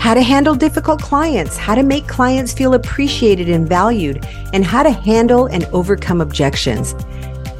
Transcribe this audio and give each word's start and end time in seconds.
How 0.00 0.14
to 0.14 0.22
handle 0.22 0.54
difficult 0.54 1.02
clients, 1.02 1.58
how 1.58 1.74
to 1.74 1.82
make 1.82 2.08
clients 2.08 2.54
feel 2.54 2.72
appreciated 2.72 3.50
and 3.50 3.68
valued, 3.68 4.26
and 4.54 4.64
how 4.64 4.82
to 4.82 4.90
handle 4.90 5.44
and 5.46 5.66
overcome 5.66 6.22
objections. 6.22 6.94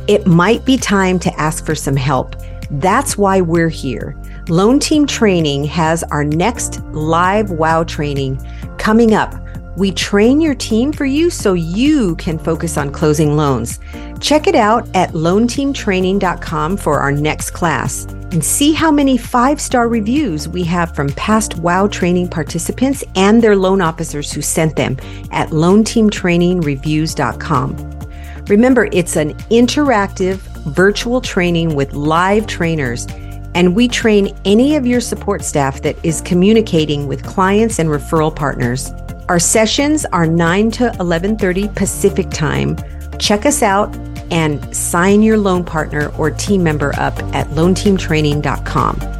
It 0.09 0.27
might 0.27 0.65
be 0.65 0.79
time 0.79 1.19
to 1.19 1.33
ask 1.39 1.67
for 1.67 1.75
some 1.75 1.97
help. 1.97 2.35
That's 2.71 3.19
why 3.19 3.43
we're 3.43 3.69
here. 3.69 4.17
Loan 4.49 4.81
Team 4.81 5.07
Training 5.07 5.65
has 5.65 6.03
our 6.05 6.25
next 6.25 6.83
live 6.93 7.51
WOW 7.51 7.85
training 7.85 8.43
coming 8.79 9.13
up 9.15 9.35
we 9.81 9.91
train 9.91 10.41
your 10.43 10.55
team 10.55 10.93
for 10.93 11.07
you 11.07 11.31
so 11.31 11.55
you 11.55 12.15
can 12.17 12.39
focus 12.39 12.77
on 12.77 12.93
closing 12.93 13.35
loans. 13.35 13.81
Check 14.21 14.47
it 14.47 14.55
out 14.55 14.87
at 14.95 15.13
loanteamtraining.com 15.13 16.77
for 16.77 17.01
our 17.01 17.11
next 17.11 17.53
class 17.53 18.05
and 18.05 18.45
see 18.45 18.75
how 18.75 18.93
many 18.93 19.17
five 19.17 19.59
star 19.59 19.89
reviews 19.89 20.47
we 20.47 20.63
have 20.65 20.95
from 20.95 21.09
past 21.15 21.57
WOW 21.57 21.89
training 21.89 22.29
participants 22.29 23.03
and 23.17 23.43
their 23.43 23.57
loan 23.57 23.81
officers 23.81 24.31
who 24.31 24.43
sent 24.43 24.77
them 24.77 24.99
at 25.31 25.49
loanteamtrainingreviews.com. 25.49 28.01
Remember, 28.49 28.91
it's 28.93 29.17
an 29.17 29.33
interactive 29.49 30.37
virtual 30.75 31.23
training 31.23 31.75
with 31.75 31.95
live 31.95 32.47
trainers 32.47 33.07
and 33.55 33.75
we 33.75 33.89
train 33.89 34.37
any 34.45 34.77
of 34.77 34.87
your 34.87 35.01
support 35.01 35.43
staff 35.43 35.81
that 35.83 35.97
is 36.05 36.21
communicating 36.21 37.07
with 37.07 37.25
clients 37.25 37.79
and 37.79 37.89
referral 37.89 38.37
partners. 38.37 38.93
Our 39.31 39.39
sessions 39.39 40.05
are 40.07 40.27
9 40.27 40.73
to 40.73 40.91
11:30 40.99 41.73
Pacific 41.77 42.31
Time. 42.31 42.77
Check 43.21 43.47
us 43.47 43.63
out 43.63 43.97
and 44.33 44.59
sign 44.75 45.23
your 45.23 45.39
loan 45.39 45.63
partner 45.63 46.11
or 46.19 46.33
team 46.33 46.65
member 46.65 46.93
up 46.99 47.17
at 47.33 47.47
loanteamtraining.com. 47.51 49.20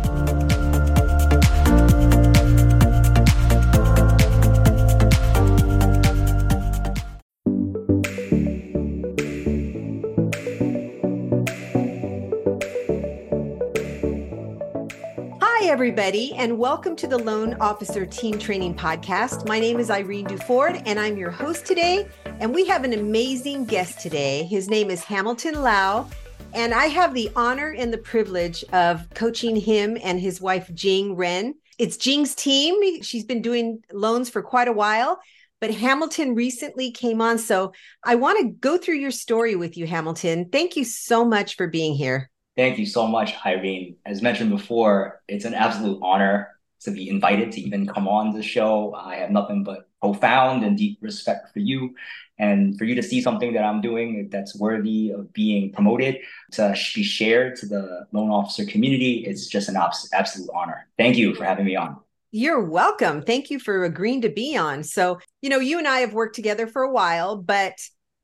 and 16.01 16.57
welcome 16.57 16.97
to 16.97 17.07
the 17.07 17.19
Loan 17.19 17.53
Officer 17.61 18.07
Team 18.07 18.39
Training 18.39 18.75
Podcast. 18.75 19.47
My 19.47 19.61
name 19.61 19.79
is 19.79 19.91
Irene 19.91 20.25
Duford, 20.25 20.83
and 20.87 20.99
I'm 20.99 21.19
your 21.19 21.31
host 21.31 21.67
today. 21.67 22.09
And 22.25 22.55
we 22.55 22.65
have 22.65 22.85
an 22.85 22.95
amazing 22.95 23.67
guest 23.67 24.01
today. 24.01 24.45
His 24.45 24.71
name 24.71 24.91
is 24.91 25.05
Hamilton 25.05 25.61
Lao, 25.63 26.09
and 26.55 26.73
I 26.73 26.87
have 26.87 27.13
the 27.13 27.31
honor 27.37 27.75
and 27.77 27.93
the 27.93 27.99
privilege 27.99 28.65
of 28.73 29.07
coaching 29.11 29.55
him 29.55 29.99
and 30.03 30.19
his 30.19 30.41
wife, 30.41 30.71
Jing 30.73 31.17
Ren. 31.17 31.55
It's 31.77 31.99
Jing's 31.99 32.35
team. 32.35 33.03
She's 33.03 33.25
been 33.25 33.43
doing 33.43 33.85
loans 33.93 34.31
for 34.31 34.41
quite 34.41 34.69
a 34.69 34.73
while, 34.73 35.21
but 35.61 35.71
Hamilton 35.71 36.35
recently 36.35 36.93
came 36.93 37.21
on. 37.21 37.37
So 37.37 37.75
I 38.03 38.15
want 38.15 38.39
to 38.39 38.57
go 38.59 38.79
through 38.79 38.97
your 38.97 39.11
story 39.11 39.55
with 39.55 39.77
you, 39.77 39.87
Hamilton. 39.87 40.49
Thank 40.51 40.77
you 40.77 40.85
so 40.85 41.27
much 41.27 41.57
for 41.57 41.67
being 41.67 41.93
here. 41.93 42.30
Thank 42.57 42.79
you 42.79 42.87
so 42.87 43.07
much, 43.07 43.35
Irene. 43.45 43.97
As 44.05 44.23
mentioned 44.23 44.51
before, 44.51 45.23
it's 45.29 45.45
an 45.45 45.55
absolute 45.55 45.99
honor 46.03 46.49
to 46.81 46.91
be 46.91 47.09
invited 47.09 47.53
to 47.53 47.61
even 47.61 47.87
come 47.87 48.09
on 48.09 48.33
the 48.33 48.43
show. 48.43 48.95
I 48.95 49.17
have 49.17 49.31
nothing 49.31 49.65
but 49.65 49.89
profound 50.01 50.65
and 50.65 50.77
deep 50.77 50.99
respect 51.03 51.53
for 51.53 51.59
you 51.59 51.95
and 52.39 52.79
for 52.79 52.85
you 52.85 52.95
to 52.95 53.03
see 53.03 53.21
something 53.21 53.53
that 53.53 53.65
I'm 53.65 53.83
doing 53.83 54.29
that's 54.31 54.59
worthy 54.59 55.11
of 55.11 55.31
being 55.33 55.73
promoted 55.73 56.19
to 56.53 56.75
be 56.95 57.03
shared 57.03 57.57
to 57.57 57.67
the 57.67 58.07
loan 58.13 58.31
officer 58.31 58.65
community. 58.65 59.25
It's 59.27 59.47
just 59.47 59.69
an 59.69 59.77
absolute 59.77 60.49
honor. 60.55 60.89
Thank 60.99 61.17
you 61.17 61.35
for 61.35 61.45
having 61.45 61.67
me 61.67 61.77
on. 61.77 61.99
You're 62.33 62.65
welcome. 62.65 63.23
Thank 63.23 63.51
you 63.51 63.59
for 63.59 63.85
agreeing 63.85 64.23
to 64.23 64.31
be 64.31 64.57
on. 64.57 64.83
So, 64.83 65.19
you 65.43 65.51
know, 65.51 65.59
you 65.59 65.79
and 65.79 65.89
I 65.89 65.99
have 66.01 66.15
worked 66.15 66.37
together 66.37 66.67
for 66.67 66.83
a 66.83 66.91
while, 66.91 67.37
but 67.37 67.75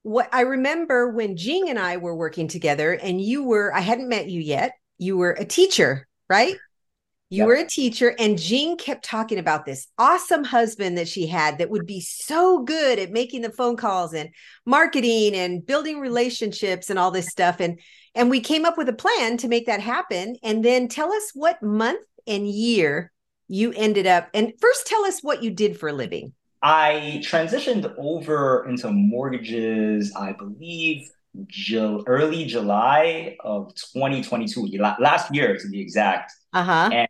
what 0.07 0.29
I 0.33 0.43
remember 0.43 1.11
when 1.11 1.37
Jing 1.37 1.69
and 1.69 1.81
I 1.81 1.97
were 1.97 2.15
working 2.15 2.47
together, 2.47 2.93
and 2.93 3.21
you 3.21 3.43
were, 3.43 3.75
I 3.75 3.81
hadn't 3.81 4.09
met 4.09 4.29
you 4.29 4.41
yet, 4.41 4.75
you 4.99 5.17
were 5.17 5.33
a 5.33 5.45
teacher, 5.45 6.07
right? 6.31 6.55
You 7.29 7.39
yep. 7.39 7.47
were 7.49 7.55
a 7.55 7.67
teacher, 7.67 8.15
and 8.17 8.39
Jing 8.39 8.77
kept 8.77 9.05
talking 9.05 9.39
about 9.41 9.67
this 9.67 9.89
awesome 9.99 10.45
husband 10.45 10.97
that 10.97 11.09
she 11.09 11.27
had 11.27 11.59
that 11.59 11.71
would 11.71 11.87
be 11.87 12.01
so 12.01 12.63
good 12.63 13.01
at 13.01 13.11
making 13.11 13.43
the 13.43 13.51
phone 13.51 13.77
calls 13.77 14.15
and 14.15 14.31
marketing 14.65 15.35
and 15.35 15.67
building 15.67 15.99
relationships 15.99 16.89
and 16.89 17.01
all 17.01 17.11
this 17.11 17.27
stuff. 17.27 17.59
And 17.59 17.81
and 18.15 18.31
we 18.31 18.39
came 18.39 18.65
up 18.65 18.79
with 18.79 18.89
a 18.89 18.93
plan 18.93 19.39
to 19.39 19.49
make 19.49 19.67
that 19.67 19.81
happen. 19.81 20.37
And 20.41 20.65
then 20.65 20.87
tell 20.87 21.13
us 21.13 21.33
what 21.35 21.61
month 21.65 22.07
and 22.29 22.49
year 22.49 23.11
you 23.49 23.73
ended 23.75 24.07
up. 24.07 24.29
And 24.33 24.53
first, 24.61 24.87
tell 24.87 25.05
us 25.05 25.21
what 25.21 25.43
you 25.43 25.51
did 25.51 25.81
for 25.81 25.89
a 25.89 25.93
living. 25.93 26.33
I 26.67 27.23
transitioned 27.23 27.95
over 27.97 28.69
into 28.69 28.91
mortgages, 28.91 30.13
I 30.17 30.33
believe, 30.33 31.09
Ju- 31.47 32.03
early 32.09 32.45
July 32.45 33.37
of 33.45 33.73
2022, 33.77 34.77
last 34.99 35.33
year 35.33 35.57
to 35.57 35.69
be 35.69 35.81
exact. 35.81 36.33
Uh-huh. 36.53 36.91
And 36.93 37.09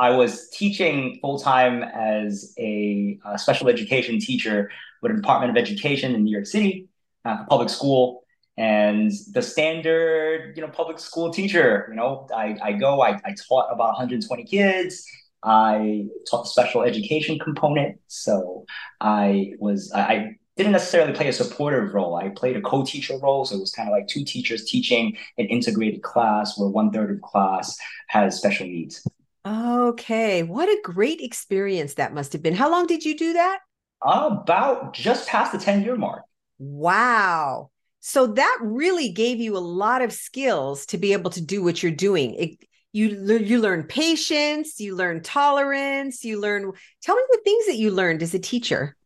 I 0.00 0.10
was 0.10 0.50
teaching 0.50 1.20
full 1.22 1.38
time 1.38 1.84
as 1.84 2.52
a, 2.58 3.20
a, 3.24 3.38
special 3.38 3.68
education 3.68 4.18
teacher 4.18 4.68
with 5.00 5.12
the 5.12 5.18
Department 5.18 5.56
of 5.56 5.62
Education 5.62 6.16
in 6.16 6.24
New 6.24 6.32
York 6.32 6.46
City, 6.46 6.88
uh, 7.24 7.44
public 7.44 7.68
school. 7.68 8.24
And 8.56 9.12
the 9.32 9.42
standard, 9.42 10.56
you 10.56 10.62
know, 10.62 10.72
public 10.72 10.98
school 10.98 11.30
teacher, 11.30 11.86
you 11.88 11.94
know, 11.94 12.26
I, 12.34 12.56
I 12.60 12.72
go, 12.72 13.00
I, 13.00 13.10
I 13.24 13.36
taught 13.48 13.68
about 13.70 13.90
120 13.90 14.42
kids 14.42 15.06
I 15.42 16.06
taught 16.30 16.44
the 16.44 16.48
special 16.48 16.82
education 16.82 17.38
component. 17.38 17.98
So 18.06 18.66
I 19.00 19.52
was, 19.58 19.92
I 19.94 20.36
didn't 20.56 20.72
necessarily 20.72 21.12
play 21.12 21.28
a 21.28 21.32
supportive 21.32 21.94
role. 21.94 22.16
I 22.16 22.30
played 22.30 22.56
a 22.56 22.60
co-teacher 22.60 23.18
role. 23.18 23.44
So 23.44 23.56
it 23.56 23.60
was 23.60 23.70
kind 23.70 23.88
of 23.88 23.92
like 23.92 24.08
two 24.08 24.24
teachers 24.24 24.64
teaching 24.64 25.16
an 25.38 25.46
integrated 25.46 26.02
class 26.02 26.58
where 26.58 26.68
one 26.68 26.90
third 26.90 27.12
of 27.12 27.20
class 27.22 27.78
has 28.08 28.36
special 28.36 28.66
needs. 28.66 29.06
Okay. 29.46 30.42
What 30.42 30.68
a 30.68 30.80
great 30.82 31.20
experience 31.20 31.94
that 31.94 32.12
must 32.12 32.32
have 32.32 32.42
been. 32.42 32.54
How 32.54 32.70
long 32.70 32.86
did 32.86 33.04
you 33.04 33.16
do 33.16 33.34
that? 33.34 33.60
About 34.02 34.94
just 34.94 35.28
past 35.28 35.52
the 35.52 35.58
10 35.58 35.82
year 35.82 35.96
mark. 35.96 36.22
Wow. 36.58 37.70
So 38.00 38.26
that 38.26 38.58
really 38.62 39.10
gave 39.10 39.38
you 39.38 39.56
a 39.56 39.58
lot 39.58 40.02
of 40.02 40.12
skills 40.12 40.86
to 40.86 40.98
be 40.98 41.12
able 41.12 41.30
to 41.30 41.40
do 41.40 41.62
what 41.62 41.82
you're 41.82 41.92
doing. 41.92 42.34
It, 42.34 42.58
you 42.92 43.08
you 43.38 43.60
learn 43.60 43.82
patience 43.82 44.80
you 44.80 44.94
learn 44.94 45.22
tolerance 45.22 46.24
you 46.24 46.40
learn 46.40 46.72
tell 47.02 47.16
me 47.16 47.22
the 47.30 47.40
things 47.44 47.66
that 47.66 47.76
you 47.76 47.90
learned 47.90 48.22
as 48.22 48.34
a 48.34 48.38
teacher 48.38 48.96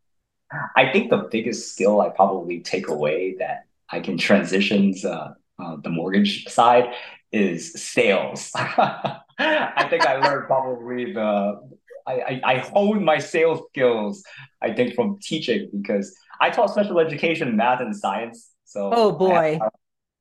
i 0.76 0.90
think 0.92 1.10
the 1.10 1.28
biggest 1.30 1.72
skill 1.72 2.00
i 2.00 2.08
probably 2.08 2.60
take 2.60 2.88
away 2.88 3.34
that 3.38 3.64
i 3.90 3.98
can 4.00 4.16
transition 4.16 4.94
to 4.94 5.34
uh, 5.62 5.76
the 5.82 5.90
mortgage 5.90 6.48
side 6.48 6.92
is 7.32 7.72
sales. 7.72 8.50
I 8.54 9.86
think 9.88 10.06
I 10.06 10.18
learned 10.18 10.46
probably 10.46 11.12
the 11.12 11.60
I, 12.04 12.12
I, 12.12 12.40
I 12.44 12.58
honed 12.58 13.04
my 13.04 13.18
sales 13.18 13.60
skills, 13.70 14.24
I 14.60 14.72
think, 14.72 14.94
from 14.94 15.18
teaching 15.20 15.70
because 15.72 16.14
I 16.40 16.50
taught 16.50 16.70
special 16.70 16.98
education, 16.98 17.56
math, 17.56 17.80
and 17.80 17.96
science. 17.96 18.50
So 18.64 18.90
oh 18.92 19.12
boy, 19.12 19.58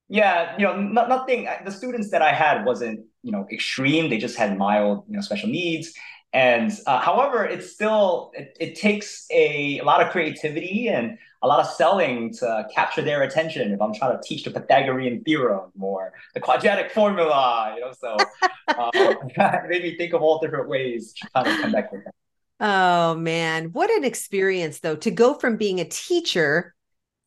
yeah, 0.08 0.56
you 0.58 0.66
know, 0.66 0.80
not, 0.80 1.10
nothing. 1.10 1.48
The 1.66 1.72
students 1.72 2.12
that 2.12 2.22
I 2.22 2.34
had 2.34 2.66
wasn't 2.66 3.02
you 3.24 3.32
know 3.32 3.48
extreme. 3.52 4.10
They 4.10 4.18
just 4.18 4.38
had 4.38 4.58
mild 4.58 5.06
you 5.08 5.16
know 5.16 5.22
special 5.22 5.50
needs. 5.50 5.94
And 6.34 6.72
uh, 6.88 7.00
however, 7.00 7.44
it's 7.44 7.72
still 7.72 8.32
it, 8.34 8.56
it 8.60 8.76
takes 8.76 9.28
a, 9.32 9.80
a 9.80 9.84
lot 9.84 10.02
of 10.02 10.12
creativity 10.12 10.88
and 10.88 11.18
a 11.42 11.48
lot 11.48 11.60
of 11.60 11.68
selling 11.68 12.34
to 12.36 12.68
capture 12.74 13.02
their 13.02 13.24
attention 13.24 13.74
if 13.74 13.82
I'm 13.82 13.94
trying 13.94 14.16
to 14.16 14.22
teach 14.24 14.44
the 14.44 14.52
Pythagorean 14.52 15.24
theorem 15.24 15.72
or 15.80 16.14
the 16.34 16.40
quadratic 16.40 16.92
formula, 16.92 17.74
you 17.76 17.82
know. 17.82 17.92
So 18.00 18.16
uh, 18.68 18.92
it 18.94 19.68
made 19.70 19.84
me 19.84 19.98
think 19.98 20.14
of 20.14 20.22
all 20.22 20.40
different 20.40 20.70
ways 20.70 21.14
to 21.14 21.30
kind 21.32 21.48
of 21.48 21.60
connect 21.60 21.92
with 21.92 22.04
them. 22.06 22.14
Oh 22.62 23.16
man, 23.16 23.72
what 23.74 23.90
an 23.90 24.04
experience 24.04 24.80
though 24.80 24.96
to 24.98 25.12
go 25.12 25.34
from 25.34 25.58
being 25.58 25.80
a 25.80 25.86
teacher 25.86 26.76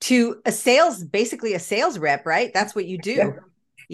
to 0.03 0.41
a 0.47 0.53
sales, 0.53 1.03
basically 1.03 1.55
a 1.55 1.59
sales 1.59 1.99
rep, 1.99 2.25
right? 2.25 2.53
That's 2.55 2.75
what 2.75 2.87
you 2.87 2.99
do. 2.99 3.13
Yeah. 3.13 3.31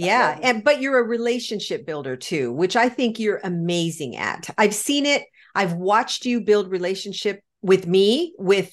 Yeah. 0.06 0.38
And 0.42 0.64
but 0.64 0.80
you're 0.80 0.98
a 0.98 1.02
relationship 1.04 1.86
builder 1.86 2.16
too, 2.16 2.52
which 2.52 2.76
I 2.76 2.88
think 2.88 3.18
you're 3.18 3.40
amazing 3.42 4.16
at. 4.16 4.50
I've 4.58 4.74
seen 4.74 5.06
it. 5.06 5.24
I've 5.54 5.74
watched 5.74 6.24
you 6.24 6.40
build 6.40 6.70
relationship 6.70 7.40
with 7.62 7.86
me, 7.86 8.34
with 8.38 8.72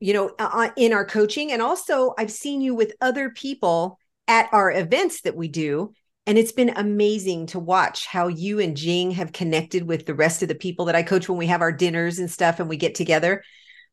you 0.00 0.12
know, 0.12 0.34
uh, 0.38 0.50
uh, 0.52 0.70
in 0.76 0.92
our 0.92 1.04
coaching. 1.04 1.50
And 1.52 1.62
also, 1.62 2.14
I've 2.18 2.30
seen 2.30 2.60
you 2.60 2.74
with 2.74 2.92
other 3.00 3.30
people 3.30 3.98
at 4.28 4.48
our 4.52 4.70
events 4.70 5.22
that 5.22 5.36
we 5.36 5.48
do. 5.48 5.92
And 6.26 6.38
it's 6.38 6.52
been 6.52 6.72
amazing 6.76 7.46
to 7.48 7.58
watch 7.58 8.06
how 8.06 8.28
you 8.28 8.58
and 8.60 8.76
Jing 8.76 9.10
have 9.12 9.32
connected 9.32 9.86
with 9.86 10.06
the 10.06 10.14
rest 10.14 10.42
of 10.42 10.48
the 10.48 10.54
people 10.54 10.86
that 10.86 10.94
I 10.94 11.02
coach 11.02 11.28
when 11.28 11.38
we 11.38 11.46
have 11.46 11.60
our 11.60 11.72
dinners 11.72 12.18
and 12.18 12.30
stuff 12.30 12.60
and 12.60 12.68
we 12.68 12.76
get 12.76 12.94
together. 12.94 13.42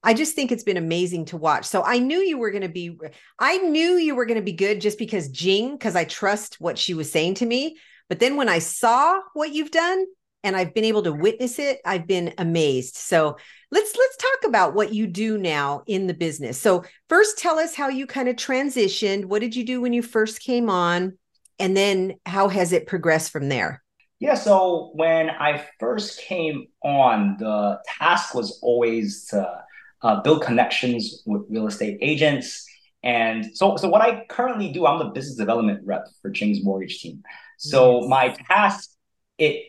I 0.04 0.14
just 0.14 0.36
think 0.36 0.52
it's 0.52 0.64
been 0.64 0.78
amazing 0.78 1.26
to 1.26 1.38
watch. 1.38 1.66
So 1.66 1.84
I 1.84 2.00
knew 2.00 2.20
you 2.20 2.38
were 2.38 2.52
going 2.52 2.64
to 2.64 2.70
be, 2.70 2.98
I 3.40 3.58
knew 3.58 3.98
you 3.98 4.16
were 4.16 4.26
going 4.26 4.40
to 4.40 4.44
be 4.44 4.54
good 4.54 4.82
just 4.82 4.98
because 4.98 5.30
Jing, 5.30 5.74
because 5.74 5.96
I 5.96 6.06
trust 6.06 6.60
what 6.60 6.78
she 6.78 6.94
was 6.94 7.12
saying 7.12 7.36
to 7.36 7.46
me. 7.46 7.78
But 8.10 8.20
then 8.20 8.36
when 8.36 8.50
I 8.50 8.60
saw 8.60 9.20
what 9.34 9.54
you've 9.54 9.72
done 9.72 10.06
and 10.44 10.56
I've 10.56 10.74
been 10.74 10.86
able 10.86 11.04
to 11.04 11.14
witness 11.14 11.60
it, 11.60 11.80
I've 11.86 12.08
been 12.08 12.34
amazed. 12.38 12.96
So 12.96 13.38
let's 13.72 13.96
let's 13.96 14.18
talk 14.18 14.50
about 14.50 14.74
what 14.74 14.94
you 14.94 15.08
do 15.08 15.38
now 15.38 15.84
in 15.88 16.08
the 16.08 16.14
business 16.14 16.60
so 16.60 16.84
first 17.10 17.38
tell 17.38 17.58
us 17.58 17.74
how 17.74 17.88
you 17.88 18.06
kind 18.06 18.28
of 18.28 18.36
transitioned 18.36 19.26
what 19.26 19.40
did 19.42 19.56
you 19.56 19.66
do 19.66 19.82
when 19.82 19.94
you 19.94 20.02
first 20.02 20.42
came 20.42 20.70
on 20.70 21.18
and 21.58 21.76
then 21.76 22.14
how 22.26 22.48
has 22.48 22.74
it 22.74 22.86
progressed 22.86 23.32
from 23.32 23.50
there 23.50 23.82
yeah 24.20 24.34
so 24.34 24.92
when 24.94 25.30
i 25.30 25.66
first 25.80 26.20
came 26.20 26.68
on 26.84 27.38
the 27.40 27.80
task 27.86 28.36
was 28.36 28.60
always 28.62 29.26
to 29.26 29.64
uh, 30.04 30.22
build 30.22 30.42
connections 30.42 31.22
with 31.26 31.44
real 31.50 31.68
estate 31.68 31.98
agents 32.02 32.66
and 33.04 33.46
so 33.56 33.78
so 33.78 33.90
what 33.90 34.02
i 34.02 34.26
currently 34.30 34.72
do 34.72 34.86
i'm 34.86 35.00
the 35.00 35.06
business 35.06 35.36
development 35.36 35.80
rep 35.86 36.06
for 36.22 36.30
Jing's 36.30 36.64
mortgage 36.64 37.00
team 37.00 37.24
so 37.58 38.02
yes. 38.02 38.10
my 38.10 38.36
task 38.50 38.92
it 39.38 39.66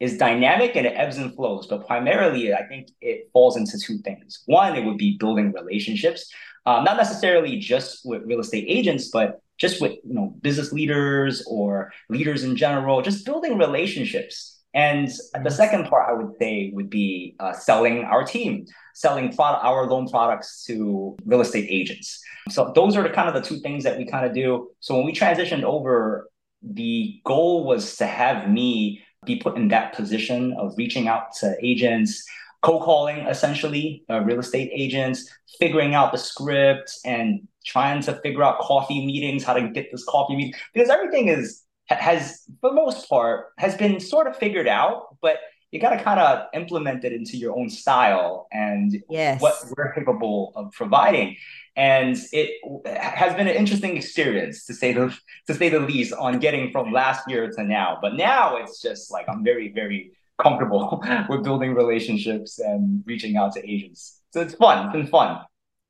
is 0.00 0.16
dynamic 0.16 0.76
and 0.76 0.86
it 0.86 0.94
ebbs 0.96 1.18
and 1.18 1.34
flows, 1.34 1.66
but 1.66 1.86
primarily 1.86 2.54
I 2.54 2.66
think 2.66 2.88
it 3.02 3.28
falls 3.34 3.56
into 3.56 3.78
two 3.78 3.98
things. 3.98 4.42
One, 4.46 4.74
it 4.74 4.84
would 4.84 4.96
be 4.96 5.18
building 5.18 5.52
relationships, 5.52 6.32
um, 6.64 6.84
not 6.84 6.96
necessarily 6.96 7.58
just 7.58 8.00
with 8.04 8.22
real 8.24 8.40
estate 8.40 8.64
agents, 8.66 9.10
but 9.12 9.42
just 9.58 9.80
with 9.80 9.92
you 10.02 10.14
know 10.14 10.34
business 10.40 10.72
leaders 10.72 11.44
or 11.46 11.92
leaders 12.08 12.44
in 12.44 12.56
general, 12.56 13.02
just 13.02 13.26
building 13.26 13.58
relationships. 13.58 14.58
And 14.72 15.10
the 15.44 15.50
second 15.50 15.86
part 15.86 16.08
I 16.08 16.14
would 16.14 16.36
say 16.38 16.70
would 16.72 16.88
be 16.88 17.36
uh, 17.38 17.52
selling 17.52 18.04
our 18.04 18.24
team, 18.24 18.66
selling 18.94 19.34
product, 19.34 19.64
our 19.64 19.86
loan 19.86 20.08
products 20.08 20.64
to 20.66 21.16
real 21.24 21.40
estate 21.40 21.66
agents. 21.68 22.20
So 22.50 22.72
those 22.74 22.96
are 22.96 23.02
the 23.02 23.10
kind 23.10 23.28
of 23.28 23.34
the 23.34 23.48
two 23.48 23.60
things 23.60 23.84
that 23.84 23.96
we 23.96 24.06
kind 24.06 24.26
of 24.26 24.34
do. 24.34 24.70
So 24.80 24.96
when 24.96 25.06
we 25.06 25.12
transitioned 25.12 25.62
over, 25.62 26.28
the 26.62 27.20
goal 27.24 27.64
was 27.64 27.96
to 27.96 28.06
have 28.06 28.50
me 28.50 29.02
be 29.24 29.36
put 29.36 29.56
in 29.56 29.68
that 29.68 29.94
position 29.94 30.54
of 30.58 30.74
reaching 30.76 31.08
out 31.08 31.34
to 31.40 31.56
agents, 31.62 32.24
cold 32.62 32.82
calling 32.82 33.18
essentially 33.26 34.04
uh, 34.10 34.20
real 34.20 34.40
estate 34.40 34.70
agents, 34.74 35.30
figuring 35.58 35.94
out 35.94 36.12
the 36.12 36.18
script 36.18 36.98
and 37.04 37.46
trying 37.64 38.02
to 38.02 38.14
figure 38.20 38.42
out 38.42 38.58
coffee 38.60 39.04
meetings, 39.04 39.44
how 39.44 39.52
to 39.52 39.68
get 39.68 39.90
this 39.90 40.04
coffee 40.04 40.36
meeting 40.36 40.54
because 40.72 40.88
everything 40.88 41.28
is 41.28 41.62
has 41.88 42.42
for 42.60 42.70
the 42.70 42.76
most 42.76 43.08
part 43.08 43.46
has 43.58 43.76
been 43.76 43.98
sort 44.00 44.26
of 44.26 44.36
figured 44.36 44.68
out, 44.68 45.16
but 45.20 45.38
you 45.70 45.80
got 45.80 45.90
to 45.90 46.02
kind 46.02 46.18
of 46.18 46.46
implement 46.52 47.04
it 47.04 47.12
into 47.12 47.36
your 47.36 47.56
own 47.56 47.70
style 47.70 48.48
and 48.50 49.02
yes. 49.08 49.40
what 49.40 49.54
we're 49.76 49.92
capable 49.92 50.52
of 50.56 50.72
providing 50.72 51.36
and 51.76 52.16
it 52.32 52.50
has 52.86 53.34
been 53.34 53.46
an 53.46 53.54
interesting 53.54 53.96
experience 53.96 54.66
to 54.66 54.74
say 54.74 54.92
the 54.92 55.16
to 55.46 55.54
say 55.54 55.68
the 55.68 55.80
least 55.80 56.12
on 56.12 56.38
getting 56.38 56.70
from 56.72 56.92
last 56.92 57.28
year 57.28 57.50
to 57.50 57.62
now. 57.64 57.98
But 58.02 58.14
now 58.16 58.56
it's 58.56 58.82
just 58.82 59.10
like 59.10 59.26
I'm 59.28 59.44
very 59.44 59.72
very 59.72 60.12
comfortable 60.42 61.02
with 61.28 61.44
building 61.44 61.74
relationships 61.74 62.58
and 62.58 63.02
reaching 63.06 63.36
out 63.36 63.52
to 63.54 63.70
agents. 63.70 64.20
So 64.32 64.40
it's 64.40 64.54
fun. 64.54 64.86
It's 64.86 64.92
been 64.92 65.06
fun. 65.06 65.40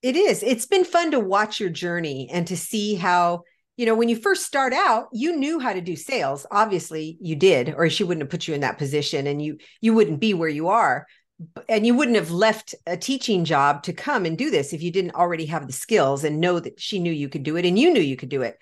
It 0.02 0.16
is. 0.16 0.42
It's 0.42 0.66
been 0.66 0.84
fun 0.84 1.10
to 1.10 1.20
watch 1.20 1.60
your 1.60 1.70
journey 1.70 2.28
and 2.32 2.46
to 2.46 2.56
see 2.56 2.94
how 2.94 3.42
you 3.80 3.86
know 3.86 3.94
when 3.94 4.10
you 4.10 4.16
first 4.16 4.44
start 4.44 4.72
out 4.72 5.08
you 5.10 5.34
knew 5.34 5.58
how 5.58 5.72
to 5.72 5.80
do 5.80 5.96
sales 5.96 6.46
obviously 6.50 7.16
you 7.20 7.34
did 7.34 7.72
or 7.74 7.88
she 7.88 8.04
wouldn't 8.04 8.22
have 8.22 8.30
put 8.30 8.46
you 8.46 8.54
in 8.54 8.60
that 8.60 8.76
position 8.76 9.26
and 9.26 9.40
you 9.40 9.56
you 9.80 9.94
wouldn't 9.94 10.20
be 10.20 10.34
where 10.34 10.50
you 10.50 10.68
are 10.68 11.06
and 11.68 11.86
you 11.86 11.94
wouldn't 11.94 12.16
have 12.16 12.30
left 12.30 12.74
a 12.86 12.96
teaching 12.96 13.44
job 13.44 13.82
to 13.84 13.92
come 13.92 14.26
and 14.26 14.36
do 14.36 14.50
this 14.50 14.72
if 14.72 14.82
you 14.82 14.90
didn't 14.90 15.14
already 15.14 15.46
have 15.46 15.66
the 15.66 15.72
skills 15.72 16.24
and 16.24 16.40
know 16.40 16.60
that 16.60 16.78
she 16.80 16.98
knew 16.98 17.12
you 17.12 17.28
could 17.28 17.42
do 17.42 17.56
it 17.56 17.64
and 17.64 17.78
you 17.78 17.92
knew 17.92 18.00
you 18.00 18.16
could 18.16 18.28
do 18.28 18.42
it. 18.42 18.58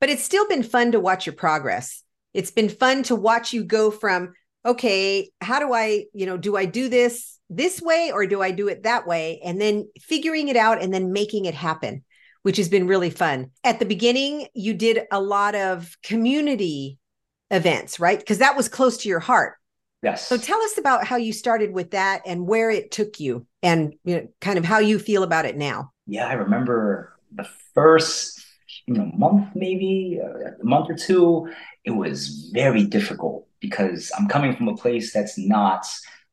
But 0.00 0.08
it's 0.08 0.24
still 0.24 0.48
been 0.48 0.62
fun 0.62 0.92
to 0.92 1.00
watch 1.00 1.26
your 1.26 1.34
progress. 1.34 2.02
It's 2.34 2.50
been 2.50 2.68
fun 2.68 3.02
to 3.04 3.16
watch 3.16 3.52
you 3.52 3.64
go 3.64 3.90
from, 3.90 4.32
okay, 4.64 5.30
how 5.40 5.58
do 5.58 5.72
I, 5.72 6.06
you 6.14 6.26
know, 6.26 6.38
do 6.38 6.56
I 6.56 6.64
do 6.64 6.88
this 6.88 7.38
this 7.50 7.82
way 7.82 8.10
or 8.12 8.26
do 8.26 8.40
I 8.40 8.50
do 8.50 8.68
it 8.68 8.84
that 8.84 9.06
way? 9.06 9.40
And 9.44 9.60
then 9.60 9.88
figuring 10.00 10.48
it 10.48 10.56
out 10.56 10.82
and 10.82 10.92
then 10.92 11.12
making 11.12 11.44
it 11.44 11.54
happen, 11.54 12.02
which 12.42 12.56
has 12.56 12.68
been 12.68 12.86
really 12.86 13.10
fun. 13.10 13.50
At 13.64 13.78
the 13.78 13.84
beginning, 13.84 14.48
you 14.54 14.74
did 14.74 15.06
a 15.10 15.20
lot 15.20 15.54
of 15.54 15.96
community 16.02 16.98
events, 17.50 18.00
right? 18.00 18.18
Because 18.18 18.38
that 18.38 18.56
was 18.56 18.68
close 18.68 18.98
to 18.98 19.08
your 19.08 19.20
heart 19.20 19.54
Yes. 20.02 20.26
So 20.26 20.36
tell 20.36 20.60
us 20.62 20.78
about 20.78 21.04
how 21.04 21.16
you 21.16 21.32
started 21.32 21.72
with 21.72 21.92
that 21.92 22.22
and 22.26 22.46
where 22.46 22.70
it 22.70 22.90
took 22.90 23.20
you 23.20 23.46
and 23.62 23.94
you 24.04 24.16
know, 24.16 24.28
kind 24.40 24.58
of 24.58 24.64
how 24.64 24.80
you 24.80 24.98
feel 24.98 25.22
about 25.22 25.44
it 25.44 25.56
now. 25.56 25.92
Yeah, 26.06 26.26
I 26.26 26.32
remember 26.32 27.16
the 27.32 27.48
first 27.72 28.44
you 28.86 28.94
know 28.94 29.10
month 29.14 29.48
maybe 29.54 30.18
a 30.20 30.64
month 30.64 30.90
or 30.90 30.94
two 30.94 31.48
it 31.84 31.90
was 31.90 32.50
very 32.52 32.84
difficult 32.84 33.46
because 33.60 34.10
i'm 34.18 34.26
coming 34.26 34.56
from 34.56 34.66
a 34.68 34.74
place 34.74 35.12
that's 35.12 35.38
not 35.38 35.86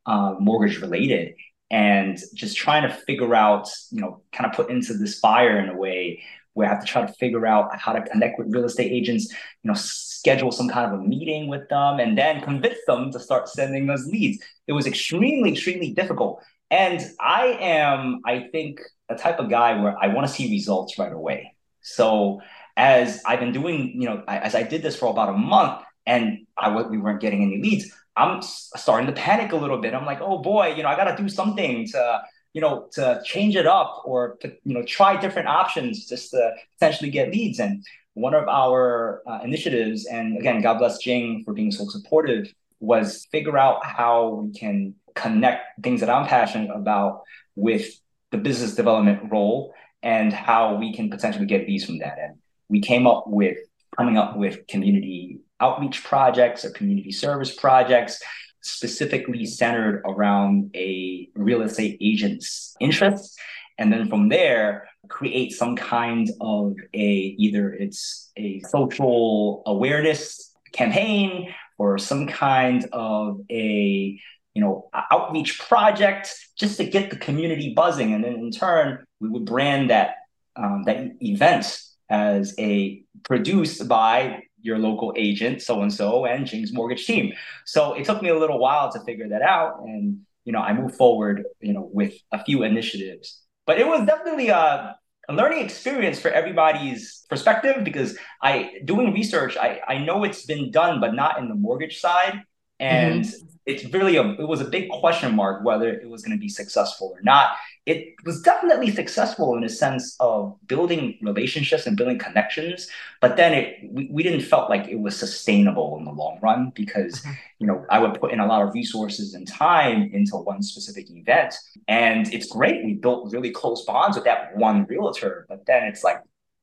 uh, 0.06 0.36
mortgage 0.40 0.82
related 0.82 1.36
and 1.72 2.18
just 2.34 2.58
trying 2.58 2.84
to 2.84 2.94
figure 2.94 3.36
out 3.36 3.68
you 3.92 4.02
know 4.02 4.22
kind 4.32 4.50
of 4.50 4.56
put 4.56 4.70
into 4.70 4.94
this 4.94 5.20
fire 5.20 5.60
in 5.60 5.70
a 5.70 5.78
way 5.78 6.22
where 6.54 6.68
I 6.68 6.74
have 6.74 6.82
to 6.82 6.88
try 6.88 7.06
to 7.06 7.14
figure 7.14 7.46
out 7.46 7.78
how 7.80 7.94
to 7.94 8.02
connect 8.02 8.38
with 8.38 8.54
real 8.54 8.66
estate 8.66 8.92
agents, 8.92 9.32
you 9.64 9.70
know, 9.70 9.76
schedule 9.76 10.52
some 10.52 10.68
kind 10.68 10.92
of 10.92 11.00
a 11.00 11.04
meeting 11.04 11.48
with 11.48 11.70
them, 11.70 12.00
and 12.00 12.18
then 12.18 12.42
convince 12.42 12.80
them 12.86 13.12
to 13.12 13.20
start 13.20 13.48
sending 13.48 13.90
us 13.90 14.06
leads. 14.06 14.44
It 14.68 14.74
was 14.74 14.86
extremely, 14.86 15.52
extremely 15.52 15.92
difficult. 15.92 16.42
And 16.72 17.02
I 17.20 17.58
am, 17.62 18.22
I 18.26 18.50
think, 18.52 18.82
a 19.08 19.16
type 19.16 19.40
of 19.40 19.50
guy 19.50 19.82
where 19.82 19.96
I 20.02 20.08
want 20.08 20.28
to 20.28 20.34
see 20.34 20.52
results 20.52 21.00
right 21.00 21.14
away. 21.14 21.56
So 21.82 22.42
as 22.78 23.22
I've 23.26 23.40
been 23.40 23.54
doing, 23.54 23.94
you 24.00 24.10
know, 24.10 24.24
as 24.28 24.54
I 24.54 24.64
did 24.64 24.82
this 24.82 24.96
for 24.96 25.08
about 25.08 25.30
a 25.30 25.38
month, 25.38 25.84
and 26.06 26.46
I 26.62 26.82
we 26.84 26.98
weren't 26.98 27.22
getting 27.22 27.42
any 27.44 27.62
leads, 27.62 27.92
I'm 28.16 28.42
starting 28.42 29.08
to 29.08 29.14
panic 29.14 29.52
a 29.52 29.56
little 29.56 29.80
bit. 29.80 29.94
I'm 29.94 30.06
like, 30.06 30.22
oh 30.22 30.40
boy, 30.40 30.74
you 30.76 30.84
know, 30.84 30.90
I 30.90 30.96
got 30.96 31.16
to 31.16 31.22
do 31.22 31.30
something 31.30 31.88
to 31.88 32.22
you 32.54 32.62
know, 32.62 32.88
to 32.92 33.22
change 33.24 33.56
it 33.56 33.68
up 33.68 34.02
or 34.06 34.38
to, 34.42 34.50
you 34.64 34.74
know, 34.74 34.84
try 34.84 35.20
different 35.20 35.48
options 35.48 36.08
just 36.08 36.32
to 36.32 36.52
potentially 36.80 37.12
get 37.12 37.32
leads. 37.32 37.60
And 37.60 37.86
one 38.14 38.34
of 38.34 38.48
our 38.48 39.22
uh, 39.28 39.40
initiatives, 39.44 40.06
and 40.06 40.38
again, 40.38 40.62
God 40.62 40.80
bless 40.80 40.98
Jing 40.98 41.44
for 41.46 41.54
being 41.54 41.72
so 41.72 41.86
supportive, 41.88 42.52
was 42.80 43.28
figure 43.32 43.58
out 43.58 43.86
how 43.86 44.30
we 44.30 44.52
can 44.52 44.96
connect 45.16 45.84
things 45.84 46.00
that 46.00 46.10
I'm 46.10 46.28
passionate 46.28 46.72
about 46.74 47.24
with 47.56 47.88
the 48.32 48.38
business 48.38 48.76
development 48.76 49.32
role 49.32 49.74
and 50.02 50.32
how 50.32 50.76
we 50.76 50.94
can 50.94 51.10
potentially 51.10 51.46
get 51.46 51.68
leads 51.68 51.86
from 51.86 52.00
that. 52.00 52.18
And 52.20 52.36
we 52.68 52.80
came 52.82 53.06
up 53.06 53.26
with 53.28 53.58
coming 53.96 54.18
up 54.18 54.38
with 54.38 54.66
community 54.68 55.40
outreach 55.60 56.04
projects 56.04 56.64
or 56.66 56.72
community 56.72 57.12
service 57.12 57.54
projects 57.54 58.22
specifically 58.62 59.46
centered 59.46 60.02
around 60.06 60.72
a 60.76 61.30
real 61.36 61.62
estate 61.62 61.98
agent's 62.02 62.76
interests. 62.80 63.38
and 63.78 63.92
then 63.94 64.10
from 64.10 64.30
there 64.30 64.88
create 65.08 65.52
some 65.54 65.76
kind 65.76 66.30
of 66.42 66.76
a 66.94 67.08
either 67.46 67.74
it's 67.74 68.32
a 68.38 68.60
social 68.62 69.64
awareness 69.66 70.54
campaign 70.74 71.54
or 71.78 71.98
some 71.98 72.28
kind 72.28 72.86
of 72.92 73.40
a 73.50 74.20
you 74.54 74.62
know 74.62 74.90
outreach 75.12 75.60
project 75.60 76.36
just 76.58 76.78
to 76.78 76.84
get 76.84 77.10
the 77.10 77.16
community 77.16 77.74
buzzing 77.74 78.14
and 78.14 78.24
then 78.24 78.34
in 78.34 78.52
turn 78.52 79.04
we 79.22 79.30
would 79.30 79.46
brand 79.46 79.90
that 79.90 80.16
um, 80.56 80.84
that 80.86 81.12
event 81.22 81.82
as 82.10 82.54
a 82.60 83.04
produced 83.24 83.88
by 83.88 84.44
your 84.62 84.78
local 84.78 85.14
agent 85.16 85.62
so 85.62 85.82
and 85.82 85.94
so 85.94 86.26
and 86.26 86.46
Jing's 86.46 86.74
mortgage 86.74 87.06
team 87.06 87.34
so 87.66 87.94
it 87.94 88.06
took 88.06 88.22
me 88.22 88.30
a 88.30 88.38
little 88.38 88.60
while 88.60 88.92
to 88.92 89.00
figure 89.02 89.30
that 89.30 89.42
out 89.42 89.80
and 89.82 90.20
you 90.46 90.52
know 90.52 90.60
i 90.60 90.74
moved 90.74 90.96
forward 90.96 91.44
you 91.62 91.74
know 91.74 91.90
with 91.94 92.14
a 92.32 92.44
few 92.44 92.64
initiatives 92.64 93.42
but 93.70 93.80
it 93.80 93.86
was 93.86 94.04
definitely 94.06 94.50
a, 94.50 94.96
a 95.30 95.34
learning 95.34 95.64
experience 95.64 96.20
for 96.20 96.32
everybody's 96.32 97.24
perspective 97.30 97.84
because 97.84 98.18
I 98.42 98.80
doing 98.84 99.14
research, 99.14 99.58
I, 99.58 99.80
I 99.88 100.00
know 100.00 100.24
it's 100.24 100.44
been 100.44 100.72
done, 100.72 101.00
but 101.00 101.14
not 101.14 101.38
in 101.38 101.50
the 101.50 101.54
mortgage 101.54 102.00
side. 102.00 102.42
And 102.80 103.26
mm-hmm 103.26 103.46
it's 103.70 103.86
really 103.94 104.18
a 104.18 104.24
it 104.24 104.48
was 104.48 104.62
a 104.62 104.66
big 104.66 104.90
question 104.90 105.36
mark 105.36 105.64
whether 105.64 105.90
it 105.90 106.10
was 106.10 106.24
going 106.24 106.36
to 106.36 106.42
be 106.42 106.50
successful 106.50 107.14
or 107.16 107.22
not. 107.22 107.52
It 107.90 108.16
was 108.24 108.42
definitely 108.42 108.92
successful 108.92 109.56
in 109.58 109.64
a 109.64 109.70
sense 109.70 110.16
of 110.20 110.56
building 110.68 111.18
relationships 111.22 111.88
and 111.88 111.98
building 111.98 112.20
connections, 112.20 112.88
but 113.20 113.36
then 113.36 113.52
it 113.54 113.68
we, 113.96 114.10
we 114.12 114.22
didn't 114.24 114.42
felt 114.42 114.70
like 114.70 114.88
it 114.88 115.00
was 115.00 115.18
sustainable 115.18 115.98
in 115.98 116.04
the 116.06 116.12
long 116.12 116.40
run 116.42 116.72
because 116.76 117.14
mm-hmm. 117.22 117.34
you 117.60 117.68
know 117.68 117.86
I 117.90 117.98
would 118.00 118.20
put 118.22 118.32
in 118.32 118.40
a 118.40 118.46
lot 118.46 118.62
of 118.62 118.74
resources 118.74 119.34
and 119.34 119.48
time 119.48 120.12
into 120.14 120.38
one 120.38 120.62
specific 120.62 121.10
event, 121.10 121.56
and 121.88 122.32
it's 122.34 122.48
great. 122.48 122.86
We 122.86 122.94
built 122.94 123.34
really 123.34 123.52
close 123.52 123.84
bonds 123.86 124.16
with 124.16 124.26
that 124.26 124.56
one 124.56 124.86
realtor, 124.86 125.46
but 125.50 125.66
then 125.66 125.84
it's 125.84 126.04
like 126.04 126.20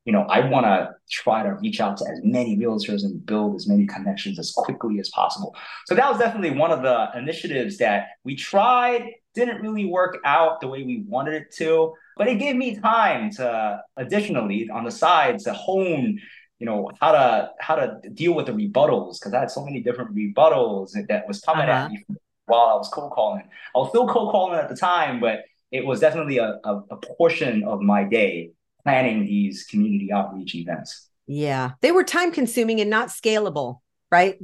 you 0.07 0.13
know, 0.13 0.23
I 0.23 0.49
want 0.49 0.67
to 0.67 0.95
try 1.11 1.43
to 1.43 1.55
reach 1.55 1.81
out 1.81 1.97
to 1.99 2.05
as 2.09 2.21
many 2.23 2.57
realtors 2.57 3.03
and 3.03 3.27
build 3.27 3.57
as 3.57 3.67
many 3.67 3.87
connections 3.87 4.39
as 4.39 4.53
quickly 4.53 5.01
as 5.01 5.09
possible. 5.09 5.55
So 5.87 5.97
that 5.97 6.09
was 6.09 6.21
definitely 6.21 6.57
one 6.57 6.71
of 6.71 6.83
the 6.83 7.09
initiatives 7.19 7.79
that 7.79 8.07
we 8.23 8.37
tried, 8.37 9.11
didn't 9.37 9.63
really 9.63 9.85
work 9.85 10.19
out 10.25 10.61
the 10.61 10.67
way 10.67 10.83
we 10.83 11.05
wanted 11.07 11.35
it 11.35 11.53
to, 11.59 11.95
but 12.17 12.27
it 12.27 12.41
gave 12.41 12.57
me 12.57 12.77
time 12.77 13.31
to 13.33 13.83
additionally 13.97 14.69
on 14.69 14.85
the 14.85 14.91
side 14.91 15.39
to 15.41 15.53
hone 15.53 16.19
you 16.59 16.65
know 16.65 16.91
how 17.01 17.13
to 17.13 17.51
how 17.61 17.75
to 17.75 18.01
deal 18.15 18.33
with 18.35 18.47
the 18.47 18.53
rebuttals 18.53 19.19
because 19.19 19.35
I 19.35 19.41
had 19.41 19.51
so 19.51 19.65
many 19.65 19.81
different 19.81 20.15
rebuttals 20.15 20.93
that 21.09 21.29
was 21.29 21.41
coming 21.41 21.69
uh-huh. 21.69 21.85
at 21.85 21.91
me 21.91 22.05
while 22.47 22.67
I 22.67 22.75
was 22.75 22.89
cold 22.89 23.13
calling. 23.13 23.43
I 23.75 23.79
was 23.79 23.91
still 23.91 24.09
cold 24.09 24.33
calling 24.33 24.59
at 24.59 24.69
the 24.69 24.77
time, 24.77 25.21
but 25.21 25.41
it 25.71 25.85
was 25.85 26.01
definitely 26.01 26.39
a, 26.39 26.59
a, 26.65 26.83
a 26.91 26.97
portion 26.97 27.65
of 27.65 27.81
my 27.81 28.05
day 28.05 28.53
planning 28.83 29.27
these 29.27 29.65
community 29.65 30.13
outreach 30.13 30.55
events. 30.55 31.09
Yeah, 31.27 31.73
they 31.81 31.93
were 31.93 32.05
time 32.05 32.31
consuming 32.31 32.81
and 32.81 32.89
not 32.89 33.09
scalable, 33.09 33.81
right? 34.11 34.39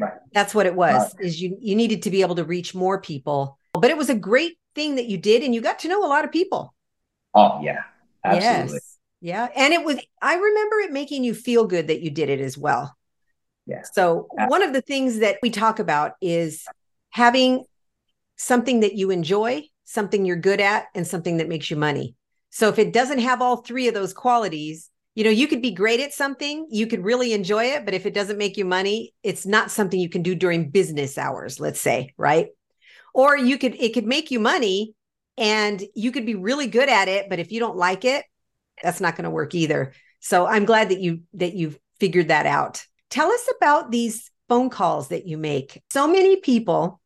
Right. 0.00 0.14
That's 0.32 0.54
what 0.54 0.66
it 0.66 0.74
was. 0.74 1.14
Is 1.20 1.40
you 1.40 1.56
you 1.60 1.76
needed 1.76 2.02
to 2.02 2.10
be 2.10 2.22
able 2.22 2.34
to 2.36 2.44
reach 2.44 2.74
more 2.74 3.00
people. 3.00 3.58
But 3.72 3.90
it 3.90 3.96
was 3.96 4.10
a 4.10 4.14
great 4.14 4.58
thing 4.74 4.96
that 4.96 5.06
you 5.06 5.18
did 5.18 5.42
and 5.42 5.54
you 5.54 5.60
got 5.60 5.80
to 5.80 5.88
know 5.88 6.04
a 6.04 6.08
lot 6.08 6.24
of 6.24 6.32
people. 6.32 6.74
Oh, 7.34 7.60
yeah. 7.62 7.82
Absolutely. 8.24 8.74
Yes. 8.74 8.98
Yeah, 9.20 9.48
and 9.54 9.72
it 9.72 9.84
was 9.84 10.00
I 10.20 10.34
remember 10.34 10.80
it 10.80 10.90
making 10.90 11.22
you 11.22 11.32
feel 11.32 11.64
good 11.64 11.86
that 11.86 12.00
you 12.00 12.10
did 12.10 12.28
it 12.28 12.40
as 12.40 12.58
well. 12.58 12.96
Yeah. 13.66 13.82
So, 13.92 14.26
absolutely. 14.36 14.50
one 14.50 14.62
of 14.64 14.72
the 14.72 14.82
things 14.82 15.20
that 15.20 15.36
we 15.42 15.50
talk 15.50 15.78
about 15.78 16.14
is 16.20 16.64
having 17.10 17.64
something 18.36 18.80
that 18.80 18.94
you 18.94 19.12
enjoy, 19.12 19.62
something 19.84 20.24
you're 20.24 20.36
good 20.36 20.60
at, 20.60 20.86
and 20.96 21.06
something 21.06 21.36
that 21.36 21.48
makes 21.48 21.70
you 21.70 21.76
money. 21.76 22.16
So 22.50 22.68
if 22.68 22.78
it 22.78 22.92
doesn't 22.92 23.20
have 23.20 23.40
all 23.40 23.58
three 23.58 23.86
of 23.86 23.94
those 23.94 24.12
qualities, 24.12 24.90
you 25.14 25.22
know, 25.22 25.30
you 25.30 25.46
could 25.46 25.62
be 25.62 25.70
great 25.70 26.00
at 26.00 26.12
something, 26.12 26.66
you 26.70 26.86
could 26.86 27.04
really 27.04 27.32
enjoy 27.32 27.66
it, 27.66 27.84
but 27.84 27.94
if 27.94 28.04
it 28.06 28.14
doesn't 28.14 28.38
make 28.38 28.56
you 28.56 28.64
money, 28.64 29.14
it's 29.22 29.46
not 29.46 29.70
something 29.70 30.00
you 30.00 30.08
can 30.08 30.22
do 30.22 30.34
during 30.34 30.70
business 30.70 31.16
hours, 31.16 31.60
let's 31.60 31.80
say, 31.80 32.12
right? 32.16 32.48
Or 33.14 33.36
you 33.36 33.58
could 33.58 33.74
it 33.76 33.94
could 33.94 34.06
make 34.06 34.30
you 34.30 34.40
money 34.40 34.94
and 35.36 35.82
you 35.94 36.12
could 36.12 36.26
be 36.26 36.34
really 36.34 36.66
good 36.66 36.88
at 36.88 37.08
it, 37.08 37.28
but 37.28 37.38
if 37.38 37.52
you 37.52 37.60
don't 37.60 37.76
like 37.76 38.04
it, 38.04 38.24
that's 38.82 39.00
not 39.00 39.16
going 39.16 39.24
to 39.24 39.30
work 39.30 39.54
either. 39.54 39.92
So 40.20 40.46
I'm 40.46 40.64
glad 40.64 40.90
that 40.90 41.00
you 41.00 41.22
that 41.34 41.54
you've 41.54 41.78
figured 42.00 42.28
that 42.28 42.46
out. 42.46 42.84
Tell 43.10 43.30
us 43.30 43.48
about 43.56 43.90
these 43.90 44.30
phone 44.48 44.70
calls 44.70 45.08
that 45.08 45.26
you 45.26 45.36
make. 45.38 45.82
So 45.90 46.06
many 46.08 46.36
people 46.36 47.00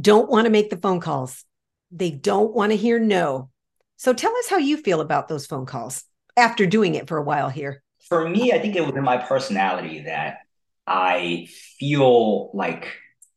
don't 0.00 0.30
want 0.30 0.46
to 0.46 0.50
make 0.50 0.70
the 0.70 0.76
phone 0.76 1.00
calls. 1.00 1.44
They 1.90 2.10
don't 2.10 2.54
want 2.54 2.72
to 2.72 2.76
hear 2.76 2.98
no. 2.98 3.50
So 3.96 4.12
tell 4.12 4.36
us 4.36 4.48
how 4.48 4.58
you 4.58 4.76
feel 4.76 5.00
about 5.00 5.28
those 5.28 5.46
phone 5.46 5.66
calls 5.66 6.04
after 6.36 6.66
doing 6.66 6.94
it 6.94 7.08
for 7.08 7.16
a 7.16 7.22
while 7.22 7.48
here. 7.48 7.82
For 8.08 8.28
me, 8.28 8.52
I 8.52 8.58
think 8.58 8.76
it 8.76 8.84
was 8.86 8.94
in 8.94 9.02
my 9.02 9.16
personality 9.16 10.02
that 10.02 10.38
I 10.86 11.48
feel 11.78 12.50
like 12.54 12.92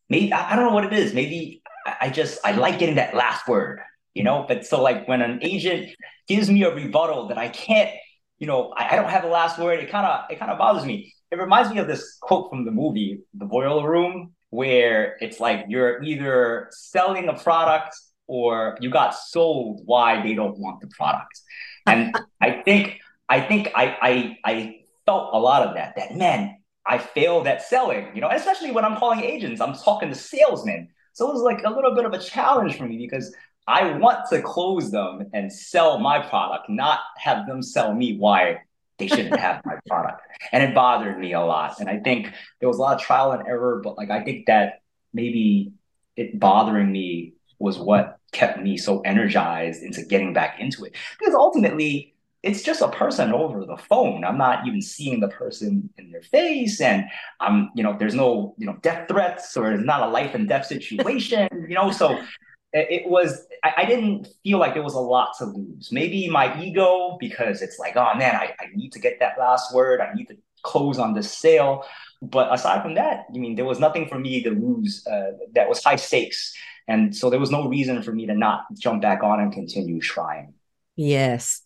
maybe 0.10 0.34
I 0.34 0.56
don't 0.56 0.66
know 0.66 0.74
what 0.74 0.86
it 0.86 0.94
is. 0.94 1.14
Maybe 1.14 1.62
I 2.02 2.10
just 2.10 2.40
I 2.44 2.52
like 2.54 2.80
getting 2.80 2.96
that 2.96 3.16
last 3.16 3.48
word, 3.48 3.80
you 4.14 4.24
know. 4.24 4.46
But 4.48 4.66
so 4.66 4.82
like 4.82 5.08
when 5.08 5.22
an 5.22 5.40
agent 5.42 5.90
gives 6.28 6.50
me 6.50 6.64
a 6.64 6.74
rebuttal 6.74 7.28
that 7.28 7.38
I 7.38 7.50
can't, 7.50 7.92
you 8.38 8.48
know, 8.48 8.72
I, 8.76 8.90
I 8.90 8.96
don't 8.96 9.10
have 9.10 9.24
the 9.24 9.30
last 9.30 9.60
word, 9.60 9.80
it 9.80 9.90
kind 9.90 10.06
of 10.06 10.30
it 10.30 10.40
kind 10.40 10.52
of 10.52 10.58
bothers 10.58 10.86
me. 10.86 11.14
It 11.32 11.38
reminds 11.38 11.72
me 11.72 11.80
of 11.80 11.88
this 11.88 12.18
quote 12.22 12.50
from 12.50 12.66
the 12.66 12.72
movie 12.72 13.22
The 13.36 13.46
Boiler 13.46 13.90
Room, 13.90 14.34
where 14.50 15.18
it's 15.22 15.40
like 15.40 15.66
you're 15.68 16.02
either 16.04 16.68
selling 16.72 17.30
a 17.30 17.34
product 17.34 17.96
or 18.28 18.78
you 18.80 18.90
got 18.90 19.16
sold 19.16 19.82
why 19.86 20.22
they 20.22 20.34
don't 20.34 20.58
want 20.60 20.82
the 20.82 20.88
product. 20.88 21.40
And 21.86 22.16
I 22.42 22.62
think 22.64 23.00
I 23.28 23.42
think 23.42 23.70
I, 23.76 23.98
I 24.02 24.38
I 24.44 24.76
felt 25.06 25.34
a 25.34 25.40
lot 25.40 25.68
of 25.68 25.76
that. 25.76 25.96
That 25.96 26.16
man, 26.16 26.58
I 26.86 26.98
failed 26.98 27.48
at 27.48 27.62
selling. 27.62 28.08
You 28.16 28.22
know, 28.22 28.30
especially 28.30 28.72
when 28.72 28.86
I'm 28.86 28.98
calling 28.98 29.22
agents, 29.22 29.62
I'm 29.62 29.74
talking 29.74 30.10
to 30.10 30.16
salesmen. 30.16 30.90
So 31.14 31.30
it 31.30 31.34
was 31.34 31.42
like 31.42 31.64
a 31.64 31.70
little 31.70 31.96
bit 31.96 32.06
of 32.06 32.14
a 32.14 32.20
challenge 32.20 32.78
for 32.78 32.86
me 32.86 32.98
because 32.98 33.34
I 33.68 33.92
want 33.98 34.30
to 34.30 34.42
close 34.42 34.90
them 34.90 35.30
and 35.34 35.52
sell 35.52 36.00
my 36.00 36.20
product, 36.20 36.70
not 36.70 37.00
have 37.18 37.46
them 37.46 37.62
sell 37.62 37.94
me 37.94 38.18
why 38.18 38.62
they 38.98 39.08
shouldn't 39.08 39.40
have 39.40 39.62
my 39.66 39.76
product. 39.88 40.22
And 40.52 40.64
it 40.64 40.74
bothered 40.74 41.20
me 41.20 41.34
a 41.34 41.42
lot. 41.42 41.80
And 41.80 41.90
I 41.90 42.00
think 42.00 42.32
there 42.60 42.70
was 42.70 42.78
a 42.78 42.82
lot 42.82 42.96
of 42.96 43.02
trial 43.02 43.32
and 43.32 43.48
error, 43.48 43.82
but 43.84 43.98
like 43.98 44.10
I 44.10 44.24
think 44.24 44.48
that 44.48 44.82
maybe 45.14 45.74
it 46.16 46.40
bothering 46.40 46.92
me 46.92 47.34
was 47.60 47.78
what 47.78 48.18
kept 48.32 48.60
me 48.62 48.78
so 48.78 49.02
energized 49.02 49.84
into 49.84 50.04
getting 50.04 50.34
back 50.34 50.60
into 50.60 50.86
it. 50.86 50.96
Because 51.20 51.36
ultimately, 51.36 52.16
it's 52.42 52.62
just 52.62 52.82
a 52.82 52.90
person 52.90 53.34
over 53.34 53.66
the 53.66 53.78
phone. 53.78 54.24
I'm 54.24 54.38
not 54.38 54.66
even 54.66 54.82
seeing 54.82 55.20
the 55.20 55.28
person 55.28 55.90
in 55.98 56.12
their 56.12 56.22
face, 56.22 56.80
and 56.80 57.06
I'm, 57.40 57.70
you 57.76 57.84
know, 57.84 57.96
there's 57.98 58.16
no, 58.16 58.56
you 58.58 58.66
know, 58.66 58.78
death 58.82 59.08
threats 59.10 59.58
or 59.58 59.72
it's 59.74 59.84
not 59.84 60.02
a 60.02 60.08
life 60.08 60.36
and 60.36 60.48
death 60.48 60.66
situation, 60.66 61.50
you 61.68 61.76
know. 61.76 61.92
So 61.92 62.22
it 62.72 63.10
was, 63.10 63.48
I, 63.64 63.74
I, 63.78 63.86
didn't 63.86 64.28
feel 64.44 64.60
like 64.60 64.76
there 64.76 64.84
was 64.84 64.94
a 64.94 65.00
lot 65.00 65.32
to 65.40 65.46
lose. 65.46 65.92
Maybe 65.92 66.30
my 66.30 66.62
ego, 66.62 67.18
because 67.20 67.62
it's 67.62 67.80
like, 67.80 67.98
oh 67.98 68.14
man, 68.16 68.36
I, 68.36 68.54
I 68.60 68.68
need 68.76 68.92
to 68.92 69.00
get 69.00 69.20
that 69.20 69.40
last 69.40 69.74
word. 69.74 70.02
I 70.02 70.14
need 70.14 70.28
to 70.28 70.38
close 70.62 71.00
on 71.00 71.14
this 71.14 71.36
sale. 71.36 71.84
But 72.22 72.54
aside 72.54 72.84
from 72.84 72.96
that, 72.96 73.26
I 73.34 73.38
mean, 73.38 73.56
there 73.56 73.66
was 73.66 73.80
nothing 73.80 74.08
for 74.08 74.20
me 74.20 74.44
to 74.44 74.52
lose 74.52 75.06
uh, 75.08 75.32
that 75.54 75.68
was 75.68 75.84
high 75.84 75.96
stakes. 75.96 76.54
And 76.88 77.16
so 77.16 77.30
there 77.30 77.40
was 77.40 77.52
no 77.52 77.68
reason 77.68 78.04
for 78.04 78.12
me 78.12 78.26
to 78.28 78.36
not 78.36 78.66
jump 78.78 79.02
back 79.02 79.24
on 79.24 79.40
and 79.40 79.52
continue 79.52 80.00
trying. 80.00 80.54
Yes. 80.96 81.62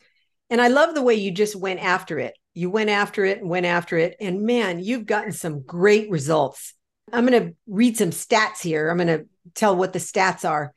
And 0.49 0.61
I 0.61 0.67
love 0.67 0.93
the 0.93 1.01
way 1.01 1.15
you 1.15 1.31
just 1.31 1.55
went 1.55 1.81
after 1.81 2.19
it. 2.19 2.35
You 2.53 2.69
went 2.69 2.89
after 2.89 3.25
it 3.25 3.39
and 3.39 3.49
went 3.49 3.65
after 3.65 3.97
it. 3.97 4.15
And 4.19 4.43
man, 4.43 4.83
you've 4.83 5.05
gotten 5.05 5.31
some 5.31 5.61
great 5.61 6.09
results. 6.09 6.73
I'm 7.11 7.25
going 7.25 7.47
to 7.47 7.55
read 7.67 7.97
some 7.97 8.11
stats 8.11 8.61
here. 8.61 8.89
I'm 8.89 8.97
going 8.97 9.07
to 9.07 9.25
tell 9.55 9.75
what 9.75 9.93
the 9.93 9.99
stats 9.99 10.47
are. 10.47 10.73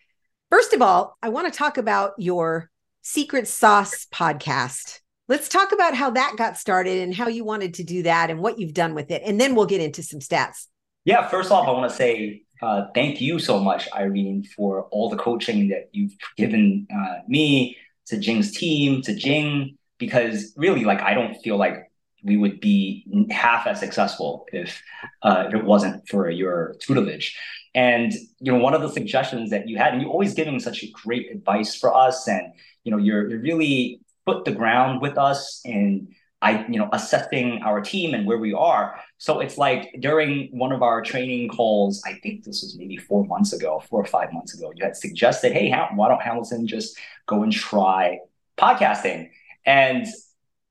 First 0.51 0.73
of 0.73 0.81
all, 0.81 1.17
I 1.23 1.29
want 1.29 1.53
to 1.53 1.57
talk 1.57 1.77
about 1.77 2.13
your 2.19 2.71
Secret 3.03 3.47
Sauce 3.49 4.07
podcast. 4.13 5.01
Let's 5.29 5.49
talk 5.49 5.73
about 5.73 5.95
how 5.95 6.11
that 6.11 6.35
got 6.37 6.57
started 6.57 7.03
and 7.03 7.15
how 7.15 7.29
you 7.29 7.45
wanted 7.45 7.75
to 7.75 7.85
do 7.85 8.05
that 8.05 8.31
and 8.31 8.41
what 8.41 8.59
you've 8.59 8.75
done 8.75 8.95
with 8.95 9.11
it. 9.11 9.23
And 9.25 9.41
then 9.41 9.55
we'll 9.55 9.67
get 9.67 9.81
into 9.81 10.03
some 10.03 10.21
stats. 10.21 10.67
Yeah, 11.05 11.29
first 11.29 11.51
off, 11.51 11.69
I 11.69 11.73
want 11.73 11.91
to 11.91 11.97
say 11.97 12.43
uh, 12.63 12.87
thank 12.95 13.21
you 13.21 13.39
so 13.39 13.61
much, 13.61 13.89
Irene, 13.93 14.45
for 14.57 14.85
all 14.91 15.11
the 15.11 15.17
coaching 15.17 15.69
that 15.69 15.89
you've 15.93 16.15
given 16.37 16.87
uh, 16.95 17.17
me, 17.29 17.77
to 18.07 18.19
Jing's 18.19 18.57
team, 18.57 19.03
to 19.03 19.15
Jing, 19.15 19.77
because 19.99 20.53
really, 20.57 20.85
like, 20.85 21.01
I 21.01 21.15
don't 21.15 21.35
feel 21.37 21.57
like 21.57 21.91
we 22.23 22.37
would 22.37 22.61
be 22.61 23.07
half 23.31 23.67
as 23.67 23.81
successful 23.81 24.47
if, 24.53 24.83
uh, 25.23 25.45
if 25.49 25.55
it 25.55 25.65
wasn't 25.65 26.09
for 26.09 26.29
your 26.31 26.75
tutelage. 26.81 27.37
And 27.75 28.13
you 28.41 28.53
know, 28.53 28.59
one 28.59 28.75
of 28.75 28.81
the 28.81 28.89
suggestions 28.89 29.51
that 29.51 29.69
you 29.69 29.77
had, 29.77 29.93
and 29.93 30.01
you're 30.01 30.11
always 30.11 30.35
giving 30.35 30.59
such 30.59 30.85
great 30.93 31.31
advice 31.31 31.77
for 31.77 31.95
us, 31.95 32.27
and 32.27 32.55
you 32.85 32.91
know, 32.91 32.97
you're 32.97 33.29
you're 33.29 33.41
really 33.41 34.01
put 34.25 34.47
the 34.47 34.53
ground 34.53 35.03
with 35.03 35.19
us 35.19 35.61
in 35.65 36.09
I, 36.43 36.67
you 36.67 36.79
know, 36.79 36.89
assessing 36.93 37.63
our 37.63 37.81
team 37.81 38.13
and 38.15 38.27
where 38.27 38.39
we 38.39 38.53
are. 38.53 39.01
So 39.19 39.41
it's 39.41 39.57
like 39.57 39.97
during 40.01 40.49
one 40.53 40.71
of 40.71 40.83
our 40.83 41.01
training 41.01 41.49
calls, 41.49 42.03
I 42.07 42.15
think 42.23 42.45
this 42.45 42.63
was 42.63 42.77
maybe 42.79 42.99
four 42.99 43.25
months 43.25 43.53
ago, 43.53 43.83
four 43.89 44.03
or 44.03 44.07
five 44.07 44.33
months 44.33 44.55
ago, 44.57 44.71
you 44.77 44.85
had 44.85 44.97
suggested, 44.97 45.53
hey, 45.53 45.71
why 45.95 46.09
don't 46.09 46.21
Hamilton 46.21 46.67
just 46.67 46.99
go 47.27 47.43
and 47.43 47.51
try 47.51 48.19
podcasting? 48.59 49.31
And 49.65 50.07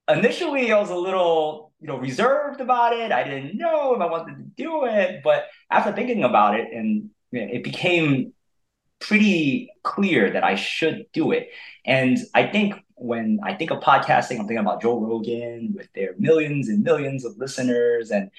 initially 0.07 0.71
I 0.71 0.79
was 0.79 0.91
a 0.91 0.95
little, 0.95 1.73
you 1.81 1.87
know, 1.87 1.97
reserved 1.97 2.61
about 2.61 2.93
it. 2.93 3.11
I 3.11 3.23
didn't 3.23 3.57
know 3.57 3.95
if 3.95 4.01
I 4.01 4.05
wanted 4.05 4.37
to 4.37 4.43
do 4.43 4.85
it. 4.85 5.21
But 5.23 5.47
after 5.71 5.91
thinking 5.91 6.23
about 6.23 6.59
it 6.59 6.71
and 6.71 7.09
it 7.31 7.63
became 7.63 8.33
pretty 8.99 9.69
clear 9.83 10.29
that 10.31 10.43
I 10.43 10.55
should 10.55 11.07
do 11.11 11.31
it. 11.31 11.49
And 11.85 12.17
I 12.33 12.47
think 12.47 12.75
when 12.97 13.39
I 13.43 13.53
think 13.53 13.71
of 13.71 13.81
podcasting, 13.81 14.39
I'm 14.39 14.47
thinking 14.47 14.57
about 14.57 14.81
Joe 14.81 14.99
Rogan 14.99 15.73
with 15.75 15.91
their 15.93 16.15
millions 16.17 16.69
and 16.69 16.83
millions 16.83 17.25
of 17.25 17.37
listeners. 17.37 18.11
And 18.15 18.31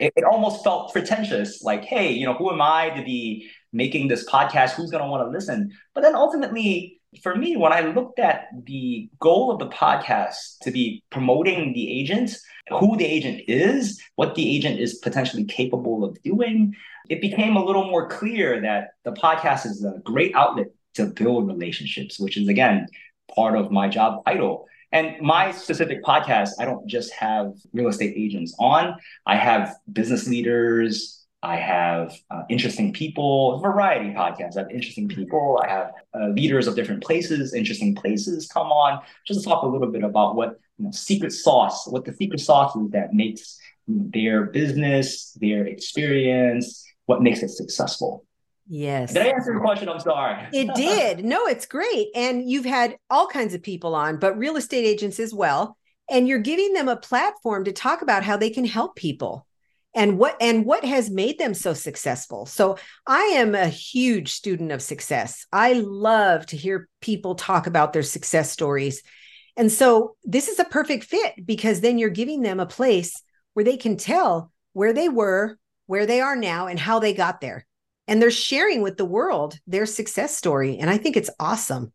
it, 0.00 0.12
it, 0.16 0.24
almost 0.24 0.64
felt 0.64 0.92
pretentious 0.92 1.62
like, 1.62 1.84
hey, 1.84 2.12
you 2.12 2.26
know, 2.26 2.34
who 2.34 2.50
am 2.50 2.60
I 2.60 2.90
to 2.90 3.02
be 3.02 3.50
making 3.72 4.08
this 4.08 4.28
podcast? 4.28 4.72
Who's 4.72 4.90
going 4.90 5.02
to 5.02 5.08
want 5.08 5.26
to 5.26 5.30
listen? 5.30 5.72
But 5.94 6.02
then 6.02 6.14
ultimately, 6.14 7.00
for 7.22 7.34
me, 7.34 7.56
when 7.56 7.72
I 7.72 7.80
looked 7.80 8.18
at 8.18 8.48
the 8.64 9.08
goal 9.20 9.50
of 9.50 9.58
the 9.58 9.68
podcast 9.68 10.58
to 10.62 10.70
be 10.70 11.02
promoting 11.10 11.72
the 11.72 12.00
agent, 12.00 12.36
who 12.70 12.96
the 12.96 13.04
agent 13.04 13.42
is, 13.48 14.00
what 14.16 14.34
the 14.34 14.56
agent 14.56 14.80
is 14.80 14.94
potentially 14.94 15.44
capable 15.44 16.04
of 16.04 16.20
doing, 16.22 16.74
it 17.08 17.20
became 17.20 17.56
a 17.56 17.64
little 17.64 17.84
more 17.84 18.08
clear 18.08 18.60
that 18.62 18.94
the 19.04 19.12
podcast 19.12 19.66
is 19.66 19.84
a 19.84 20.00
great 20.04 20.34
outlet 20.34 20.68
to 20.94 21.06
build 21.06 21.48
relationships, 21.48 22.18
which 22.18 22.36
is 22.36 22.48
again 22.48 22.86
part 23.34 23.56
of 23.56 23.70
my 23.70 23.88
job 23.88 24.24
title. 24.24 24.66
And 24.92 25.20
my 25.20 25.50
specific 25.50 26.04
podcast, 26.04 26.50
I 26.60 26.64
don't 26.64 26.86
just 26.86 27.12
have 27.14 27.52
real 27.72 27.88
estate 27.88 28.14
agents 28.16 28.54
on. 28.58 28.96
I 29.26 29.36
have 29.36 29.76
business 29.92 30.28
leaders, 30.28 31.24
I 31.44 31.56
have 31.56 32.16
uh, 32.30 32.44
interesting 32.48 32.90
people, 32.94 33.58
variety 33.58 34.14
podcasts. 34.14 34.56
I 34.56 34.60
have 34.60 34.70
interesting 34.70 35.08
people. 35.08 35.60
I 35.62 35.68
have 35.68 35.92
uh, 36.18 36.28
leaders 36.28 36.66
of 36.66 36.74
different 36.74 37.04
places, 37.04 37.52
interesting 37.52 37.94
places 37.94 38.48
come 38.48 38.68
on. 38.68 39.02
Just 39.26 39.40
to 39.40 39.46
talk 39.46 39.62
a 39.62 39.66
little 39.66 39.88
bit 39.88 40.04
about 40.04 40.36
what 40.36 40.58
you 40.78 40.86
know, 40.86 40.90
secret 40.90 41.32
sauce, 41.32 41.86
what 41.86 42.06
the 42.06 42.14
secret 42.14 42.40
sauce 42.40 42.74
is 42.76 42.90
that 42.92 43.12
makes 43.12 43.58
their 43.86 44.46
business, 44.46 45.36
their 45.38 45.66
experience, 45.66 46.82
what 47.04 47.20
makes 47.20 47.42
it 47.42 47.50
successful. 47.50 48.24
Yes. 48.66 49.12
Did 49.12 49.26
I 49.26 49.30
answer 49.30 49.52
your 49.52 49.60
question? 49.60 49.88
I'm 49.88 50.00
sorry. 50.00 50.48
it 50.52 50.74
did. 50.74 51.24
No, 51.24 51.46
it's 51.46 51.66
great. 51.66 52.08
And 52.14 52.48
you've 52.48 52.64
had 52.64 52.96
all 53.10 53.26
kinds 53.26 53.54
of 53.54 53.62
people 53.62 53.94
on, 53.94 54.18
but 54.18 54.38
real 54.38 54.56
estate 54.56 54.84
agents 54.84 55.20
as 55.20 55.34
well. 55.34 55.76
And 56.10 56.28
you're 56.28 56.38
giving 56.38 56.72
them 56.72 56.88
a 56.88 56.96
platform 56.96 57.64
to 57.64 57.72
talk 57.72 58.02
about 58.02 58.24
how 58.24 58.36
they 58.36 58.50
can 58.50 58.64
help 58.64 58.96
people 58.96 59.46
and 59.94 60.18
what 60.18 60.36
and 60.40 60.64
what 60.64 60.84
has 60.84 61.08
made 61.10 61.38
them 61.38 61.54
so 61.54 61.72
successful 61.72 62.46
so 62.46 62.76
i 63.06 63.22
am 63.36 63.54
a 63.54 63.68
huge 63.68 64.32
student 64.32 64.72
of 64.72 64.82
success 64.82 65.46
i 65.52 65.74
love 65.74 66.44
to 66.46 66.56
hear 66.56 66.88
people 67.00 67.34
talk 67.34 67.66
about 67.66 67.92
their 67.92 68.02
success 68.02 68.50
stories 68.50 69.02
and 69.56 69.70
so 69.70 70.16
this 70.24 70.48
is 70.48 70.58
a 70.58 70.64
perfect 70.64 71.04
fit 71.04 71.34
because 71.46 71.80
then 71.80 71.98
you're 71.98 72.10
giving 72.10 72.42
them 72.42 72.58
a 72.58 72.66
place 72.66 73.22
where 73.52 73.64
they 73.64 73.76
can 73.76 73.96
tell 73.96 74.52
where 74.72 74.92
they 74.92 75.08
were 75.08 75.56
where 75.86 76.06
they 76.06 76.20
are 76.20 76.36
now 76.36 76.66
and 76.66 76.78
how 76.78 76.98
they 76.98 77.14
got 77.14 77.40
there 77.40 77.64
and 78.06 78.20
they're 78.20 78.30
sharing 78.30 78.82
with 78.82 78.96
the 78.96 79.04
world 79.04 79.58
their 79.66 79.86
success 79.86 80.36
story 80.36 80.78
and 80.78 80.90
i 80.90 80.96
think 80.96 81.16
it's 81.16 81.30
awesome 81.40 81.92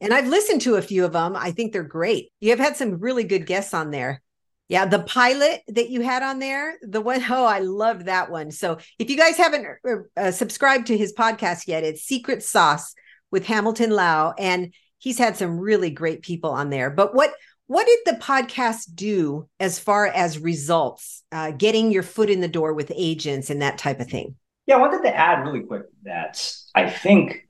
and 0.00 0.12
i've 0.12 0.28
listened 0.28 0.60
to 0.60 0.76
a 0.76 0.82
few 0.82 1.04
of 1.04 1.12
them 1.12 1.36
i 1.36 1.50
think 1.50 1.72
they're 1.72 1.82
great 1.82 2.30
you 2.40 2.50
have 2.50 2.58
had 2.58 2.76
some 2.76 2.98
really 2.98 3.24
good 3.24 3.46
guests 3.46 3.74
on 3.74 3.90
there 3.90 4.22
yeah, 4.68 4.84
the 4.84 4.98
pilot 4.98 5.62
that 5.68 5.90
you 5.90 6.00
had 6.00 6.22
on 6.22 6.40
there, 6.40 6.76
the 6.82 7.00
one, 7.00 7.22
oh, 7.30 7.44
I 7.44 7.60
love 7.60 8.06
that 8.06 8.30
one. 8.30 8.50
So 8.50 8.78
if 8.98 9.10
you 9.10 9.16
guys 9.16 9.36
haven't 9.36 9.66
uh, 9.84 9.96
uh, 10.16 10.30
subscribed 10.30 10.88
to 10.88 10.98
his 10.98 11.14
podcast 11.14 11.66
yet, 11.66 11.84
it's 11.84 12.02
Secret 12.02 12.42
Sauce 12.42 12.94
with 13.30 13.46
Hamilton 13.46 13.90
Lao, 13.90 14.34
and 14.38 14.74
he's 14.98 15.18
had 15.18 15.36
some 15.36 15.58
really 15.58 15.90
great 15.90 16.22
people 16.22 16.50
on 16.50 16.70
there. 16.70 16.90
But 16.90 17.14
what 17.14 17.32
what 17.68 17.86
did 17.86 17.98
the 18.06 18.22
podcast 18.22 18.94
do 18.94 19.48
as 19.58 19.80
far 19.80 20.06
as 20.06 20.38
results, 20.38 21.24
uh, 21.32 21.50
getting 21.50 21.90
your 21.90 22.04
foot 22.04 22.30
in 22.30 22.40
the 22.40 22.46
door 22.46 22.72
with 22.72 22.92
agents 22.94 23.50
and 23.50 23.60
that 23.60 23.78
type 23.78 23.98
of 23.98 24.08
thing? 24.08 24.36
Yeah, 24.66 24.76
I 24.76 24.78
wanted 24.78 25.02
to 25.02 25.16
add 25.16 25.46
really 25.46 25.60
quick 25.60 25.84
that 26.02 26.42
I 26.74 26.90
think 26.90 27.46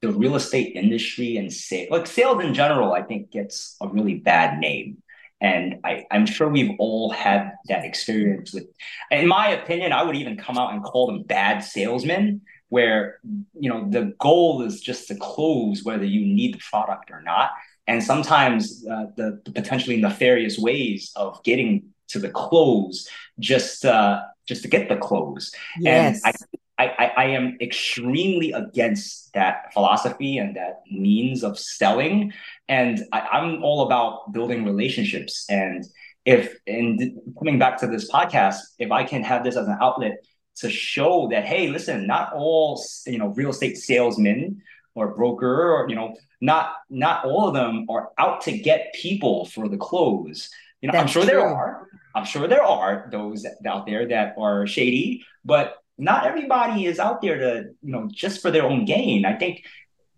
the 0.00 0.12
real 0.12 0.34
estate 0.34 0.76
industry 0.76 1.36
and 1.36 1.52
sales, 1.52 1.90
like 1.90 2.06
sales 2.06 2.42
in 2.42 2.54
general, 2.54 2.92
I 2.92 3.02
think 3.02 3.30
gets 3.30 3.76
a 3.80 3.88
really 3.88 4.14
bad 4.14 4.58
name. 4.58 5.02
And 5.40 5.80
I, 5.84 6.04
I'm 6.10 6.24
sure 6.24 6.48
we've 6.48 6.74
all 6.78 7.10
had 7.10 7.52
that 7.68 7.84
experience 7.84 8.54
with, 8.54 8.64
in 9.10 9.26
my 9.28 9.48
opinion, 9.48 9.92
I 9.92 10.02
would 10.02 10.16
even 10.16 10.38
come 10.38 10.56
out 10.56 10.72
and 10.72 10.82
call 10.82 11.06
them 11.06 11.22
bad 11.22 11.58
salesmen, 11.60 12.42
where 12.70 13.18
you 13.58 13.68
know 13.68 13.86
the 13.90 14.14
goal 14.18 14.62
is 14.62 14.80
just 14.80 15.08
to 15.08 15.16
close 15.16 15.84
whether 15.84 16.04
you 16.04 16.24
need 16.24 16.54
the 16.54 16.60
product 16.70 17.10
or 17.10 17.20
not. 17.20 17.50
And 17.86 18.02
sometimes 18.02 18.84
uh, 18.90 19.06
the, 19.16 19.42
the, 19.44 19.52
potentially 19.52 20.00
nefarious 20.00 20.58
ways 20.58 21.12
of 21.16 21.42
getting 21.44 21.90
to 22.08 22.18
the 22.18 22.30
close 22.30 23.06
just 23.38 23.84
uh, 23.84 24.22
just 24.46 24.62
to 24.62 24.68
get 24.68 24.88
the 24.88 24.96
close. 24.96 25.52
Yes. 25.78 26.20
And 26.24 26.34
I, 26.78 26.86
I, 26.86 27.06
I 27.16 27.24
am 27.26 27.56
extremely 27.60 28.52
against 28.52 29.32
that 29.34 29.72
philosophy 29.72 30.38
and 30.38 30.56
that 30.56 30.82
means 30.90 31.44
of 31.44 31.58
selling. 31.58 32.32
And 32.68 33.04
I, 33.12 33.20
I'm 33.20 33.62
all 33.62 33.86
about 33.86 34.32
building 34.32 34.64
relationships. 34.64 35.46
And 35.48 35.84
if, 36.24 36.56
and 36.66 37.20
coming 37.38 37.58
back 37.58 37.78
to 37.78 37.86
this 37.86 38.10
podcast, 38.10 38.58
if 38.78 38.90
I 38.90 39.04
can 39.04 39.22
have 39.22 39.44
this 39.44 39.56
as 39.56 39.68
an 39.68 39.78
outlet 39.80 40.24
to 40.56 40.70
show 40.70 41.28
that, 41.30 41.44
hey, 41.44 41.68
listen, 41.68 42.06
not 42.06 42.32
all, 42.32 42.82
you 43.06 43.18
know, 43.18 43.28
real 43.28 43.50
estate 43.50 43.76
salesmen 43.76 44.62
or 44.94 45.14
broker 45.14 45.72
or, 45.74 45.88
you 45.88 45.96
know, 45.96 46.16
not, 46.40 46.74
not 46.90 47.24
all 47.24 47.48
of 47.48 47.54
them 47.54 47.86
are 47.88 48.10
out 48.18 48.42
to 48.42 48.56
get 48.56 48.94
people 48.94 49.46
for 49.46 49.68
the 49.68 49.76
close. 49.76 50.50
You 50.80 50.88
know, 50.88 50.92
That's 50.92 51.02
I'm 51.02 51.08
sure 51.08 51.22
true. 51.22 51.30
there 51.30 51.46
are. 51.46 51.88
I'm 52.14 52.24
sure 52.24 52.46
there 52.46 52.62
are 52.62 53.08
those 53.10 53.44
out 53.66 53.86
there 53.86 54.06
that 54.08 54.34
are 54.38 54.66
shady, 54.66 55.24
but 55.44 55.76
not 55.98 56.26
everybody 56.26 56.86
is 56.86 56.98
out 56.98 57.22
there 57.22 57.38
to 57.38 57.64
you 57.82 57.92
know 57.92 58.08
just 58.12 58.42
for 58.42 58.50
their 58.50 58.64
own 58.64 58.84
gain. 58.84 59.24
I 59.24 59.34
think 59.34 59.64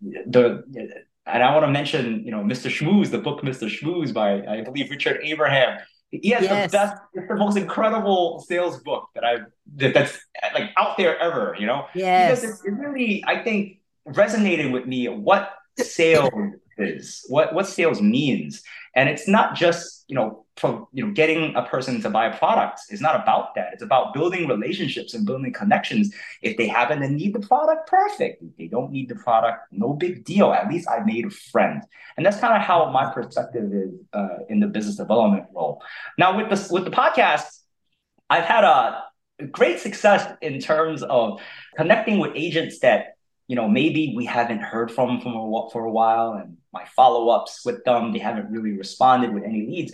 the 0.03 0.63
and 1.27 1.43
I 1.43 1.53
want 1.53 1.65
to 1.65 1.71
mention 1.71 2.25
you 2.25 2.31
know 2.31 2.43
Mr. 2.43 2.71
Shmooze, 2.71 3.11
the 3.11 3.19
book 3.19 3.43
Mr. 3.43 3.69
Shmooze 3.69 4.13
by 4.13 4.47
I 4.47 4.63
believe 4.63 4.91
Richard 4.91 5.21
Abraham. 5.23 5.79
He 6.11 6.31
has 6.31 6.45
yes. 6.45 6.71
the 6.71 6.79
best, 6.79 6.95
it's 7.15 7.29
the 7.29 7.35
most 7.35 7.57
incredible 7.57 8.45
sales 8.47 8.81
book 8.83 9.09
that 9.15 9.25
I've 9.25 9.47
that, 9.75 9.93
that's 9.93 10.17
like 10.55 10.71
out 10.77 10.97
there 10.97 11.19
ever. 11.19 11.57
You 11.59 11.67
know, 11.67 11.87
yes, 11.95 12.41
because 12.41 12.65
it, 12.65 12.69
it 12.69 12.73
really 12.73 13.25
I 13.27 13.43
think 13.43 13.81
resonated 14.09 14.71
with 14.71 14.87
me 14.87 15.09
what 15.09 15.53
sales 15.79 16.31
is, 16.79 17.25
what 17.29 17.55
what 17.55 17.67
sales 17.67 18.01
means, 18.01 18.63
and 18.95 19.09
it's 19.09 19.27
not 19.27 19.57
just 19.57 20.05
you 20.07 20.15
know 20.15 20.46
from 20.57 20.87
you 20.93 21.05
know 21.05 21.13
getting 21.13 21.55
a 21.55 21.63
person 21.63 22.01
to 22.01 22.09
buy 22.09 22.27
a 22.27 22.37
product 22.39 22.81
it's 22.89 23.03
not 23.03 23.21
about 23.21 23.55
that. 23.55 23.73
It's 23.73 23.83
about 23.83 24.15
building 24.15 24.49
relationships 24.49 25.15
and 25.15 25.27
building 25.27 25.53
connections. 25.53 26.15
If 26.43 26.57
they 26.57 26.67
happen 26.67 27.01
to 27.01 27.09
need 27.09 27.35
the 27.35 27.41
product 27.41 27.89
perfect. 27.89 28.43
If 28.43 28.57
they 28.57 28.67
don't 28.67 28.91
need 28.91 29.09
the 29.09 29.17
product 29.17 29.67
no 29.71 29.93
big 29.93 30.25
deal. 30.25 30.53
At 30.53 30.69
least 30.69 30.89
i 30.89 31.01
made 31.01 31.27
a 31.27 31.31
friend. 31.31 31.83
And 32.17 32.25
that's 32.25 32.39
kind 32.39 32.55
of 32.55 32.63
how 32.63 32.91
my 32.91 33.13
perspective 33.13 33.73
is 33.73 33.95
uh, 34.13 34.39
in 34.49 34.61
the 34.61 34.67
business 34.67 34.97
development 34.97 35.47
role. 35.55 35.83
Now 36.19 36.37
with 36.37 36.49
the 36.49 36.73
with 36.73 36.85
the 36.85 36.91
podcast 36.91 37.45
i've 38.29 38.45
had 38.45 38.65
a 38.65 39.03
great 39.51 39.79
success 39.81 40.33
in 40.41 40.59
terms 40.61 41.03
of 41.03 41.41
connecting 41.77 42.19
with 42.19 42.33
agents 42.35 42.79
that 42.81 43.17
you 43.49 43.57
know 43.57 43.69
maybe 43.69 44.15
we 44.17 44.25
haven't 44.25 44.61
heard 44.61 44.91
from 44.91 45.21
from 45.21 45.33
a, 45.33 45.71
for 45.71 45.85
a 45.85 45.91
while 45.91 46.33
and 46.33 46.57
my 46.73 46.85
follow-ups 46.97 47.65
with 47.65 47.85
them 47.85 48.13
they 48.13 48.19
haven't 48.19 48.51
really 48.51 48.73
responded 48.73 49.33
with 49.33 49.45
any 49.45 49.67
leads 49.67 49.93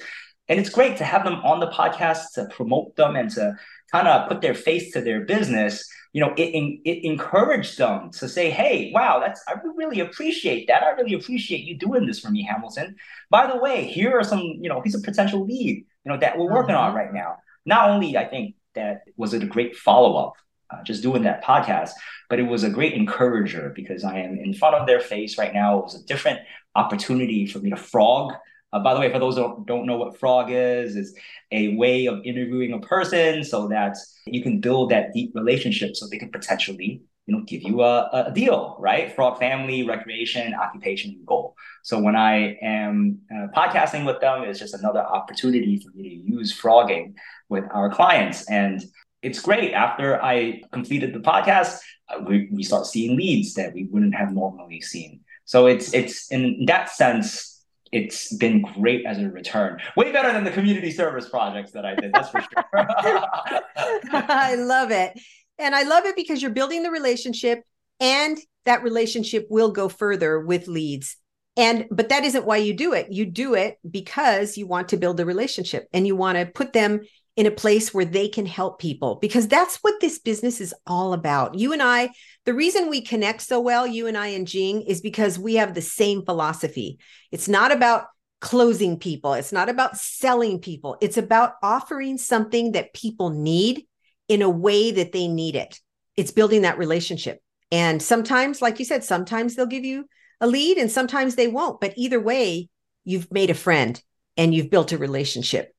and 0.53 0.61
it's 0.61 0.69
great 0.69 0.99
to 0.99 1.05
have 1.05 1.25
them 1.25 1.37
on 1.37 1.61
the 1.61 1.69
podcast 1.69 2.33
to 2.35 2.45
promote 2.45 2.95
them 2.97 3.17
and 3.17 3.31
to 3.31 3.57
kind 3.91 4.07
of 4.07 4.29
put 4.29 4.43
their 4.43 4.53
face 4.53 4.93
to 4.93 5.01
their 5.01 5.23
business. 5.23 5.89
You 6.13 6.21
know, 6.21 6.35
it, 6.37 6.51
it 6.85 7.07
encouraged 7.07 7.79
them 7.79 8.11
to 8.19 8.29
say, 8.29 8.51
hey, 8.51 8.93
wow, 8.95 9.19
that's, 9.19 9.43
I 9.49 9.55
really 9.75 10.01
appreciate 10.01 10.67
that. 10.69 10.83
I 10.83 10.91
really 10.91 11.15
appreciate 11.15 11.65
you 11.65 11.79
doing 11.79 12.05
this 12.05 12.21
for 12.21 12.31
me, 12.31 12.43
Hamilton. 12.43 12.97
By 13.31 13.47
the 13.47 13.57
way, 13.57 13.87
here 13.87 14.13
are 14.19 14.23
some, 14.23 14.41
you 14.41 14.69
know, 14.69 14.83
he's 14.83 14.95
a 14.95 15.01
potential 15.01 15.43
lead, 15.47 15.87
you 16.05 16.13
know, 16.13 16.19
that 16.19 16.37
we're 16.37 16.53
working 16.53 16.75
mm-hmm. 16.75 16.89
on 16.89 16.95
right 16.95 17.15
now. 17.15 17.39
Not 17.65 17.89
only, 17.89 18.19
I 18.19 18.27
think 18.27 18.57
that 18.75 19.05
was 19.17 19.33
it 19.33 19.43
a 19.43 19.47
great 19.47 19.75
follow 19.75 20.19
up, 20.19 20.35
uh, 20.71 20.83
just 20.83 21.03
doing 21.03 21.23
that 21.23 21.43
podcast, 21.43 21.93
but 22.29 22.41
it 22.41 22.47
was 22.47 22.63
a 22.63 22.69
great 22.69 22.93
encourager 22.93 23.73
because 23.75 24.05
I 24.05 24.19
am 24.19 24.37
in 24.37 24.53
front 24.53 24.75
of 24.75 24.87
their 24.87 25.01
face 25.01 25.39
right 25.39 25.55
now. 25.55 25.79
It 25.79 25.85
was 25.85 25.95
a 25.95 26.05
different 26.05 26.41
opportunity 26.75 27.47
for 27.47 27.59
me 27.61 27.71
to 27.71 27.77
frog 27.77 28.35
uh, 28.73 28.81
by 28.81 28.95
the 28.95 29.01
way, 29.01 29.13
for 29.13 29.19
those 29.19 29.37
who 29.37 29.65
don't 29.67 29.87
know 29.87 29.99
what 29.99 30.19
frog 30.19 30.51
is, 30.51 30.97
is 30.97 31.15
a 31.51 31.77
way 31.77 32.07
of 32.07 32.21
interviewing 32.25 32.73
a 32.73 32.81
person 32.81 33.45
so 33.45 33.69
that 33.69 33.97
you 34.27 34.43
can 34.43 34.61
build 34.61 34.91
that 34.91 35.13
deep 35.13 35.33
relationship 35.35 35.97
so 35.97 36.07
they 36.07 36.19
can 36.19 36.31
potentially 36.31 37.03
you 37.27 37.37
know, 37.37 37.45
give 37.45 37.63
you 37.63 37.83
a, 37.83 38.09
a 38.13 38.33
deal, 38.35 38.77
right? 38.81 39.15
frog 39.15 39.39
family, 39.39 39.85
recreation, 39.85 40.55
occupation, 40.55 41.13
and 41.13 41.27
goal. 41.27 41.55
So 41.83 42.01
when 42.01 42.17
I 42.17 42.57
am 42.63 43.21
uh, 43.31 43.47
podcasting 43.57 44.05
with 44.05 44.21
them, 44.21 44.43
it's 44.43 44.59
just 44.59 44.75
another 44.75 45.01
opportunity 45.01 45.79
for 45.79 45.91
me 45.97 46.03
to 46.09 46.33
use 46.33 46.53
frogging 46.53 47.15
with 47.49 47.65
our 47.73 47.91
clients. 47.91 48.51
And 48.51 48.83
it's 49.23 49.41
great. 49.41 49.73
After 49.73 50.21
I 50.23 50.63
completed 50.73 51.15
the 51.15 51.21
podcast, 51.21 51.79
uh, 52.09 52.21
we, 52.27 52.49
we 52.51 52.65
start 52.65 52.87
seeing 52.87 53.17
leads 53.17 53.55
that 53.55 53.73
we 53.73 53.85
wouldn't 53.85 54.17
have 54.17 54.33
normally 54.33 54.81
seen. 54.81 55.21
So 55.45 55.67
it's 55.67 55.93
it's 55.93 56.31
in 56.31 56.65
that 56.67 56.89
sense, 56.91 57.52
it's 57.93 58.33
been 58.33 58.63
great 58.63 59.05
as 59.05 59.19
a 59.19 59.29
return. 59.29 59.79
Way 59.97 60.13
better 60.13 60.33
than 60.33 60.45
the 60.45 60.51
community 60.51 60.91
service 60.91 61.29
projects 61.29 61.73
that 61.73 61.85
I 61.85 61.95
did. 61.95 62.13
That's 62.13 62.31
for 62.31 62.41
sure. 62.41 62.65
I 62.75 64.55
love 64.57 64.91
it. 64.91 65.21
And 65.59 65.75
I 65.75 65.83
love 65.83 66.07
it 66.07 66.17
because 66.17 66.41
you're 66.41 66.51
building 66.51 66.83
the 66.83 66.91
relationship 66.91 67.63
and 68.01 68.39
that 68.65 68.83
relationship 68.83 69.47
will 69.51 69.71
go 69.71 69.89
further 69.89 70.41
with 70.41 70.69
leads. 70.69 71.17
And 71.57 71.87
but 71.91 72.09
that 72.09 72.25
isn't 72.25 72.47
why 72.47 72.57
you 72.57 72.73
do 72.73 72.95
it. 72.95 73.13
You 73.13 73.27
do 73.27 73.55
it 73.55 73.79
because 73.89 74.57
you 74.57 74.67
want 74.67 74.89
to 74.89 74.97
build 74.97 75.21
a 75.21 75.27
relationship 75.27 75.87
and 75.93 76.07
you 76.07 76.17
want 76.17 76.39
to 76.39 76.47
put 76.47 76.73
them 76.73 77.01
in 77.37 77.47
a 77.47 77.51
place 77.51 77.95
where 77.95 78.05
they 78.05 78.29
can 78.29 78.45
help 78.45 78.79
people 78.79 79.17
because 79.17 79.49
that's 79.49 79.77
what 79.77 80.01
this 80.01 80.19
business 80.19 80.61
is 80.61 80.75
all 80.87 81.15
about. 81.15 81.55
You 81.55 81.73
and 81.73 81.83
I, 81.83 82.11
the 82.45 82.53
reason 82.53 82.91
we 82.91 83.01
connect 83.01 83.41
so 83.43 83.61
well, 83.61 83.87
you 83.87 84.07
and 84.07 84.19
I 84.19 84.29
and 84.29 84.47
Jing, 84.47 84.83
is 84.83 85.01
because 85.01 85.39
we 85.39 85.55
have 85.55 85.75
the 85.75 85.81
same 85.81 86.25
philosophy. 86.25 86.99
It's 87.31 87.49
not 87.49 87.73
about 87.73 88.07
closing 88.41 88.99
people, 88.99 89.35
it's 89.35 89.53
not 89.53 89.69
about 89.69 89.97
selling 89.97 90.59
people, 90.59 90.97
it's 91.01 91.17
about 91.17 91.55
offering 91.63 92.19
something 92.19 92.73
that 92.73 92.93
people 92.93 93.31
need 93.31 93.87
in 94.29 94.43
a 94.43 94.51
way 94.51 94.91
that 94.91 95.13
they 95.13 95.29
need 95.29 95.57
it. 95.57 95.81
It's 96.17 96.33
building 96.33 96.63
that 96.63 96.79
relationship. 96.79 97.41
And 97.71 98.03
sometimes, 98.03 98.61
like 98.61 98.79
you 98.79 98.85
said, 98.85 99.05
sometimes 99.05 99.55
they'll 99.55 99.67
give 99.67 99.85
you 99.85 100.07
a 100.41 100.47
lead 100.47 100.77
and 100.77 100.91
sometimes 100.91 101.37
they 101.37 101.49
won't. 101.49 101.81
But 101.81 101.95
either 101.97 102.21
way, 102.21 102.69
you've 103.05 103.33
made 103.33 103.49
a 103.49 103.55
friend 103.55 104.01
and 104.37 104.55
you've 104.55 104.71
built 104.71 104.93
a 104.93 104.99
relationship. 104.99 105.75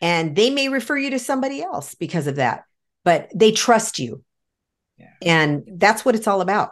And 0.00 0.36
they 0.36 0.50
may 0.50 0.68
refer 0.68 0.96
you 0.96 1.10
to 1.10 1.18
somebody 1.18 1.62
else 1.62 1.94
because 1.94 2.26
of 2.26 2.36
that, 2.36 2.64
but 3.04 3.30
they 3.34 3.52
trust 3.52 3.98
you. 3.98 4.22
Yeah. 4.98 5.06
And 5.22 5.64
that's 5.66 6.04
what 6.04 6.14
it's 6.14 6.26
all 6.26 6.40
about. 6.40 6.70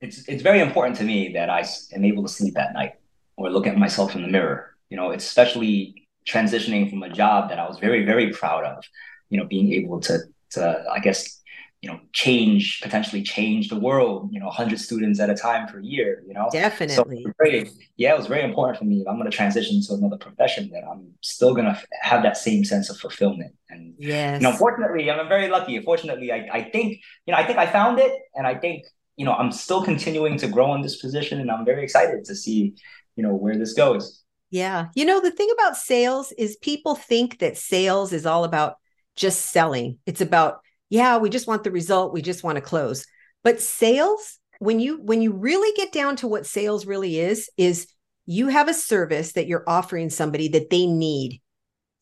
It's 0.00 0.26
it's 0.28 0.42
very 0.42 0.60
important 0.60 0.96
to 0.96 1.04
me 1.04 1.32
that 1.34 1.50
I 1.50 1.66
am 1.94 2.04
able 2.04 2.22
to 2.22 2.28
sleep 2.28 2.56
at 2.58 2.72
night 2.72 2.94
or 3.36 3.50
look 3.50 3.66
at 3.66 3.76
myself 3.76 4.14
in 4.14 4.22
the 4.22 4.28
mirror. 4.28 4.74
You 4.88 4.96
know, 4.96 5.12
especially 5.12 6.08
transitioning 6.26 6.90
from 6.90 7.02
a 7.02 7.08
job 7.08 7.48
that 7.50 7.58
I 7.58 7.68
was 7.68 7.78
very, 7.78 8.04
very 8.04 8.30
proud 8.32 8.64
of, 8.64 8.84
you 9.28 9.38
know, 9.38 9.44
being 9.44 9.72
able 9.72 10.00
to 10.00 10.20
to 10.50 10.84
I 10.90 10.98
guess 10.98 11.39
you 11.82 11.88
know 11.88 11.98
change 12.12 12.80
potentially 12.82 13.22
change 13.22 13.68
the 13.68 13.78
world 13.78 14.28
you 14.32 14.38
know 14.38 14.46
100 14.46 14.78
students 14.78 15.18
at 15.18 15.30
a 15.30 15.34
time 15.34 15.66
per 15.66 15.80
year 15.80 16.22
you 16.26 16.34
know? 16.34 16.48
Definitely. 16.52 17.22
so 17.24 17.32
very, 17.38 17.70
yeah 17.96 18.12
it 18.12 18.18
was 18.18 18.26
very 18.26 18.42
important 18.42 18.78
for 18.78 18.84
me. 18.84 19.00
If 19.00 19.08
i'm 19.08 19.16
going 19.16 19.30
to 19.30 19.36
transition 19.36 19.80
to 19.82 19.94
another 19.94 20.18
profession 20.18 20.70
that 20.72 20.82
i'm 20.90 21.12
still 21.22 21.54
going 21.54 21.66
to 21.66 21.80
have 22.02 22.22
that 22.22 22.36
same 22.36 22.64
sense 22.64 22.90
of 22.90 22.98
fulfillment. 22.98 23.54
And 23.70 23.94
yeah 23.98 24.34
you 24.34 24.42
know 24.42 24.52
fortunately 24.52 25.10
i'm 25.10 25.28
very 25.28 25.48
lucky. 25.48 25.80
Fortunately 25.80 26.32
I, 26.32 26.48
I 26.52 26.62
think 26.62 27.00
you 27.26 27.32
know 27.32 27.38
i 27.38 27.44
think 27.46 27.58
i 27.58 27.66
found 27.66 27.98
it 27.98 28.12
and 28.34 28.46
i 28.46 28.54
think 28.54 28.84
you 29.16 29.24
know 29.24 29.32
i'm 29.32 29.52
still 29.52 29.82
continuing 29.82 30.36
to 30.38 30.48
grow 30.48 30.74
in 30.74 30.82
this 30.82 31.00
position 31.00 31.40
and 31.40 31.50
i'm 31.50 31.64
very 31.64 31.82
excited 31.82 32.24
to 32.26 32.34
see 32.34 32.74
you 33.16 33.22
know 33.22 33.34
where 33.34 33.56
this 33.58 33.74
goes. 33.74 34.22
Yeah. 34.50 34.86
You 34.94 35.04
know 35.04 35.20
the 35.20 35.30
thing 35.30 35.50
about 35.52 35.76
sales 35.76 36.32
is 36.32 36.56
people 36.56 36.94
think 36.94 37.38
that 37.38 37.56
sales 37.56 38.12
is 38.12 38.26
all 38.26 38.44
about 38.44 38.76
just 39.16 39.46
selling. 39.52 39.98
It's 40.06 40.20
about, 40.20 40.60
yeah, 40.90 41.16
we 41.16 41.30
just 41.30 41.46
want 41.46 41.64
the 41.64 41.70
result, 41.70 42.12
we 42.12 42.20
just 42.20 42.44
want 42.44 42.56
to 42.56 42.62
close. 42.62 43.06
But 43.42 43.60
sales, 43.60 44.38
when 44.58 44.80
you 44.80 45.00
when 45.00 45.22
you 45.22 45.32
really 45.32 45.74
get 45.76 45.92
down 45.92 46.16
to 46.16 46.28
what 46.28 46.44
sales 46.44 46.84
really 46.84 47.18
is, 47.18 47.48
is 47.56 47.86
you 48.26 48.48
have 48.48 48.68
a 48.68 48.74
service 48.74 49.32
that 49.32 49.46
you're 49.46 49.64
offering 49.66 50.10
somebody 50.10 50.48
that 50.48 50.68
they 50.68 50.86
need. 50.86 51.40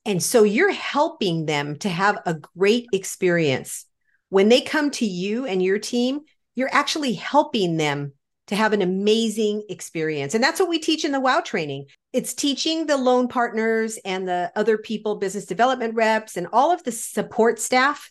And 0.04 0.22
so 0.22 0.42
you're 0.42 0.72
helping 0.72 1.46
them 1.46 1.76
to 1.80 1.88
have 1.88 2.18
a 2.26 2.34
great 2.34 2.86
experience. 2.92 3.84
When 4.30 4.48
they 4.48 4.62
come 4.62 4.90
to 4.92 5.06
you 5.06 5.46
and 5.46 5.62
your 5.62 5.78
team, 5.78 6.20
you're 6.54 6.72
actually 6.72 7.12
helping 7.12 7.76
them 7.76 8.14
to 8.48 8.56
have 8.56 8.72
an 8.72 8.82
amazing 8.82 9.64
experience. 9.68 10.34
And 10.34 10.42
that's 10.42 10.58
what 10.58 10.70
we 10.70 10.78
teach 10.78 11.04
in 11.04 11.12
the 11.12 11.20
WOW 11.20 11.40
training. 11.40 11.86
It's 12.14 12.32
teaching 12.32 12.86
the 12.86 12.96
loan 12.96 13.28
partners 13.28 13.98
and 14.04 14.26
the 14.26 14.50
other 14.56 14.78
people, 14.78 15.16
business 15.16 15.44
development 15.44 15.94
reps, 15.94 16.36
and 16.36 16.46
all 16.52 16.72
of 16.72 16.82
the 16.82 16.92
support 16.92 17.58
staff 17.58 18.10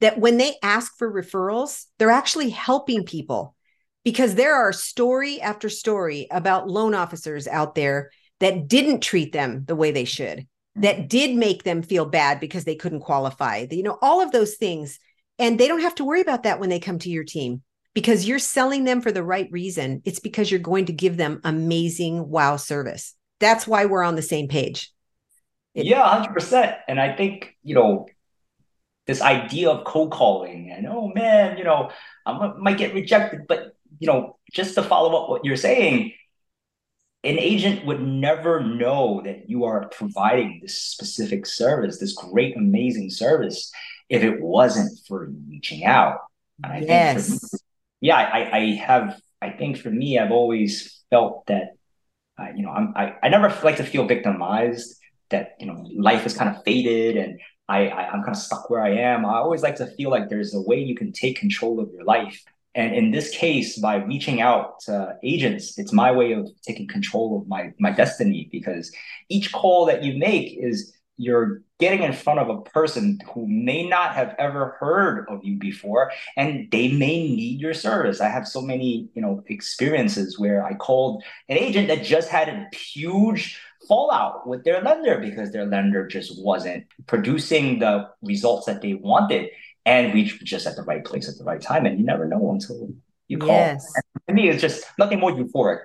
that 0.00 0.18
when 0.18 0.36
they 0.36 0.54
ask 0.62 0.96
for 0.96 1.12
referrals, 1.12 1.86
they're 1.98 2.10
actually 2.10 2.50
helping 2.50 3.04
people 3.04 3.54
because 4.04 4.34
there 4.34 4.54
are 4.54 4.72
story 4.72 5.40
after 5.40 5.68
story 5.68 6.26
about 6.30 6.68
loan 6.68 6.94
officers 6.94 7.46
out 7.48 7.74
there 7.74 8.10
that 8.40 8.68
didn't 8.68 9.00
treat 9.00 9.32
them 9.32 9.64
the 9.66 9.76
way 9.76 9.90
they 9.90 10.04
should, 10.04 10.46
that 10.76 10.96
mm-hmm. 10.96 11.06
did 11.08 11.36
make 11.36 11.64
them 11.64 11.82
feel 11.82 12.06
bad 12.06 12.40
because 12.40 12.64
they 12.64 12.76
couldn't 12.76 13.00
qualify, 13.00 13.66
you 13.70 13.82
know, 13.82 13.98
all 14.00 14.20
of 14.20 14.32
those 14.32 14.54
things. 14.54 14.98
And 15.38 15.58
they 15.58 15.68
don't 15.68 15.82
have 15.82 15.94
to 15.96 16.04
worry 16.04 16.20
about 16.20 16.44
that 16.44 16.60
when 16.60 16.68
they 16.68 16.80
come 16.80 16.98
to 17.00 17.10
your 17.10 17.24
team 17.24 17.62
because 17.94 18.26
you're 18.26 18.38
selling 18.38 18.84
them 18.84 19.00
for 19.00 19.12
the 19.12 19.24
right 19.24 19.48
reason. 19.50 20.02
It's 20.04 20.20
because 20.20 20.50
you're 20.50 20.60
going 20.60 20.86
to 20.86 20.92
give 20.92 21.16
them 21.16 21.40
amazing 21.44 22.28
wow 22.28 22.56
service. 22.56 23.14
That's 23.40 23.66
why 23.66 23.86
we're 23.86 24.02
on 24.02 24.16
the 24.16 24.22
same 24.22 24.48
page. 24.48 24.92
It- 25.74 25.86
yeah, 25.86 26.24
100%. 26.24 26.76
And 26.88 27.00
I 27.00 27.14
think, 27.14 27.56
you 27.62 27.74
know, 27.74 28.06
this 29.08 29.22
idea 29.22 29.70
of 29.70 29.84
cold 29.84 30.12
calling 30.12 30.70
and, 30.70 30.86
oh 30.86 31.08
man, 31.08 31.56
you 31.56 31.64
know, 31.64 31.90
I 32.26 32.52
might 32.58 32.76
get 32.76 32.94
rejected. 32.94 33.46
But, 33.48 33.74
you 33.98 34.06
know, 34.06 34.36
just 34.52 34.74
to 34.74 34.82
follow 34.82 35.16
up 35.16 35.30
what 35.30 35.46
you're 35.46 35.56
saying, 35.56 36.12
an 37.24 37.38
agent 37.38 37.86
would 37.86 38.02
never 38.02 38.62
know 38.62 39.22
that 39.24 39.48
you 39.48 39.64
are 39.64 39.88
providing 39.88 40.60
this 40.60 40.80
specific 40.80 41.46
service, 41.46 41.98
this 41.98 42.12
great, 42.12 42.56
amazing 42.56 43.08
service, 43.08 43.72
if 44.10 44.22
it 44.22 44.40
wasn't 44.42 45.00
for 45.08 45.28
reaching 45.48 45.84
out. 45.84 46.18
And 46.62 46.72
I 46.72 46.78
yes. 46.80 47.28
think 47.28 47.40
for 47.40 47.58
yeah, 48.00 48.16
I, 48.16 48.56
I 48.56 48.74
have, 48.74 49.20
I 49.40 49.50
think 49.50 49.78
for 49.78 49.90
me, 49.90 50.18
I've 50.18 50.32
always 50.32 51.02
felt 51.08 51.46
that, 51.46 51.72
uh, 52.38 52.48
you 52.54 52.62
know, 52.62 52.70
I'm, 52.70 52.92
I, 52.94 53.14
I 53.22 53.28
never 53.30 53.48
like 53.64 53.78
to 53.78 53.84
feel 53.84 54.06
victimized 54.06 54.96
that, 55.30 55.56
you 55.58 55.66
know, 55.66 55.84
life 55.96 56.26
is 56.26 56.36
kind 56.36 56.54
of 56.54 56.62
faded 56.62 57.16
and 57.16 57.40
I, 57.68 57.88
I, 57.88 58.08
I'm 58.08 58.22
kind 58.22 58.36
of 58.36 58.42
stuck 58.42 58.70
where 58.70 58.80
I 58.80 58.90
am. 58.90 59.26
I 59.26 59.34
always 59.34 59.62
like 59.62 59.76
to 59.76 59.86
feel 59.86 60.10
like 60.10 60.28
there's 60.28 60.54
a 60.54 60.60
way 60.60 60.80
you 60.80 60.94
can 60.94 61.12
take 61.12 61.38
control 61.38 61.80
of 61.80 61.90
your 61.92 62.04
life. 62.04 62.42
And 62.74 62.94
in 62.94 63.10
this 63.10 63.30
case, 63.30 63.78
by 63.78 63.96
reaching 63.96 64.40
out 64.40 64.80
to 64.80 65.16
agents, 65.22 65.78
it's 65.78 65.92
my 65.92 66.12
way 66.12 66.32
of 66.32 66.48
taking 66.62 66.86
control 66.86 67.38
of 67.40 67.48
my 67.48 67.72
my 67.78 67.90
destiny 67.90 68.48
because 68.52 68.92
each 69.28 69.52
call 69.52 69.86
that 69.86 70.02
you 70.02 70.18
make 70.18 70.56
is 70.58 70.94
you're 71.18 71.62
getting 71.80 72.02
in 72.02 72.12
front 72.12 72.38
of 72.38 72.48
a 72.48 72.62
person 72.62 73.18
who 73.34 73.46
may 73.46 73.86
not 73.86 74.14
have 74.14 74.34
ever 74.38 74.76
heard 74.80 75.26
of 75.28 75.44
you 75.44 75.58
before 75.58 76.10
and 76.36 76.70
they 76.70 76.88
may 76.88 77.28
need 77.28 77.60
your 77.60 77.74
service 77.74 78.20
i 78.20 78.28
have 78.28 78.46
so 78.46 78.60
many 78.60 79.08
you 79.14 79.20
know 79.20 79.42
experiences 79.48 80.38
where 80.38 80.64
i 80.64 80.72
called 80.74 81.22
an 81.48 81.58
agent 81.58 81.88
that 81.88 82.02
just 82.04 82.28
had 82.28 82.48
a 82.48 82.68
huge 82.74 83.60
fallout 83.88 84.46
with 84.46 84.64
their 84.64 84.80
lender 84.82 85.18
because 85.18 85.50
their 85.50 85.66
lender 85.66 86.06
just 86.06 86.42
wasn't 86.42 86.84
producing 87.06 87.78
the 87.78 88.08
results 88.22 88.66
that 88.66 88.82
they 88.82 88.94
wanted 88.94 89.50
and 89.86 90.12
we 90.12 90.24
just 90.24 90.66
at 90.66 90.76
the 90.76 90.82
right 90.82 91.04
place 91.04 91.28
at 91.28 91.38
the 91.38 91.44
right 91.44 91.60
time 91.60 91.86
and 91.86 91.98
you 91.98 92.04
never 92.04 92.26
know 92.26 92.52
until 92.52 92.90
you 93.26 93.38
call 93.38 93.48
yes. 93.48 93.90
to 94.28 94.34
me 94.34 94.48
it's 94.48 94.60
just 94.60 94.84
nothing 94.98 95.18
more 95.18 95.32
euphoric 95.32 95.80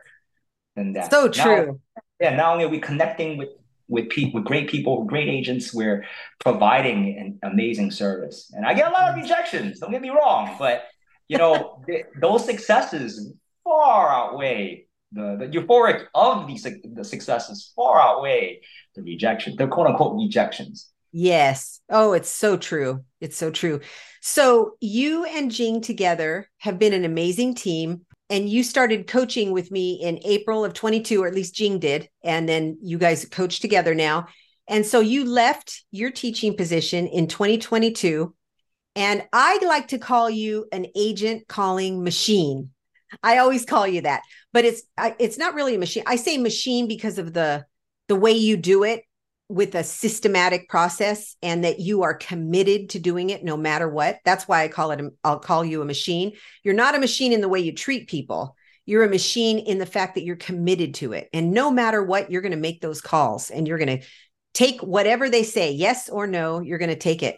than 0.75 0.93
that 0.93 1.09
so 1.09 1.29
true 1.29 1.65
now, 1.65 2.01
yeah 2.19 2.35
not 2.35 2.51
only 2.53 2.65
are 2.65 2.69
we 2.69 2.79
connecting 2.79 3.37
with 3.37 3.49
with 3.87 4.09
people, 4.09 4.39
with 4.39 4.45
great 4.45 4.69
people, 4.69 5.03
great 5.03 5.29
agents. 5.29 5.73
We're 5.73 6.05
providing 6.39 7.17
an 7.17 7.51
amazing 7.51 7.91
service, 7.91 8.51
and 8.55 8.65
I 8.65 8.73
get 8.73 8.89
a 8.89 8.91
lot 8.91 9.09
of 9.09 9.15
rejections. 9.15 9.79
Don't 9.79 9.91
get 9.91 10.01
me 10.01 10.09
wrong, 10.09 10.55
but 10.57 10.85
you 11.27 11.37
know 11.37 11.81
th- 11.87 12.05
those 12.19 12.45
successes 12.45 13.33
far 13.63 14.09
outweigh 14.09 14.87
the, 15.13 15.37
the 15.39 15.47
euphoric 15.47 16.05
of 16.13 16.47
these 16.47 16.63
the 16.63 17.03
successes 17.03 17.71
far 17.75 18.01
outweigh 18.01 18.61
the 18.95 19.01
rejection, 19.01 19.55
the 19.55 19.67
quote 19.67 19.87
unquote 19.87 20.15
rejections. 20.15 20.91
Yes. 21.11 21.79
Oh, 21.89 22.13
it's 22.13 22.29
so 22.29 22.57
true. 22.57 23.05
It's 23.21 23.37
so 23.37 23.51
true. 23.51 23.81
So 24.21 24.73
you 24.81 25.25
and 25.25 25.51
Jing 25.51 25.81
together 25.81 26.49
have 26.57 26.79
been 26.79 26.93
an 26.93 27.05
amazing 27.05 27.53
team 27.53 28.05
and 28.29 28.49
you 28.49 28.63
started 28.63 29.05
coaching 29.05 29.51
with 29.51 29.69
me 29.69 29.99
in 30.01 30.19
April 30.25 30.65
of 30.65 30.73
22, 30.73 31.21
or 31.21 31.27
at 31.27 31.35
least 31.35 31.53
Jing 31.53 31.77
did. 31.77 32.09
And 32.23 32.49
then 32.49 32.79
you 32.81 32.97
guys 32.97 33.25
coach 33.25 33.59
together 33.59 33.93
now. 33.93 34.27
And 34.67 34.85
so 34.85 35.01
you 35.01 35.25
left 35.25 35.83
your 35.91 36.09
teaching 36.09 36.57
position 36.57 37.05
in 37.05 37.27
2022. 37.27 38.33
And 38.95 39.23
I 39.33 39.59
like 39.63 39.89
to 39.89 39.99
call 39.99 40.29
you 40.29 40.65
an 40.71 40.87
agent 40.95 41.47
calling 41.47 42.03
machine. 42.03 42.71
I 43.21 43.37
always 43.37 43.65
call 43.65 43.87
you 43.87 44.01
that, 44.01 44.21
but 44.51 44.65
it's 44.65 44.83
it's 45.19 45.37
not 45.37 45.53
really 45.53 45.75
a 45.75 45.79
machine. 45.79 46.03
I 46.07 46.15
say 46.15 46.37
machine 46.37 46.87
because 46.87 47.17
of 47.17 47.33
the 47.33 47.65
the 48.07 48.15
way 48.15 48.31
you 48.31 48.57
do 48.57 48.83
it. 48.83 49.03
with 49.49 49.75
a 49.75 49.83
systematic 49.83 50.67
process 50.69 51.35
and 51.43 51.63
that 51.63 51.79
you 51.79 52.03
are 52.03 52.13
committed 52.15 52.89
to 52.89 52.99
doing 52.99 53.29
it 53.29 53.43
no 53.43 53.55
matter 53.57 53.87
what. 53.87 54.19
That's 54.25 54.47
why 54.47 54.63
I 54.63 54.67
call 54.67 54.91
it, 54.91 55.01
I'll 55.23 55.39
call 55.39 55.63
you 55.63 55.81
a 55.81 55.85
machine. 55.85 56.31
You're 56.63 56.73
not 56.73 56.95
a 56.95 56.99
machine 56.99 57.33
in 57.33 57.41
the 57.41 57.49
way 57.49 57.59
you 57.59 57.73
treat 57.73 58.09
people. 58.09 58.55
You're 58.85 59.03
a 59.03 59.09
machine 59.09 59.59
in 59.59 59.77
the 59.77 59.85
fact 59.85 60.15
that 60.15 60.23
you're 60.23 60.37
committed 60.37 60.95
to 60.95 61.13
it. 61.13 61.29
And 61.33 61.51
no 61.51 61.69
matter 61.69 62.01
what, 62.01 62.31
you're 62.31 62.41
going 62.41 62.53
to 62.53 62.57
make 62.57 62.81
those 62.81 63.01
calls 63.01 63.51
and 63.51 63.67
you're 63.67 63.77
going 63.77 63.99
to 63.99 64.07
take 64.53 64.81
whatever 64.81 65.29
they 65.29 65.43
say, 65.43 65.71
yes 65.71 66.09
or 66.09 66.25
no, 66.25 66.61
you're 66.61 66.79
going 66.79 66.89
to 66.89 66.95
take 66.95 67.21
it. 67.21 67.37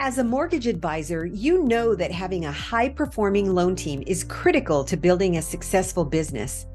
As 0.00 0.18
a 0.18 0.24
mortgage 0.24 0.68
advisor, 0.68 1.26
you 1.26 1.64
know 1.64 1.92
that 1.96 2.12
having 2.12 2.44
a 2.44 2.52
high 2.52 2.88
performing 2.88 3.52
loan 3.52 3.74
team 3.74 4.04
is 4.06 4.22
critical 4.22 4.84
to 4.84 4.96
building 4.96 5.36
a 5.36 5.42
successful 5.42 6.04
business. 6.04 6.66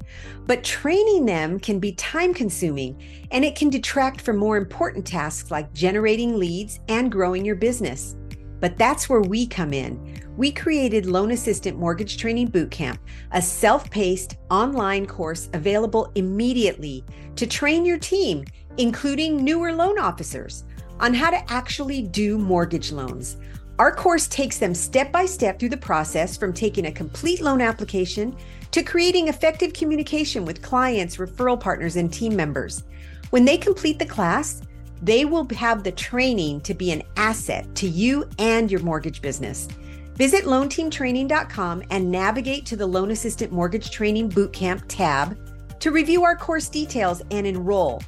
But 0.44 0.62
training 0.62 1.24
them 1.24 1.58
can 1.58 1.80
be 1.80 1.92
time 1.92 2.34
consuming 2.34 3.02
and 3.30 3.42
it 3.42 3.56
can 3.56 3.70
detract 3.70 4.20
from 4.20 4.36
more 4.36 4.58
important 4.58 5.06
tasks 5.06 5.50
like 5.50 5.72
generating 5.72 6.38
leads 6.38 6.80
and 6.88 7.10
growing 7.10 7.46
your 7.46 7.56
business. 7.56 8.14
But 8.60 8.76
that's 8.76 9.08
where 9.08 9.22
we 9.22 9.46
come 9.46 9.72
in. 9.72 10.20
We 10.36 10.52
created 10.52 11.06
Loan 11.06 11.30
Assistant 11.30 11.78
Mortgage 11.78 12.18
Training 12.18 12.50
Bootcamp, 12.50 12.98
a 13.32 13.40
self 13.40 13.88
paced 13.88 14.36
online 14.50 15.06
course 15.06 15.48
available 15.54 16.12
immediately 16.14 17.02
to 17.36 17.46
train 17.46 17.86
your 17.86 17.98
team, 17.98 18.44
including 18.76 19.42
newer 19.42 19.72
loan 19.72 19.98
officers 19.98 20.64
on 21.00 21.14
how 21.14 21.30
to 21.30 21.52
actually 21.52 22.02
do 22.02 22.38
mortgage 22.38 22.92
loans. 22.92 23.36
Our 23.78 23.92
course 23.92 24.28
takes 24.28 24.58
them 24.58 24.74
step 24.74 25.10
by 25.10 25.26
step 25.26 25.58
through 25.58 25.70
the 25.70 25.76
process 25.76 26.36
from 26.36 26.52
taking 26.52 26.86
a 26.86 26.92
complete 26.92 27.40
loan 27.40 27.60
application 27.60 28.36
to 28.70 28.82
creating 28.82 29.28
effective 29.28 29.72
communication 29.72 30.44
with 30.44 30.62
clients, 30.62 31.16
referral 31.16 31.58
partners, 31.58 31.96
and 31.96 32.12
team 32.12 32.36
members. 32.36 32.84
When 33.30 33.44
they 33.44 33.58
complete 33.58 33.98
the 33.98 34.06
class, 34.06 34.62
they 35.02 35.24
will 35.24 35.48
have 35.56 35.82
the 35.82 35.92
training 35.92 36.60
to 36.62 36.74
be 36.74 36.92
an 36.92 37.02
asset 37.16 37.74
to 37.76 37.88
you 37.88 38.28
and 38.38 38.70
your 38.70 38.80
mortgage 38.80 39.20
business. 39.20 39.66
Visit 40.14 40.44
loanteamtraining.com 40.44 41.82
and 41.90 42.10
navigate 42.10 42.64
to 42.66 42.76
the 42.76 42.86
Loan 42.86 43.10
Assistant 43.10 43.52
Mortgage 43.52 43.90
Training 43.90 44.30
Bootcamp 44.30 44.84
tab 44.86 45.36
to 45.80 45.90
review 45.90 46.22
our 46.22 46.36
course 46.36 46.68
details 46.68 47.22
and 47.32 47.46
enroll. 47.46 48.00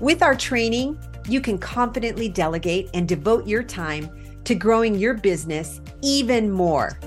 With 0.00 0.22
our 0.22 0.34
training, 0.34 0.98
you 1.28 1.40
can 1.40 1.58
confidently 1.58 2.28
delegate 2.28 2.90
and 2.94 3.08
devote 3.08 3.46
your 3.46 3.62
time 3.62 4.10
to 4.44 4.54
growing 4.54 4.94
your 4.94 5.14
business 5.14 5.80
even 6.02 6.50
more. 6.50 6.98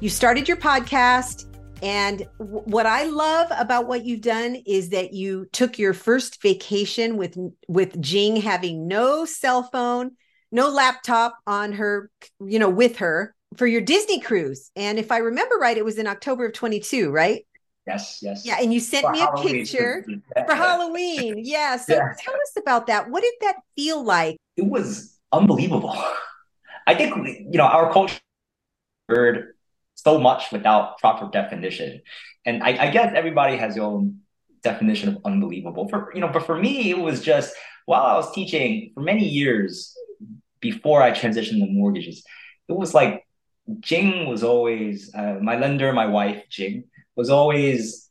You 0.00 0.08
started 0.08 0.48
your 0.48 0.56
podcast. 0.56 1.46
And 1.82 2.26
what 2.38 2.84
I 2.86 3.04
love 3.04 3.48
about 3.56 3.86
what 3.86 4.04
you've 4.04 4.20
done 4.20 4.56
is 4.66 4.90
that 4.90 5.14
you 5.14 5.46
took 5.52 5.78
your 5.78 5.94
first 5.94 6.42
vacation 6.42 7.16
with 7.16 7.38
with 7.68 8.00
Jing 8.00 8.36
having 8.36 8.86
no 8.86 9.24
cell 9.24 9.62
phone, 9.62 10.12
no 10.52 10.68
laptop 10.68 11.38
on 11.46 11.72
her, 11.72 12.10
you 12.38 12.58
know, 12.58 12.68
with 12.68 12.98
her 12.98 13.34
for 13.56 13.66
your 13.66 13.80
Disney 13.80 14.20
cruise. 14.20 14.70
And 14.76 14.98
if 14.98 15.10
I 15.10 15.18
remember 15.18 15.56
right, 15.56 15.76
it 15.76 15.84
was 15.84 15.98
in 15.98 16.06
October 16.06 16.46
of 16.46 16.52
22, 16.52 17.10
right? 17.10 17.46
Yes, 17.90 18.18
yes. 18.22 18.46
Yeah, 18.46 18.58
and 18.60 18.72
you 18.72 18.80
sent 18.80 19.04
for 19.04 19.12
me 19.12 19.18
Halloween. 19.18 19.48
a 19.48 19.58
picture 19.58 20.04
for 20.46 20.54
Halloween. 20.54 21.34
Yeah. 21.54 21.76
So 21.76 21.94
yeah. 21.94 22.14
tell 22.18 22.34
us 22.34 22.52
about 22.56 22.86
that. 22.86 23.10
What 23.10 23.22
did 23.22 23.34
that 23.40 23.56
feel 23.74 24.04
like? 24.04 24.36
It 24.56 24.66
was 24.66 25.18
unbelievable. 25.32 25.96
I 26.86 26.94
think 26.94 27.10
you 27.52 27.58
know 27.58 27.64
our 27.64 27.92
culture 27.92 28.20
heard 29.08 29.54
so 29.94 30.18
much 30.18 30.52
without 30.52 30.98
proper 30.98 31.28
definition, 31.30 32.00
and 32.46 32.62
I, 32.62 32.86
I 32.86 32.90
guess 32.90 33.12
everybody 33.14 33.56
has 33.56 33.74
their 33.74 33.84
own 33.84 34.20
definition 34.62 35.08
of 35.10 35.18
unbelievable. 35.24 35.88
For 35.88 36.12
you 36.14 36.20
know, 36.20 36.28
but 36.28 36.46
for 36.46 36.56
me, 36.58 36.90
it 36.90 36.98
was 36.98 37.22
just 37.22 37.54
while 37.86 38.02
I 38.02 38.14
was 38.14 38.32
teaching 38.32 38.92
for 38.94 39.00
many 39.00 39.26
years 39.26 39.96
before 40.60 41.02
I 41.02 41.10
transitioned 41.10 41.60
to 41.64 41.66
mortgages, 41.66 42.22
it 42.68 42.76
was 42.76 42.94
like 42.94 43.26
Jing 43.80 44.28
was 44.28 44.42
always 44.42 45.14
uh, 45.14 45.38
my 45.40 45.56
lender, 45.56 45.92
my 45.92 46.06
wife 46.06 46.42
Jing 46.50 46.84
was 47.20 47.30
always 47.30 48.10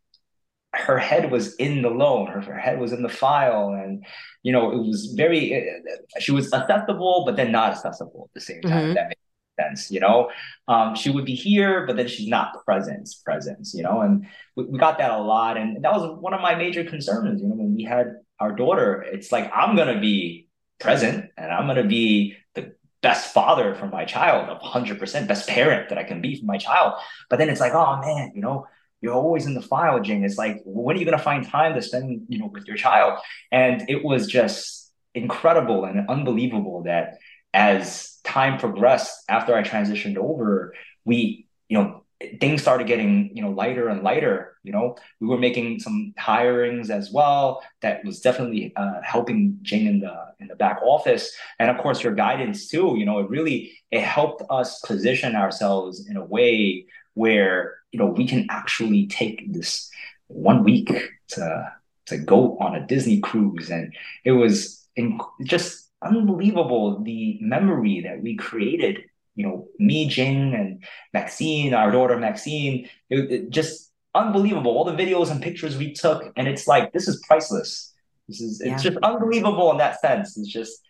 her 0.74 0.98
head 0.98 1.32
was 1.32 1.56
in 1.56 1.82
the 1.82 1.90
loan 1.90 2.28
her, 2.28 2.42
her 2.42 2.58
head 2.58 2.80
was 2.80 2.94
in 2.94 3.02
the 3.02 3.10
file 3.10 3.70
and 3.70 4.06
you 4.44 4.52
know 4.52 4.72
it 4.72 4.78
was 4.78 5.14
very 5.18 5.42
uh, 5.58 6.20
she 6.20 6.32
was 6.32 6.54
accessible 6.54 7.24
but 7.26 7.36
then 7.36 7.52
not 7.52 7.72
accessible 7.72 8.30
at 8.30 8.34
the 8.34 8.42
same 8.42 8.62
time 8.62 8.72
mm-hmm. 8.72 8.94
that 8.94 9.08
makes 9.08 9.22
sense 9.60 9.92
you 9.92 10.00
know? 10.00 10.30
Um, 10.68 10.96
she 10.96 11.10
would 11.10 11.26
be 11.26 11.36
here 11.36 11.86
but 11.88 11.96
then 11.98 12.08
she's 12.08 12.28
not 12.28 12.64
presence 12.66 13.16
presence 13.16 13.74
you 13.74 13.84
know? 13.84 14.02
And 14.02 14.28
we, 14.56 14.66
we 14.66 14.80
got 14.80 15.00
that 15.00 15.12
a 15.12 15.18
lot 15.18 15.58
and 15.58 15.84
that 15.84 15.92
was 15.92 16.20
one 16.20 16.34
of 16.34 16.42
my 16.42 16.56
major 16.56 16.84
concerns 16.84 17.42
you 17.42 17.48
know? 17.48 17.56
When 17.56 17.76
we 17.76 17.84
had 17.84 18.18
our 18.40 18.54
daughter 18.54 19.02
it's 19.02 19.32
like 19.32 19.52
i'm 19.54 19.76
gonna 19.76 20.00
be 20.00 20.48
present 20.80 21.30
and 21.36 21.52
i'm 21.52 21.68
gonna 21.68 21.84
be 21.84 22.38
the 22.56 22.74
best 23.02 23.34
father 23.34 23.76
for 23.76 23.88
my 23.88 24.06
child 24.06 24.62
100% 24.62 25.28
best 25.28 25.50
parent 25.50 25.90
that 25.90 25.98
i 25.98 26.04
can 26.04 26.22
be 26.22 26.40
for 26.40 26.46
my 26.46 26.58
child. 26.58 26.94
But 27.30 27.40
then 27.40 27.50
it's 27.50 27.60
like 27.60 27.74
oh 27.74 28.00
man 28.00 28.34
you 28.36 28.42
know 28.42 28.68
you're 29.02 29.14
always 29.14 29.46
in 29.46 29.54
the 29.54 29.62
file, 29.62 30.00
Jing. 30.00 30.24
It's 30.24 30.38
like, 30.38 30.62
when 30.66 30.96
are 30.96 31.00
you 31.00 31.06
going 31.06 31.18
to 31.18 31.24
find 31.24 31.48
time 31.48 31.74
to 31.76 31.82
spend, 31.82 32.26
you 32.28 32.40
know, 32.40 32.48
with 32.48 32.66
your 32.68 32.78
child? 32.78 33.20
And 33.52 33.90
it 33.90 34.04
was 34.04 34.28
just 34.28 34.92
incredible 35.16 35.86
and 35.86 36.08
unbelievable 36.10 36.84
that 36.84 37.18
as 37.54 38.20
time 38.24 38.60
progressed 38.60 39.24
after 39.30 39.56
I 39.56 39.64
transitioned 39.64 40.18
over, 40.18 40.74
we, 41.06 41.48
you 41.68 41.78
know, 41.78 42.04
things 42.42 42.62
started 42.62 42.88
getting, 42.88 43.32
you 43.36 43.42
know, 43.42 43.50
lighter 43.50 43.88
and 43.88 44.04
lighter. 44.04 44.58
You 44.64 44.74
know, 44.74 44.98
we 45.20 45.28
were 45.28 45.38
making 45.38 45.80
some 45.80 46.14
hirings 46.20 46.90
as 46.90 47.12
well. 47.12 47.64
That 47.82 48.04
was 48.04 48.20
definitely 48.20 48.74
uh, 48.76 49.02
helping 49.04 49.58
Jing 49.62 49.86
in 49.86 50.02
the 50.02 50.16
in 50.40 50.48
the 50.48 50.56
back 50.56 50.80
office, 50.84 51.34
and 51.60 51.70
of 51.70 51.78
course 51.78 52.04
your 52.04 52.14
guidance 52.14 52.68
too. 52.68 52.96
You 52.98 53.06
know, 53.06 53.20
it 53.20 53.30
really 53.30 53.72
it 53.90 54.02
helped 54.02 54.44
us 54.50 54.82
position 54.82 55.36
ourselves 55.36 56.08
in 56.10 56.18
a 56.18 56.24
way 56.24 56.86
where 57.14 57.76
you 57.92 58.00
know 58.00 58.08
we 58.08 58.28
can 58.28 58.48
actually 58.50 59.08
take 59.08 59.52
this 59.52 59.90
one 60.28 60.64
week 60.64 60.92
to 61.30 61.72
to 62.08 62.18
go 62.18 62.58
on 62.60 62.76
a 62.76 62.86
Disney 62.86 63.20
cruise, 63.20 63.70
and 63.70 63.94
it 64.24 64.32
was 64.32 64.88
in, 64.96 65.20
just 65.44 65.90
unbelievable 66.02 67.02
the 67.04 67.38
memory 67.42 68.02
that 68.02 68.22
we 68.22 68.36
created. 68.36 69.04
You 69.36 69.48
know, 69.48 69.68
me, 69.78 70.10
Jing, 70.10 70.54
and 70.54 70.84
Maxine, 71.14 71.74
our 71.74 71.92
daughter 71.92 72.18
Maxine, 72.18 72.90
it, 73.10 73.32
it 73.32 73.50
just 73.50 73.92
unbelievable. 74.14 74.72
All 74.72 74.84
the 74.84 74.92
videos 74.92 75.32
and 75.32 75.42
pictures 75.42 75.78
we 75.78 75.94
took, 75.94 76.34
and 76.36 76.48
it's 76.48 76.68
like 76.68 76.92
this 76.92 77.08
is 77.08 77.24
priceless. 77.28 77.94
This 78.28 78.42
is 78.42 78.62
it's 78.62 78.84
yeah. 78.84 78.92
just 78.92 78.98
unbelievable 79.04 79.72
in 79.72 79.78
that 79.78 80.02
sense. 80.02 80.38
It's 80.38 80.50
just 80.50 80.82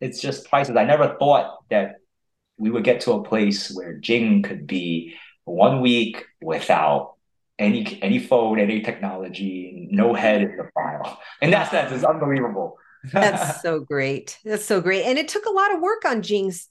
it's 0.00 0.20
just 0.20 0.48
priceless. 0.48 0.76
I 0.76 0.84
never 0.84 1.16
thought 1.18 1.68
that 1.70 1.96
we 2.56 2.70
would 2.70 2.84
get 2.84 3.00
to 3.02 3.12
a 3.12 3.24
place 3.24 3.70
where 3.74 3.94
Jing 3.94 4.42
could 4.42 4.66
be 4.66 5.14
one 5.44 5.80
week 5.80 6.24
without 6.42 7.14
any 7.58 8.00
any 8.02 8.18
phone, 8.18 8.58
any 8.58 8.80
technology, 8.82 9.88
no 9.90 10.14
head 10.14 10.42
in 10.42 10.56
the 10.56 10.68
file. 10.74 11.20
In 11.40 11.50
that 11.50 11.70
sense, 11.70 11.92
it's 11.92 12.04
unbelievable. 12.04 12.78
That's 13.12 13.62
so 13.62 13.80
great. 13.80 14.38
That's 14.44 14.64
so 14.64 14.80
great. 14.80 15.04
And 15.04 15.18
it 15.18 15.28
took 15.28 15.46
a 15.46 15.52
lot 15.52 15.74
of 15.74 15.80
work 15.80 16.04
on 16.04 16.22
Jing's 16.22 16.68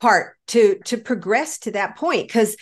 part 0.00 0.36
to 0.48 0.78
to 0.84 0.96
progress 0.96 1.58
to 1.60 1.72
that 1.72 1.96
point 1.96 2.28
because 2.28 2.56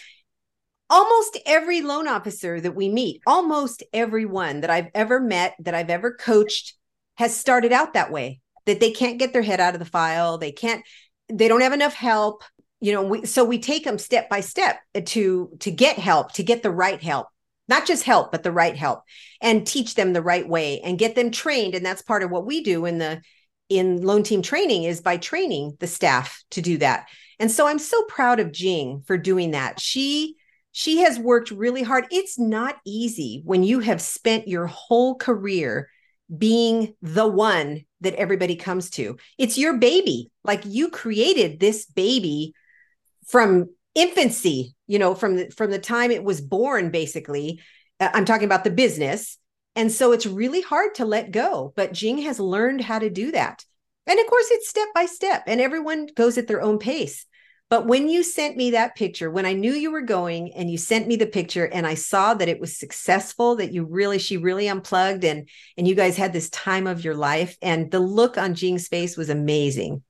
almost 0.88 1.38
every 1.47 1.83
loan 1.83 2.07
officer 2.09 2.61
that 2.61 2.77
we 2.77 2.88
meet, 2.88 3.21
almost 3.27 3.83
everyone 3.92 4.61
that 4.61 4.71
I've 4.71 4.88
ever 4.95 5.21
met, 5.21 5.55
that 5.61 5.75
I've 5.75 5.90
ever 5.90 6.12
coached, 6.12 6.75
has 7.16 7.37
started 7.37 7.73
out 7.73 7.95
that 7.95 8.12
way. 8.12 8.40
That 8.66 8.81
they 8.81 8.90
can't 8.90 9.19
get 9.19 9.33
their 9.33 9.42
head 9.42 9.61
out 9.61 9.75
of 9.75 9.79
the 9.79 9.85
file. 9.85 10.38
They 10.38 10.53
can't, 10.53 10.85
they 11.29 11.49
don't 11.49 11.61
have 11.61 11.73
enough 11.73 11.95
help 11.95 12.42
you 12.80 12.92
know 12.92 13.02
we 13.02 13.26
so 13.26 13.44
we 13.44 13.58
take 13.58 13.84
them 13.84 13.98
step 13.98 14.28
by 14.28 14.40
step 14.40 14.78
to 15.04 15.50
to 15.60 15.70
get 15.70 15.98
help 15.98 16.32
to 16.32 16.42
get 16.42 16.62
the 16.62 16.70
right 16.70 17.02
help. 17.02 17.28
Not 17.68 17.86
just 17.86 18.04
help 18.04 18.30
but 18.30 18.42
the 18.42 18.52
right 18.52 18.76
help 18.76 19.02
and 19.40 19.66
teach 19.66 19.94
them 19.94 20.12
the 20.12 20.22
right 20.22 20.48
way 20.48 20.80
and 20.80 20.98
get 20.98 21.14
them 21.14 21.30
trained. 21.30 21.74
And 21.74 21.84
that's 21.84 22.02
part 22.02 22.22
of 22.22 22.30
what 22.30 22.46
we 22.46 22.62
do 22.62 22.84
in 22.84 22.98
the 22.98 23.20
in 23.68 24.02
loan 24.02 24.22
team 24.22 24.42
training 24.42 24.84
is 24.84 25.00
by 25.00 25.16
training 25.16 25.76
the 25.80 25.88
staff 25.88 26.44
to 26.52 26.62
do 26.62 26.78
that. 26.78 27.08
And 27.38 27.50
so 27.50 27.66
i'm 27.66 27.78
so 27.78 28.02
proud 28.04 28.40
of 28.40 28.52
jing 28.52 29.02
for 29.06 29.18
doing 29.18 29.52
that. 29.52 29.80
She 29.80 30.36
she 30.72 30.98
has 30.98 31.18
worked 31.18 31.50
really 31.50 31.82
hard. 31.82 32.06
It's 32.10 32.38
not 32.38 32.76
easy 32.84 33.40
when 33.44 33.62
you 33.62 33.80
have 33.80 34.02
spent 34.02 34.46
your 34.46 34.66
whole 34.66 35.14
career 35.14 35.88
being 36.36 36.94
the 37.00 37.26
one 37.26 37.84
that 38.02 38.14
everybody 38.14 38.56
comes 38.56 38.90
to. 38.90 39.16
It's 39.38 39.56
your 39.56 39.78
baby. 39.78 40.30
Like 40.44 40.62
you 40.66 40.90
created 40.90 41.58
this 41.58 41.86
baby 41.86 42.52
from 43.26 43.68
infancy 43.94 44.74
you 44.86 44.98
know 44.98 45.14
from 45.14 45.36
the, 45.36 45.50
from 45.50 45.70
the 45.70 45.78
time 45.78 46.10
it 46.10 46.24
was 46.24 46.40
born 46.40 46.90
basically 46.90 47.60
uh, 48.00 48.10
i'm 48.12 48.24
talking 48.24 48.44
about 48.44 48.64
the 48.64 48.70
business 48.70 49.38
and 49.74 49.90
so 49.92 50.12
it's 50.12 50.26
really 50.26 50.60
hard 50.60 50.94
to 50.94 51.04
let 51.04 51.30
go 51.30 51.72
but 51.76 51.92
jing 51.92 52.18
has 52.18 52.38
learned 52.38 52.80
how 52.80 52.98
to 52.98 53.10
do 53.10 53.32
that 53.32 53.64
and 54.06 54.18
of 54.20 54.26
course 54.26 54.46
it's 54.50 54.68
step 54.68 54.88
by 54.94 55.06
step 55.06 55.42
and 55.46 55.60
everyone 55.60 56.06
goes 56.14 56.36
at 56.38 56.46
their 56.46 56.62
own 56.62 56.78
pace 56.78 57.26
But 57.68 57.86
when 57.86 58.08
you 58.08 58.22
sent 58.22 58.56
me 58.56 58.70
that 58.70 58.94
picture, 58.94 59.28
when 59.28 59.44
I 59.44 59.52
knew 59.52 59.72
you 59.72 59.90
were 59.90 60.02
going 60.02 60.54
and 60.54 60.70
you 60.70 60.78
sent 60.78 61.08
me 61.08 61.16
the 61.16 61.26
picture 61.26 61.64
and 61.64 61.84
I 61.84 61.94
saw 61.94 62.32
that 62.34 62.48
it 62.48 62.60
was 62.60 62.78
successful, 62.78 63.56
that 63.56 63.72
you 63.72 63.84
really, 63.84 64.18
she 64.20 64.36
really 64.36 64.68
unplugged 64.68 65.24
and 65.24 65.48
and 65.76 65.88
you 65.88 65.96
guys 65.96 66.16
had 66.16 66.32
this 66.32 66.48
time 66.50 66.86
of 66.86 67.02
your 67.04 67.16
life. 67.16 67.56
And 67.60 67.90
the 67.90 67.98
look 67.98 68.38
on 68.38 68.54
Jing's 68.54 68.86
face 68.86 69.16
was 69.16 69.30
amazing. 69.30 70.02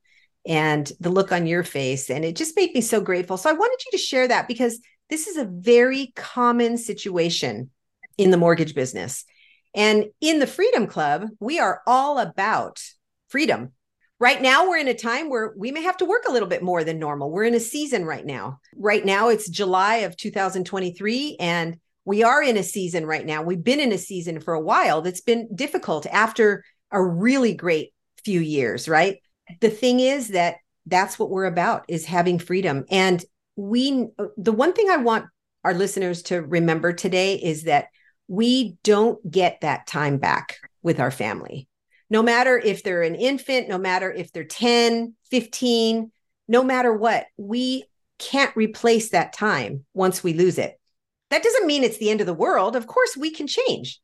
And 0.47 0.91
the 1.01 1.11
look 1.11 1.33
on 1.33 1.47
your 1.47 1.65
face. 1.65 2.09
And 2.09 2.25
it 2.25 2.37
just 2.37 2.57
made 2.57 2.75
me 2.75 2.81
so 2.81 3.01
grateful. 3.01 3.37
So 3.37 3.51
I 3.51 3.55
wanted 3.55 3.79
you 3.87 3.99
to 3.99 4.03
share 4.03 4.29
that 4.29 4.49
because 4.49 4.81
this 5.11 5.27
is 5.27 5.37
a 5.37 5.45
very 5.45 6.13
common 6.15 6.79
situation 6.79 7.71
in 8.17 8.31
the 8.31 8.37
mortgage 8.37 8.75
business. 8.75 9.25
And 9.75 10.07
in 10.21 10.39
the 10.39 10.47
Freedom 10.47 10.87
Club, 10.87 11.29
we 11.41 11.59
are 11.59 11.83
all 11.87 12.19
about 12.19 12.83
freedom 13.29 13.73
Right 14.19 14.41
now, 14.41 14.67
we're 14.67 14.79
in 14.79 14.89
a 14.89 14.95
time 14.95 15.29
where 15.29 15.53
we 15.59 15.73
may 15.73 15.83
have 15.83 15.99
to 15.99 16.07
work 16.07 16.25
a 16.27 16.33
little 16.33 16.49
bit 16.49 16.63
more 16.63 16.83
than 16.85 16.99
normal. 16.99 17.31
We're 17.31 17.45
in 17.45 17.55
a 17.55 17.61
season 17.61 18.07
right 18.07 18.25
now. 18.25 18.61
Right 18.75 19.05
now, 19.05 19.29
it's 19.29 19.49
July 19.49 19.97
of 19.97 20.17
2023, 20.17 21.37
and 21.39 21.77
we 22.07 22.23
are 22.23 22.43
in 22.43 22.57
a 22.57 22.63
season 22.63 23.05
right 23.05 23.27
now. 23.27 23.43
We've 23.43 23.63
been 23.63 23.81
in 23.81 23.93
a 23.93 23.99
season 23.99 24.41
for 24.41 24.55
a 24.55 24.61
while 24.61 25.03
that's 25.03 25.21
been 25.21 25.55
difficult 25.55 26.07
after 26.07 26.65
a 26.91 27.03
really 27.03 27.53
great 27.53 27.93
few 28.25 28.41
years, 28.41 28.89
right? 28.89 29.19
The 29.61 29.71
thing 29.71 30.01
is 30.01 30.29
that 30.29 30.57
that's 30.87 31.19
what 31.19 31.31
we're 31.31 31.45
about 31.45 31.85
is 31.89 32.05
having 32.05 32.39
freedom. 32.39 32.85
And 32.91 33.25
we, 33.57 34.07
the 34.37 34.53
one 34.53 34.73
thing 34.73 34.91
I 34.91 34.99
want 34.99 35.27
our 35.65 35.75
listeners 35.75 36.23
to 36.25 36.43
remember 36.43 36.93
today 36.93 37.35
is 37.35 37.65
that 37.65 37.89
we 38.29 38.77
don't 38.83 39.31
get 39.31 39.61
that 39.63 39.87
time 39.87 40.19
back 40.19 40.59
with 40.83 41.01
our 41.01 41.11
family 41.11 41.69
no 42.09 42.23
matter 42.23 42.57
if 42.59 42.83
they're 42.83 43.03
an 43.03 43.15
infant, 43.15 43.69
no 43.69 43.79
matter 43.79 44.13
if 44.13 44.33
they're 44.33 44.45
10, 44.45 45.15
15, 45.31 46.13
no 46.49 46.63
matter 46.63 46.93
what, 46.93 47.27
we 47.37 47.85
can't 48.19 48.57
replace 48.57 49.11
that 49.11 49.33
time 49.33 49.85
once 49.93 50.23
we 50.23 50.33
lose 50.33 50.59
it. 50.59 50.79
That 51.31 51.43
doesn't 51.43 51.67
mean 51.67 51.83
it's 51.83 51.99
the 51.99 52.11
end 52.11 52.21
of 52.21 52.27
the 52.27 52.35
world. 52.35 52.77
Of 52.77 52.87
course, 52.87 53.17
we 53.17 53.31
can 53.31 53.47
change 53.47 54.01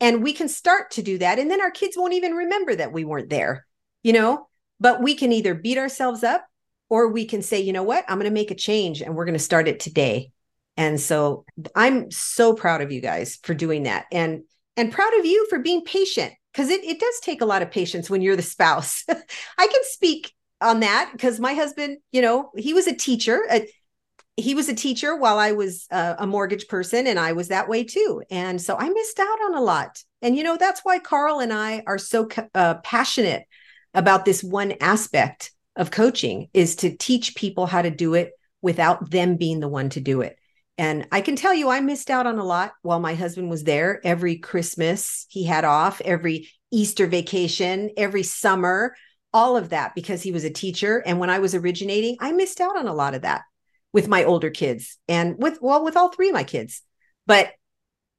and 0.00 0.22
we 0.22 0.32
can 0.32 0.48
start 0.48 0.92
to 0.92 1.02
do 1.02 1.18
that. 1.18 1.38
And 1.38 1.50
then 1.50 1.60
our 1.60 1.70
kids 1.70 1.96
won't 1.96 2.14
even 2.14 2.32
remember 2.32 2.74
that 2.74 2.92
we 2.92 3.04
weren't 3.04 3.28
there, 3.28 3.66
you 4.02 4.12
know? 4.12 4.48
But 4.80 5.02
we 5.02 5.14
can 5.14 5.32
either 5.32 5.54
beat 5.54 5.78
ourselves 5.78 6.22
up 6.22 6.46
or 6.90 7.08
we 7.08 7.24
can 7.24 7.42
say, 7.42 7.60
you 7.60 7.72
know 7.72 7.82
what? 7.82 8.04
I'm 8.08 8.18
going 8.18 8.30
to 8.30 8.34
make 8.34 8.50
a 8.50 8.56
change 8.56 9.00
and 9.00 9.14
we're 9.14 9.24
going 9.24 9.34
to 9.34 9.38
start 9.38 9.68
it 9.68 9.80
today. 9.80 10.30
And 10.76 11.00
so 11.00 11.44
I'm 11.74 12.10
so 12.10 12.54
proud 12.54 12.82
of 12.82 12.90
you 12.90 13.00
guys 13.00 13.38
for 13.42 13.54
doing 13.54 13.84
that. 13.84 14.06
And 14.10 14.42
and 14.76 14.92
proud 14.92 15.16
of 15.18 15.24
you 15.24 15.46
for 15.48 15.60
being 15.60 15.84
patient 15.84 16.32
because 16.52 16.68
it, 16.68 16.84
it 16.84 16.98
does 16.98 17.20
take 17.22 17.40
a 17.40 17.46
lot 17.46 17.62
of 17.62 17.70
patience 17.70 18.10
when 18.10 18.22
you're 18.22 18.36
the 18.36 18.42
spouse. 18.42 19.04
I 19.08 19.66
can 19.66 19.80
speak 19.84 20.32
on 20.60 20.80
that 20.80 21.10
because 21.12 21.38
my 21.38 21.54
husband, 21.54 21.98
you 22.10 22.22
know, 22.22 22.50
he 22.56 22.74
was 22.74 22.86
a 22.86 22.94
teacher. 22.94 23.42
Uh, 23.50 23.60
he 24.36 24.54
was 24.54 24.68
a 24.68 24.74
teacher 24.74 25.16
while 25.16 25.38
I 25.38 25.52
was 25.52 25.86
uh, 25.92 26.14
a 26.18 26.26
mortgage 26.26 26.66
person, 26.66 27.06
and 27.06 27.20
I 27.20 27.32
was 27.32 27.48
that 27.48 27.68
way 27.68 27.84
too. 27.84 28.22
And 28.30 28.60
so 28.60 28.76
I 28.76 28.88
missed 28.88 29.20
out 29.20 29.42
on 29.44 29.54
a 29.54 29.60
lot. 29.60 30.02
And, 30.22 30.36
you 30.36 30.42
know, 30.42 30.56
that's 30.56 30.80
why 30.82 30.98
Carl 30.98 31.38
and 31.38 31.52
I 31.52 31.84
are 31.86 31.98
so 31.98 32.28
uh, 32.54 32.74
passionate 32.82 33.44
about 33.94 34.24
this 34.24 34.42
one 34.42 34.74
aspect 34.80 35.52
of 35.76 35.90
coaching 35.90 36.48
is 36.52 36.76
to 36.76 36.96
teach 36.96 37.34
people 37.34 37.66
how 37.66 37.82
to 37.82 37.90
do 37.90 38.14
it 38.14 38.32
without 38.62 39.10
them 39.10 39.36
being 39.36 39.60
the 39.60 39.68
one 39.68 39.88
to 39.90 40.00
do 40.00 40.20
it. 40.20 40.36
And 40.76 41.06
I 41.12 41.20
can 41.20 41.36
tell 41.36 41.54
you, 41.54 41.68
I 41.68 41.80
missed 41.80 42.10
out 42.10 42.26
on 42.26 42.38
a 42.38 42.44
lot 42.44 42.72
while 42.82 42.98
my 42.98 43.14
husband 43.14 43.48
was 43.48 43.64
there. 43.64 44.00
Every 44.04 44.38
Christmas 44.38 45.26
he 45.28 45.44
had 45.44 45.64
off, 45.64 46.00
every 46.00 46.48
Easter 46.72 47.06
vacation, 47.06 47.90
every 47.96 48.24
summer, 48.24 48.96
all 49.32 49.56
of 49.56 49.70
that 49.70 49.94
because 49.94 50.22
he 50.22 50.32
was 50.32 50.44
a 50.44 50.50
teacher. 50.50 51.02
And 51.06 51.18
when 51.18 51.30
I 51.30 51.38
was 51.38 51.54
originating, 51.54 52.16
I 52.20 52.32
missed 52.32 52.60
out 52.60 52.76
on 52.76 52.88
a 52.88 52.94
lot 52.94 53.14
of 53.14 53.22
that 53.22 53.42
with 53.92 54.08
my 54.08 54.24
older 54.24 54.50
kids 54.50 54.98
and 55.06 55.36
with, 55.38 55.58
well, 55.60 55.84
with 55.84 55.96
all 55.96 56.08
three 56.08 56.28
of 56.28 56.34
my 56.34 56.44
kids. 56.44 56.82
But 57.26 57.52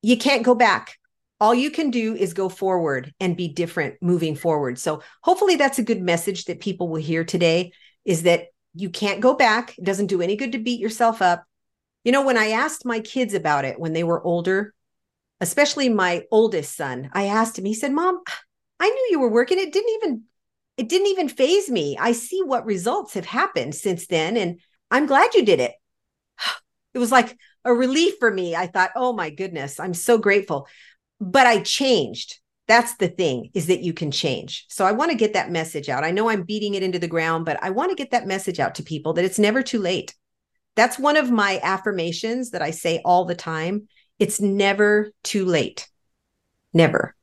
you 0.02 0.18
can't 0.18 0.44
go 0.44 0.56
back. 0.56 0.98
All 1.42 1.54
you 1.54 1.70
can 1.70 1.92
do 1.92 2.16
is 2.16 2.34
go 2.34 2.50
forward 2.50 3.14
and 3.20 3.36
be 3.36 3.50
different 3.50 3.96
moving 4.02 4.36
forward. 4.36 4.80
So 4.80 5.02
hopefully 5.22 5.56
that's 5.56 5.80
a 5.80 5.84
good 5.84 6.02
message 6.02 6.46
that 6.46 6.62
people 6.62 6.88
will 6.88 7.02
hear 7.02 7.24
today 7.24 7.74
is 8.06 8.24
that 8.24 8.48
you 8.74 8.90
can't 8.90 9.22
go 9.22 9.34
back. 9.34 9.78
It 9.78 9.84
doesn't 9.84 10.08
do 10.08 10.22
any 10.22 10.36
good 10.36 10.54
to 10.54 10.60
beat 10.60 10.80
yourself 10.80 11.22
up 11.22 11.46
you 12.06 12.12
know, 12.12 12.24
when 12.24 12.38
I 12.38 12.50
asked 12.52 12.86
my 12.86 13.00
kids 13.00 13.34
about 13.34 13.66
it 13.66 13.80
when 13.80 13.92
they 13.92 14.04
were 14.04 14.24
older, 14.24 14.74
especially 15.42 15.90
my 15.90 16.24
oldest 16.32 16.78
son, 16.78 17.10
I 17.14 17.26
asked 17.26 17.58
him, 17.58 17.66
he 17.66 17.74
said, 17.74 17.92
Mom, 17.92 18.22
I 18.80 18.88
knew 18.88 19.08
you 19.10 19.20
were 19.20 19.32
working. 19.32 19.60
It 19.60 19.74
didn't 19.74 19.94
even, 19.96 20.24
it 20.78 20.88
didn't 20.88 21.08
even 21.08 21.30
faze 21.30 21.70
me. 21.70 21.98
I 22.00 22.12
see 22.12 22.44
what 22.44 22.66
results 22.66 23.16
have 23.16 23.26
happened 23.26 23.74
since 23.74 24.06
then. 24.06 24.38
And 24.38 24.60
I'm 24.92 25.08
glad 25.08 25.34
you 25.34 25.44
did 25.44 25.60
it. 25.60 25.74
It 26.94 27.00
was 27.00 27.12
like 27.12 27.38
a 27.66 27.74
relief 27.74 28.14
for 28.22 28.32
me. 28.32 28.56
I 28.56 28.68
thought, 28.68 28.92
oh 28.96 29.12
my 29.12 29.30
goodness, 29.30 29.82
I'm 29.82 29.94
so 29.94 30.18
grateful. 30.18 30.66
But 31.20 31.48
I 31.48 31.62
changed. 31.62 32.40
That's 32.68 32.96
the 32.96 33.08
thing 33.08 33.52
is 33.54 33.68
that 33.68 33.82
you 33.82 33.94
can 33.94 34.12
change. 34.12 34.66
So 34.70 34.86
I 34.86 34.92
want 34.92 35.12
to 35.12 35.18
get 35.18 35.34
that 35.34 35.52
message 35.52 35.88
out. 35.88 36.04
I 36.04 36.12
know 36.12 36.30
I'm 36.30 36.44
beating 36.44 36.74
it 36.74 36.84
into 36.84 36.98
the 36.98 37.08
ground, 37.08 37.46
but 37.46 37.62
I 37.62 37.70
want 37.70 37.92
to 37.92 37.96
get 37.96 38.12
that 38.12 38.28
message 38.28 38.60
out 38.60 38.76
to 38.76 38.84
people 38.84 39.14
that 39.14 39.26
it's 39.26 39.40
never 39.40 39.62
too 39.62 39.80
late. 39.80 40.16
That's 40.76 41.00
one 41.00 41.16
of 41.16 41.32
my 41.32 41.60
affirmations 41.62 42.52
that 42.52 42.62
I 42.62 42.72
say 42.72 43.02
all 43.06 43.26
the 43.26 43.36
time. 43.36 43.88
It's 44.20 44.42
never 44.42 45.12
too 45.24 45.46
late. 45.46 45.88
Never. 46.74 47.16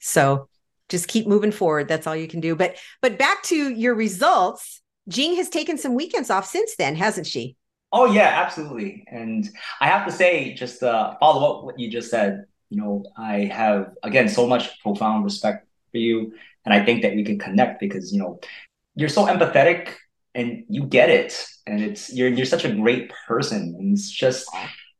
So 0.00 0.48
just 0.88 1.08
keep 1.08 1.26
moving 1.26 1.52
forward. 1.52 1.88
That's 1.88 2.06
all 2.06 2.16
you 2.16 2.28
can 2.28 2.40
do. 2.40 2.54
But 2.54 2.76
but 3.02 3.18
back 3.18 3.42
to 3.44 3.56
your 3.56 3.94
results. 3.94 4.82
Jing 5.08 5.36
has 5.36 5.48
taken 5.48 5.78
some 5.78 5.94
weekends 5.94 6.30
off 6.30 6.46
since 6.46 6.74
then, 6.76 6.96
hasn't 6.96 7.26
she? 7.26 7.56
Oh 7.92 8.06
yeah, 8.06 8.42
absolutely. 8.44 9.04
And 9.08 9.48
I 9.80 9.86
have 9.86 10.04
to 10.06 10.12
say, 10.12 10.54
just 10.54 10.82
uh, 10.82 11.14
follow 11.20 11.58
up 11.58 11.64
what 11.64 11.78
you 11.78 11.90
just 11.90 12.10
said. 12.10 12.44
You 12.70 12.82
know, 12.82 13.04
I 13.16 13.44
have 13.44 13.92
again 14.02 14.28
so 14.28 14.46
much 14.46 14.80
profound 14.80 15.24
respect 15.24 15.66
for 15.92 15.98
you, 15.98 16.32
and 16.64 16.74
I 16.74 16.84
think 16.84 17.02
that 17.02 17.14
we 17.14 17.24
can 17.24 17.38
connect 17.38 17.80
because 17.80 18.12
you 18.12 18.20
know 18.20 18.40
you're 18.94 19.08
so 19.08 19.26
empathetic 19.26 19.94
and 20.34 20.64
you 20.68 20.84
get 20.84 21.08
it 21.10 21.46
and 21.66 21.82
it's 21.82 22.12
you're 22.12 22.28
you're 22.28 22.46
such 22.46 22.64
a 22.64 22.72
great 22.72 23.10
person 23.26 23.74
and 23.78 23.92
it's 23.92 24.10
just 24.10 24.46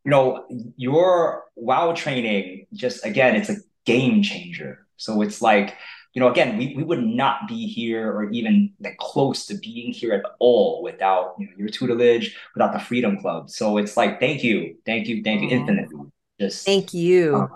you 0.05 0.11
know 0.11 0.47
your 0.77 1.45
wow 1.57 1.93
training 1.93 2.67
just 2.73 3.05
again 3.05 3.37
it's 3.37 3.51
a 3.51 3.57
game 3.85 4.23
changer. 4.23 4.87
So 4.97 5.23
it's 5.23 5.41
like 5.41 5.75
you 6.15 6.21
know 6.21 6.29
again 6.29 6.59
we, 6.59 6.75
we 6.77 6.83
would 6.83 7.05
not 7.05 7.49
be 7.49 7.67
here 7.67 8.11
or 8.11 8.31
even 8.31 8.73
like 8.81 8.97
close 8.99 9.47
to 9.47 9.55
being 9.55 9.93
here 9.93 10.13
at 10.13 10.25
all 10.39 10.83
without 10.83 11.35
you 11.39 11.47
know 11.47 11.53
your 11.57 11.69
tutelage 11.69 12.37
without 12.55 12.73
the 12.73 12.81
freedom 12.81 13.19
club. 13.19 13.51
So 13.51 13.79
it's 13.79 13.97
like 13.97 14.21
thank 14.21 14.43
you 14.43 14.77
thank 14.85 15.07
you 15.07 15.23
thank 15.23 15.43
you 15.43 15.49
mm-hmm. 15.49 15.69
infinitely 15.69 16.13
just 16.41 16.65
thank 16.65 16.95
you 16.95 17.35
um, 17.35 17.49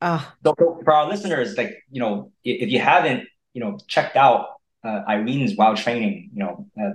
uh, 0.00 0.24
so 0.44 0.54
for 0.84 0.92
our 0.92 1.08
listeners 1.08 1.56
like 1.56 1.82
you 1.90 2.00
know 2.00 2.30
if, 2.44 2.62
if 2.62 2.68
you 2.70 2.80
haven't 2.80 3.24
you 3.54 3.60
know 3.60 3.78
checked 3.88 4.16
out 4.16 4.54
uh, 4.84 5.02
Irene's 5.08 5.56
wow 5.56 5.74
training 5.74 6.30
you 6.32 6.40
know 6.40 6.66
uh, 6.80 6.90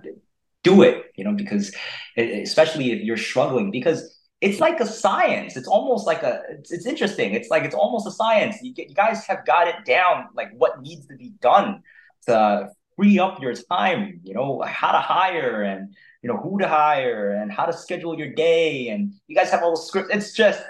do 0.64 0.82
it, 0.82 1.12
you 1.16 1.24
know, 1.24 1.34
because 1.34 1.76
especially 2.18 2.92
if 2.92 3.02
you're 3.04 3.18
struggling, 3.18 3.70
because 3.70 4.18
it's 4.42 4.60
like 4.60 4.80
a 4.80 4.86
science. 4.86 5.56
It's 5.56 5.68
almost 5.68 6.08
like 6.08 6.24
a, 6.24 6.42
it's, 6.50 6.72
it's 6.72 6.86
interesting. 6.86 7.34
It's 7.34 7.50
like, 7.50 7.64
it's 7.64 7.76
almost 7.76 8.08
a 8.08 8.12
science. 8.12 8.58
You, 8.62 8.74
get, 8.74 8.90
you 8.90 8.96
guys 8.96 9.26
have 9.28 9.46
got 9.46 9.68
it 9.68 9.86
down, 9.86 10.28
like 10.34 10.50
what 10.58 10.82
needs 10.82 11.06
to 11.08 11.16
be 11.16 11.34
done 11.42 11.84
to 12.26 12.70
free 12.96 13.20
up 13.20 13.42
your 13.42 13.54
time, 13.54 14.22
you 14.24 14.34
know, 14.34 14.62
how 14.62 14.92
to 14.92 15.00
hire 15.00 15.64
and, 15.64 15.94
you 16.22 16.30
know, 16.30 16.38
who 16.38 16.60
to 16.60 16.68
hire 16.68 17.32
and 17.32 17.52
how 17.52 17.66
to 17.66 17.74
schedule 17.74 18.18
your 18.18 18.34
day. 18.34 18.90
And 18.90 19.14
you 19.28 19.36
guys 19.36 19.52
have 19.52 19.64
all 19.64 19.76
the 19.76 19.82
scripts. 19.82 20.14
It's 20.14 20.34
just, 20.34 20.62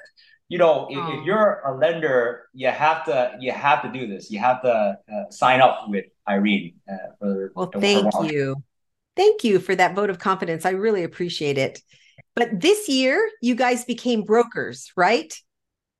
you 0.54 0.60
know, 0.60 0.86
if, 0.88 1.20
if, 1.20 1.26
you're 1.26 1.64
a 1.66 1.76
lender, 1.76 2.44
you 2.54 2.68
have 2.68 3.06
to 3.06 3.36
you 3.40 3.52
have 3.52 3.82
to 3.82 3.92
do 3.92 4.06
this. 4.06 4.30
You 4.30 4.38
have 4.38 4.62
to 4.62 5.00
uh, 5.12 5.32
sign 5.32 5.62
up 5.62 5.86
with 5.88 6.06
Irene. 6.30 6.76
Uh, 6.88 6.96
for, 7.18 7.52
well, 7.56 7.72
thank 7.74 8.14
you. 8.22 8.64
Thank 9.16 9.44
you 9.44 9.58
for 9.58 9.76
that 9.76 9.96
vote 9.96 10.12
of 10.12 10.20
confidence. 10.20 10.64
I 10.64 10.70
really 10.70 11.04
appreciate 11.04 11.58
it. 11.58 11.82
But 12.36 12.62
this 12.62 12.88
year, 12.88 13.32
you 13.42 13.56
guys 13.56 13.84
became 13.84 14.26
brokers, 14.26 14.92
right? 14.96 15.34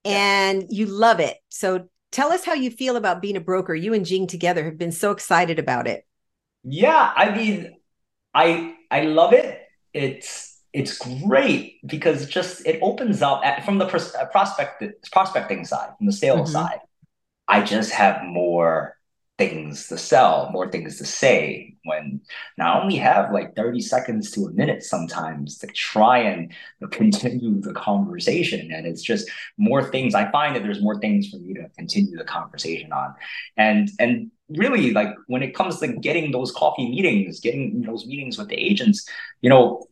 And 0.06 0.68
you 0.70 0.86
love 0.86 1.20
it. 1.20 1.36
So 1.50 1.90
tell 2.12 2.32
us 2.32 2.46
how 2.46 2.54
you 2.54 2.70
feel 2.70 2.96
about 2.96 3.24
being 3.24 3.38
a 3.38 3.42
broker. 3.42 3.74
You 3.74 3.96
and 3.96 4.06
Jing 4.06 4.28
together 4.28 4.66
have 4.66 4.78
been 4.78 4.92
so 4.92 5.10
excited 5.10 5.58
about 5.58 5.88
it. 5.88 6.06
Yeah, 6.64 7.12
I 7.16 7.36
mean, 7.36 7.74
I 8.36 8.76
I 8.92 9.06
love 9.06 9.34
it. 9.34 9.62
It's 9.94 10.53
it's 10.74 10.98
great 10.98 11.80
because 11.86 12.28
just 12.28 12.66
it 12.66 12.80
opens 12.82 13.22
up 13.22 13.46
at, 13.46 13.64
from 13.64 13.78
the 13.78 13.86
pros- 13.86 14.14
uh, 14.16 14.26
prospect 14.26 14.84
prospecting 15.12 15.66
side, 15.66 15.90
from 15.98 16.08
the 16.08 16.12
sales 16.12 16.50
mm-hmm. 16.50 16.66
side. 16.66 16.80
I 17.48 17.62
just 17.62 17.92
have 17.92 18.24
more 18.24 18.98
things 19.38 19.88
to 19.88 19.98
sell, 19.98 20.50
more 20.52 20.70
things 20.70 20.98
to 21.00 21.06
say 21.06 21.76
when 21.86 22.22
I 22.60 22.80
only 22.80 22.96
have 22.98 23.32
like 23.32 23.56
30 23.56 23.82
seconds 23.82 24.32
to 24.32 24.46
a 24.46 24.52
minute 24.52 24.84
sometimes 24.84 25.58
to 25.60 25.68
try 25.68 26.20
and 26.20 26.54
continue 26.92 27.60
the 27.60 27.74
conversation. 27.74 28.72
And 28.72 28.86
it's 28.86 29.02
just 29.02 29.30
more 29.58 29.84
things. 29.84 30.16
I 30.16 30.32
find 30.32 30.56
that 30.56 30.64
there's 30.64 30.82
more 30.82 31.00
things 31.00 31.30
for 31.30 31.38
me 31.38 31.54
to 31.56 31.70
continue 31.78 32.18
the 32.18 32.24
conversation 32.24 32.92
on. 32.92 33.16
And 33.58 33.90
and 34.00 34.32
really 34.50 34.92
like 34.92 35.16
when 35.28 35.42
it 35.42 35.56
comes 35.56 35.80
to 35.80 35.88
getting 35.88 36.32
those 36.32 36.52
coffee 36.52 36.90
meetings, 36.90 37.40
getting 37.40 37.82
those 37.82 38.06
meetings 38.06 38.38
with 38.38 38.50
the 38.50 38.56
agents, 38.56 39.08
you 39.42 39.50
know, 39.50 39.88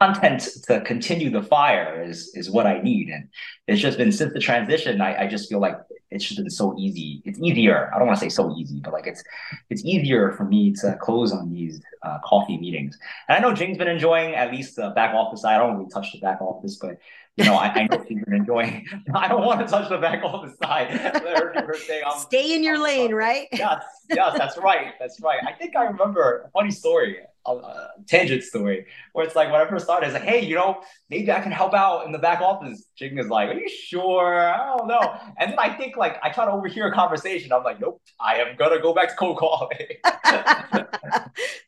content 0.00 0.48
to 0.66 0.80
continue 0.80 1.30
the 1.30 1.42
fire 1.42 2.02
is 2.02 2.32
is 2.34 2.50
what 2.50 2.66
I 2.66 2.80
need. 2.80 3.08
And 3.10 3.28
it's 3.66 3.80
just 3.80 3.98
been 3.98 4.12
since 4.12 4.32
the 4.32 4.40
transition, 4.40 5.00
I, 5.00 5.22
I 5.22 5.26
just 5.26 5.48
feel 5.48 5.60
like 5.60 5.76
it's 6.10 6.24
just 6.24 6.38
been 6.38 6.50
so 6.50 6.76
easy. 6.78 7.22
It's 7.24 7.38
easier. 7.38 7.90
I 7.94 7.98
don't 7.98 8.06
want 8.06 8.18
to 8.18 8.24
say 8.24 8.30
so 8.30 8.56
easy, 8.56 8.80
but 8.80 8.92
like 8.92 9.06
it's 9.06 9.22
it's 9.68 9.84
easier 9.84 10.32
for 10.32 10.44
me 10.44 10.72
to 10.80 10.96
close 11.00 11.32
on 11.32 11.52
these 11.52 11.80
uh, 12.02 12.18
coffee 12.24 12.58
meetings. 12.58 12.98
And 13.28 13.36
I 13.36 13.40
know 13.46 13.54
Jing's 13.54 13.78
been 13.78 13.88
enjoying 13.88 14.34
at 14.34 14.50
least 14.50 14.76
the 14.76 14.90
back 14.90 15.14
office 15.14 15.42
side. 15.42 15.56
I 15.56 15.58
don't 15.58 15.76
really 15.76 15.90
touch 15.90 16.12
the 16.12 16.20
back 16.20 16.40
office, 16.40 16.76
but 16.76 16.96
you 17.36 17.44
know, 17.44 17.54
I, 17.54 17.68
I 17.68 17.86
know 17.86 18.04
she's 18.08 18.22
been 18.24 18.34
enjoying. 18.34 18.86
I 19.14 19.28
don't 19.28 19.44
want 19.44 19.60
to 19.60 19.66
touch 19.66 19.88
the 19.88 19.98
back 19.98 20.22
office 20.24 20.56
side. 20.62 20.88
Her, 20.90 21.52
her 21.66 21.74
thing, 21.74 22.02
Stay 22.18 22.54
in 22.54 22.62
your 22.64 22.76
I'm, 22.76 22.82
lane, 22.82 23.14
right? 23.14 23.48
yes, 23.52 23.82
yes, 24.10 24.36
that's 24.36 24.58
right. 24.58 24.94
That's 24.98 25.20
right. 25.20 25.40
I 25.46 25.52
think 25.52 25.76
I 25.76 25.84
remember 25.84 26.44
a 26.46 26.50
funny 26.50 26.70
story 26.70 27.18
a, 27.46 27.88
tangent 28.06 28.42
story 28.42 28.86
where 29.12 29.24
it's 29.24 29.36
like 29.36 29.50
when 29.50 29.60
I 29.60 29.68
first 29.68 29.84
started, 29.84 30.06
it's 30.06 30.14
like, 30.14 30.24
hey, 30.24 30.44
you 30.44 30.54
know, 30.54 30.82
maybe 31.08 31.30
I 31.30 31.40
can 31.40 31.52
help 31.52 31.74
out 31.74 32.06
in 32.06 32.12
the 32.12 32.18
back 32.18 32.40
office. 32.40 32.84
Jing 32.96 33.18
is 33.18 33.28
like, 33.28 33.48
are 33.48 33.58
you 33.58 33.68
sure? 33.68 34.38
I 34.38 34.76
don't 34.76 34.88
know. 34.88 35.14
And 35.38 35.52
then 35.52 35.58
I 35.58 35.74
think 35.76 35.96
like 35.96 36.16
I 36.22 36.30
try 36.30 36.44
to 36.44 36.52
overhear 36.52 36.88
a 36.88 36.92
conversation. 36.92 37.52
I'm 37.52 37.64
like, 37.64 37.80
nope, 37.80 38.00
I 38.18 38.36
am 38.36 38.56
gonna 38.56 38.80
go 38.80 38.94
back 38.94 39.10
to 39.10 39.14
cold 39.16 39.38
calling. 39.38 39.78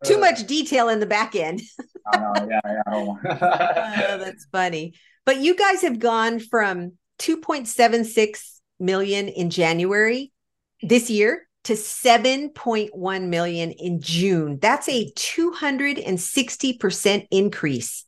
Too 0.04 0.18
much 0.18 0.46
detail 0.46 0.88
in 0.88 1.00
the 1.00 1.06
back 1.06 1.34
end. 1.34 1.62
Know, 2.14 2.34
yeah, 2.36 2.60
yeah, 2.66 2.82
I 2.86 2.90
don't 2.90 3.06
want. 3.06 3.20
oh, 3.30 4.18
that's 4.18 4.44
funny. 4.52 4.92
But 5.24 5.38
you 5.38 5.54
guys 5.54 5.82
have 5.82 6.00
gone 6.00 6.40
from 6.40 6.98
2.76 7.20 8.58
million 8.80 9.28
in 9.28 9.50
January 9.50 10.32
this 10.82 11.08
year 11.08 11.46
to 11.64 11.72
7.1 11.74 13.28
million 13.28 13.72
in 13.72 14.00
June. 14.00 14.58
That's 14.60 14.88
a 14.88 15.10
260% 15.12 17.26
increase 17.30 18.06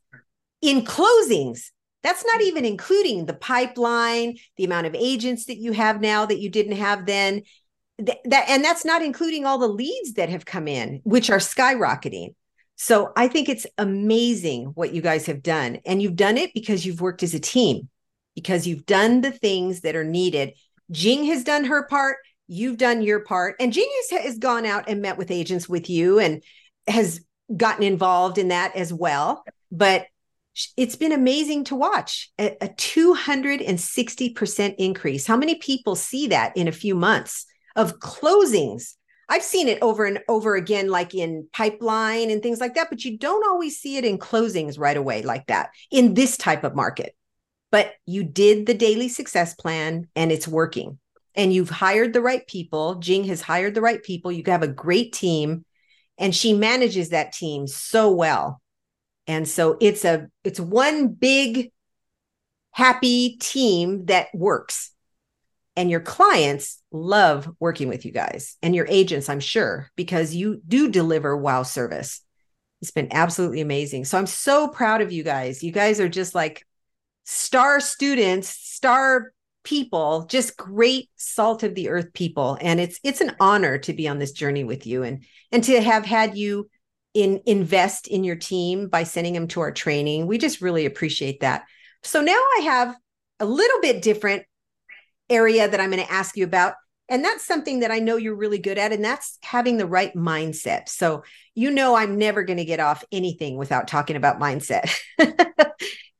in 0.61 0.85
closings. 0.85 1.71
That's 2.03 2.25
not 2.25 2.41
mm-hmm. 2.41 2.49
even 2.49 2.65
including 2.65 3.27
the 3.27 3.35
pipeline, 3.35 4.39
the 4.57 4.65
amount 4.65 4.87
of 4.87 4.95
agents 4.95 5.45
that 5.47 5.59
you 5.59 5.73
have 5.73 6.01
now 6.01 6.25
that 6.27 6.41
you 6.41 6.51
didn't 6.51 6.77
have 6.77 7.07
then. 7.07 7.43
That, 7.99 8.19
that 8.25 8.49
and 8.49 8.65
that's 8.65 8.85
not 8.85 9.03
including 9.03 9.47
all 9.47 9.59
the 9.59 9.69
leads 9.69 10.15
that 10.15 10.29
have 10.29 10.45
come 10.45 10.67
in, 10.67 11.01
which 11.05 11.31
are 11.31 11.39
skyrocketing. 11.39 12.35
So 12.77 13.13
I 13.17 13.29
think 13.29 13.49
it's 13.49 13.69
amazing 13.79 14.73
what 14.75 14.93
you 14.93 15.01
guys 15.01 15.27
have 15.27 15.45
done. 15.45 15.79
And 15.87 16.03
you've 16.03 16.17
done 16.17 16.37
it 16.37 16.53
because 16.55 16.85
you've 16.85 17.01
worked 17.01 17.23
as 17.23 17.35
a 17.35 17.41
team, 17.41 17.89
because 18.35 18.67
you've 18.67 18.85
done 18.85 19.21
the 19.21 19.31
things 19.31 19.83
that 19.83 19.95
are 19.95 20.05
needed. 20.05 20.55
Jing 20.91 21.23
has 21.27 21.45
done 21.45 21.65
her 21.65 21.87
part 21.87 22.17
you've 22.47 22.77
done 22.77 23.03
your 23.03 23.21
part 23.21 23.57
and 23.59 23.73
genius 23.73 24.11
has 24.11 24.39
gone 24.39 24.67
out 24.67 24.89
and 24.89 25.03
met 25.03 25.19
with 25.19 25.31
agents 25.31 25.69
with 25.69 25.89
you 25.89 26.19
and 26.19 26.43
has 26.87 27.21
gotten 27.55 27.83
involved 27.83 28.39
in 28.39 28.49
that 28.49 28.75
as 28.77 28.93
well. 28.93 29.45
But 29.71 30.07
it's 30.77 30.97
been 30.97 31.13
amazing 31.13 31.65
to 31.65 31.75
watch 31.75 32.31
a, 32.39 32.57
a 32.61 32.69
260% 32.69 34.75
increase. 34.79 35.27
How 35.27 35.37
many 35.37 35.57
people 35.57 35.97
see 35.97 36.29
that 36.29 36.57
in 36.57 36.69
a 36.69 36.73
few 36.73 36.95
months 36.95 37.47
of 37.75 37.99
closings? 37.99 38.95
I've 39.29 39.43
seen 39.43 39.69
it 39.69 39.79
over 39.83 40.05
and 40.05 40.21
over 40.29 40.55
again 40.55 40.91
like 40.91 41.15
in 41.15 41.49
pipeline 41.53 42.31
and 42.31 42.43
things 42.43 42.61
like 42.61 42.75
that 42.75 42.91
but 42.91 43.05
you 43.05 43.19
don't 43.19 43.49
always 43.49 43.79
see 43.79 43.97
it 43.97 44.05
in 44.05 44.19
closings 44.19 44.79
right 44.79 44.97
away 44.97 45.23
like 45.23 45.47
that 45.47 45.71
in 45.91 46.15
this 46.15 46.37
type 46.37 46.63
of 46.63 46.77
market. 46.77 47.17
But 47.73 47.95
you 48.07 48.23
did 48.23 48.67
the 48.67 48.75
daily 48.75 49.09
success 49.09 49.55
plan 49.55 50.07
and 50.15 50.31
it's 50.31 50.47
working 50.47 50.99
and 51.35 51.53
you've 51.53 51.71
hired 51.71 52.13
the 52.13 52.21
right 52.21 52.47
people. 52.47 52.97
Jing 52.97 53.25
has 53.25 53.41
hired 53.41 53.75
the 53.75 53.81
right 53.81 54.03
people. 54.03 54.31
You 54.31 54.43
have 54.47 54.63
a 54.63 54.69
great 54.69 55.13
team 55.13 55.65
and 56.19 56.35
she 56.35 56.53
manages 56.53 57.11
that 57.11 57.33
team 57.33 57.67
so 57.67 58.13
well. 58.13 58.61
And 59.27 59.49
so 59.49 59.77
it's 59.81 60.05
a 60.05 60.29
it's 60.45 60.61
one 60.61 61.09
big 61.09 61.73
happy 62.71 63.37
team 63.41 64.07
that 64.07 64.29
works. 64.35 64.91
And 65.77 65.91
your 65.91 66.01
clients 66.01 66.81
love 66.93 67.51
working 67.59 67.89
with 67.89 68.05
you 68.05 68.13
guys 68.13 68.57
and 68.63 68.77
your 68.77 68.87
agents, 68.89 69.29
I'm 69.29 69.41
sure, 69.41 69.91
because 69.97 70.35
you 70.35 70.61
do 70.69 70.89
deliver 70.89 71.37
wow 71.37 71.65
service. 71.65 72.21
It's 72.81 72.93
been 72.93 73.09
absolutely 73.13 73.61
amazing. 73.61 74.05
So 74.05 74.19
I'm 74.19 74.27
so 74.27 74.69
proud 74.69 75.01
of 75.01 75.11
you 75.11 75.25
guys. 75.25 75.65
You 75.65 75.73
guys 75.73 75.99
are 75.99 76.09
just 76.09 76.35
like 76.35 76.65
star 77.25 77.81
students, 77.81 78.49
star 78.49 79.33
people 79.65 80.27
just 80.27 80.57
great 80.57 81.11
salt 81.17 81.63
of 81.63 81.75
the 81.75 81.89
earth 81.89 82.13
people. 82.13 82.59
And 82.61 82.79
it's 82.81 83.01
it's 83.03 83.21
an 83.21 83.35
honor 83.41 83.79
to 83.79 83.93
be 83.93 84.07
on 84.09 84.19
this 84.19 84.33
journey 84.33 84.65
with 84.65 84.87
you 84.87 85.03
and 85.03 85.25
and 85.51 85.65
to 85.65 85.81
have 85.81 86.05
had 86.05 86.37
you 86.37 86.69
in 87.15 87.41
invest 87.47 88.07
in 88.07 88.25
your 88.25 88.37
team 88.37 88.89
by 88.89 89.05
sending 89.05 89.35
them 89.35 89.49
to 89.49 89.61
our 89.61 89.73
training. 89.73 90.27
We 90.27 90.39
just 90.39 90.61
really 90.61 90.87
appreciate 90.87 91.41
that. 91.41 91.65
So 92.03 92.21
now 92.21 92.33
i 92.33 92.61
have 92.65 92.97
a 93.41 93.47
little 93.47 93.81
bit 93.81 94.03
different 94.03 94.45
area 95.31 95.69
that 95.69 95.81
i'm 95.81 95.91
going 95.91 96.05
to 96.05 96.13
ask 96.13 96.37
you 96.37 96.45
about. 96.45 96.75
And 97.09 97.25
that's 97.25 97.47
something 97.47 97.81
that 97.81 97.91
i 97.91 97.99
know 97.99 98.17
you're 98.17 98.37
really 98.37 98.59
good 98.59 98.79
at 98.79 98.93
and 98.93 99.05
that's 99.05 99.39
having 99.43 99.79
the 99.79 99.87
right 99.87 100.15
mindset. 100.15 100.89
So 100.89 101.25
you 101.55 101.71
know 101.71 101.95
i'm 101.95 102.19
never 102.19 102.43
going 102.43 102.59
to 102.59 102.65
get 102.65 102.81
off 102.81 103.05
anything 103.11 103.57
without 103.57 103.89
talking 103.89 104.17
about 104.17 104.41
mindset. 104.41 104.95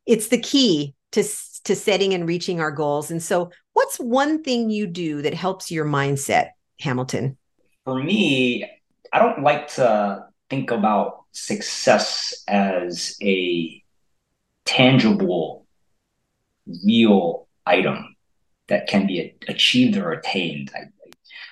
It's 0.07 0.29
the 0.29 0.41
key 0.41 0.95
to 1.13 1.23
to 1.65 1.75
setting 1.75 2.15
and 2.15 2.29
reaching 2.29 2.61
our 2.61 2.71
goals. 2.71 3.11
And 3.11 3.23
so, 3.23 3.51
what's 3.73 3.99
one 3.99 4.43
thing 4.43 4.71
you 4.71 4.87
do 4.87 5.23
that 5.23 5.35
helps 5.35 5.71
your 5.71 5.85
mindset, 5.85 6.51
Hamilton? 6.81 7.37
For 7.85 8.03
me, 8.03 8.71
I 9.13 9.19
don't 9.19 9.43
like 9.43 9.69
to 9.75 10.27
think 10.51 10.71
about 10.71 11.25
success 11.33 12.45
as 12.49 13.17
a 13.23 13.83
tangible, 14.65 15.67
real 16.85 17.49
item 17.67 18.17
that 18.69 18.87
can 18.87 19.07
be 19.07 19.35
achieved 19.49 19.97
or 19.97 20.13
attained. 20.13 20.71
I, 20.75 20.85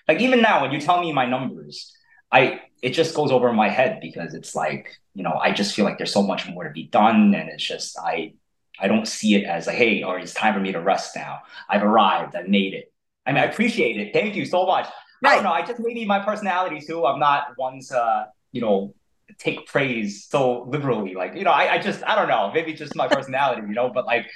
like 0.08 0.20
even 0.20 0.40
now, 0.40 0.62
when 0.62 0.72
you 0.72 0.80
tell 0.80 1.00
me 1.00 1.12
my 1.12 1.26
numbers, 1.26 1.94
I 2.30 2.62
it 2.82 2.90
just 2.90 3.14
goes 3.14 3.30
over 3.30 3.52
my 3.52 3.68
head 3.68 4.00
because 4.00 4.34
it's 4.34 4.54
like 4.54 4.88
you 5.14 5.22
know 5.22 5.34
I 5.34 5.52
just 5.52 5.74
feel 5.74 5.84
like 5.84 5.98
there's 5.98 6.12
so 6.12 6.22
much 6.22 6.48
more 6.48 6.64
to 6.64 6.70
be 6.70 6.88
done, 6.88 7.34
and 7.34 7.48
it's 7.48 7.62
just 7.62 7.98
I 7.98 8.34
I 8.82 8.88
don't 8.88 9.06
see 9.06 9.36
it 9.36 9.44
as 9.44 9.66
like, 9.68 9.76
hey, 9.76 10.02
or 10.02 10.18
it's 10.18 10.34
time 10.34 10.54
for 10.54 10.60
me 10.60 10.72
to 10.72 10.80
rest 10.80 11.14
now. 11.16 11.42
I've 11.68 11.82
arrived. 11.82 12.34
I've 12.34 12.48
made 12.48 12.74
it. 12.74 12.92
I 13.24 13.32
mean, 13.32 13.42
I 13.42 13.46
appreciate 13.46 13.96
it. 13.96 14.12
Thank 14.12 14.34
you 14.34 14.44
so 14.44 14.66
much. 14.66 14.86
Right. 15.22 15.32
I 15.32 15.34
don't 15.36 15.44
know. 15.44 15.52
I 15.52 15.64
just 15.64 15.80
maybe 15.80 16.04
my 16.04 16.18
personality 16.18 16.80
too. 16.84 17.06
I'm 17.06 17.20
not 17.20 17.52
one 17.56 17.78
to, 17.90 18.26
you 18.50 18.60
know, 18.60 18.94
take 19.38 19.66
praise 19.66 20.26
so 20.28 20.64
liberally. 20.64 21.14
Like, 21.14 21.36
you 21.36 21.44
know, 21.44 21.52
I, 21.52 21.74
I 21.74 21.78
just, 21.78 22.02
I 22.04 22.16
don't 22.16 22.28
know. 22.28 22.50
Maybe 22.52 22.74
just 22.74 22.96
my 22.96 23.06
personality, 23.06 23.62
you 23.62 23.74
know, 23.74 23.90
but 23.90 24.04
like 24.04 24.26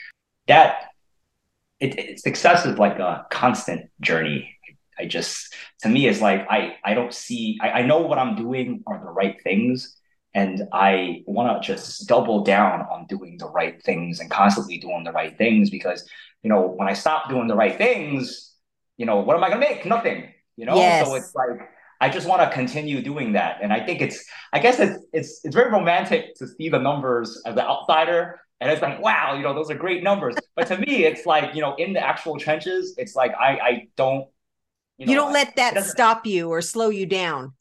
that, 0.47 0.91
it, 1.81 1.99
it, 1.99 2.21
success 2.21 2.65
is 2.65 2.79
like 2.79 2.99
a 3.01 3.27
constant 3.31 3.91
journey. 4.01 4.57
I 4.99 5.07
just, 5.07 5.53
to 5.83 5.89
me, 5.89 6.07
it's 6.07 6.21
like, 6.21 6.47
I, 6.49 6.77
I 6.85 6.95
don't 6.95 7.13
see, 7.13 7.59
I, 7.61 7.71
I 7.71 7.83
know 7.83 7.99
what 7.99 8.19
I'm 8.19 8.37
doing 8.37 8.83
are 8.87 8.99
the 8.99 9.11
right 9.11 9.37
things 9.43 9.97
and 10.37 10.69
I 10.71 11.23
want 11.25 11.63
to 11.63 11.67
just 11.67 12.07
double 12.07 12.45
down 12.45 12.83
on 12.93 13.07
doing 13.07 13.39
the 13.39 13.49
right 13.49 13.83
things 13.83 14.21
and 14.21 14.31
constantly 14.31 14.77
doing 14.77 15.03
the 15.03 15.11
right 15.11 15.37
things 15.39 15.71
because, 15.71 16.07
you 16.43 16.51
know, 16.51 16.61
when 16.61 16.89
I 16.89 16.93
stop 16.93 17.31
doing 17.31 17.49
the 17.49 17.55
right 17.57 17.75
things, 17.75 18.53
you 18.99 19.07
know, 19.07 19.17
what 19.17 19.35
am 19.35 19.43
I 19.43 19.49
going 19.49 19.63
to 19.63 19.67
make? 19.67 19.87
Nothing, 19.87 20.29
you 20.59 20.67
know? 20.67 20.77
Yes. 20.77 21.07
So 21.07 21.15
it's 21.15 21.35
like, 21.35 21.71
I 22.03 22.11
just 22.11 22.29
want 22.29 22.43
to 22.43 22.51
continue 22.55 23.01
doing 23.01 23.33
that. 23.33 23.61
And 23.63 23.73
I 23.73 23.81
think 23.87 24.03
it's, 24.03 24.23
I 24.53 24.59
guess 24.59 24.79
it's, 24.79 25.03
it's, 25.15 25.41
it's 25.43 25.55
very 25.55 25.71
romantic 25.71 26.35
to 26.35 26.47
see 26.47 26.69
the 26.69 26.81
numbers 26.81 27.41
as 27.47 27.55
an 27.55 27.61
outsider. 27.61 28.39
And 28.61 28.71
it's 28.71 28.83
like, 28.83 29.01
wow, 29.01 29.37
you 29.37 29.43
know, 29.43 29.55
those 29.55 29.71
are 29.71 29.75
great 29.75 30.03
numbers. 30.03 30.37
But 30.55 30.67
to 30.67 30.77
me, 30.77 31.07
it's 31.07 31.25
like, 31.25 31.55
you 31.55 31.63
know, 31.63 31.75
in 31.77 31.95
the 31.95 32.07
actual 32.07 32.39
trenches, 32.39 32.95
it's 32.99 33.15
like, 33.15 33.33
I, 33.41 33.59
I 33.59 33.89
don't, 33.97 34.29
you, 34.99 35.07
know, 35.07 35.13
you 35.13 35.17
don't 35.17 35.33
let 35.33 35.57
that 35.57 35.83
stop 35.85 36.27
you 36.27 36.51
or 36.51 36.61
slow 36.61 36.91
you 36.91 37.07
down. 37.07 37.55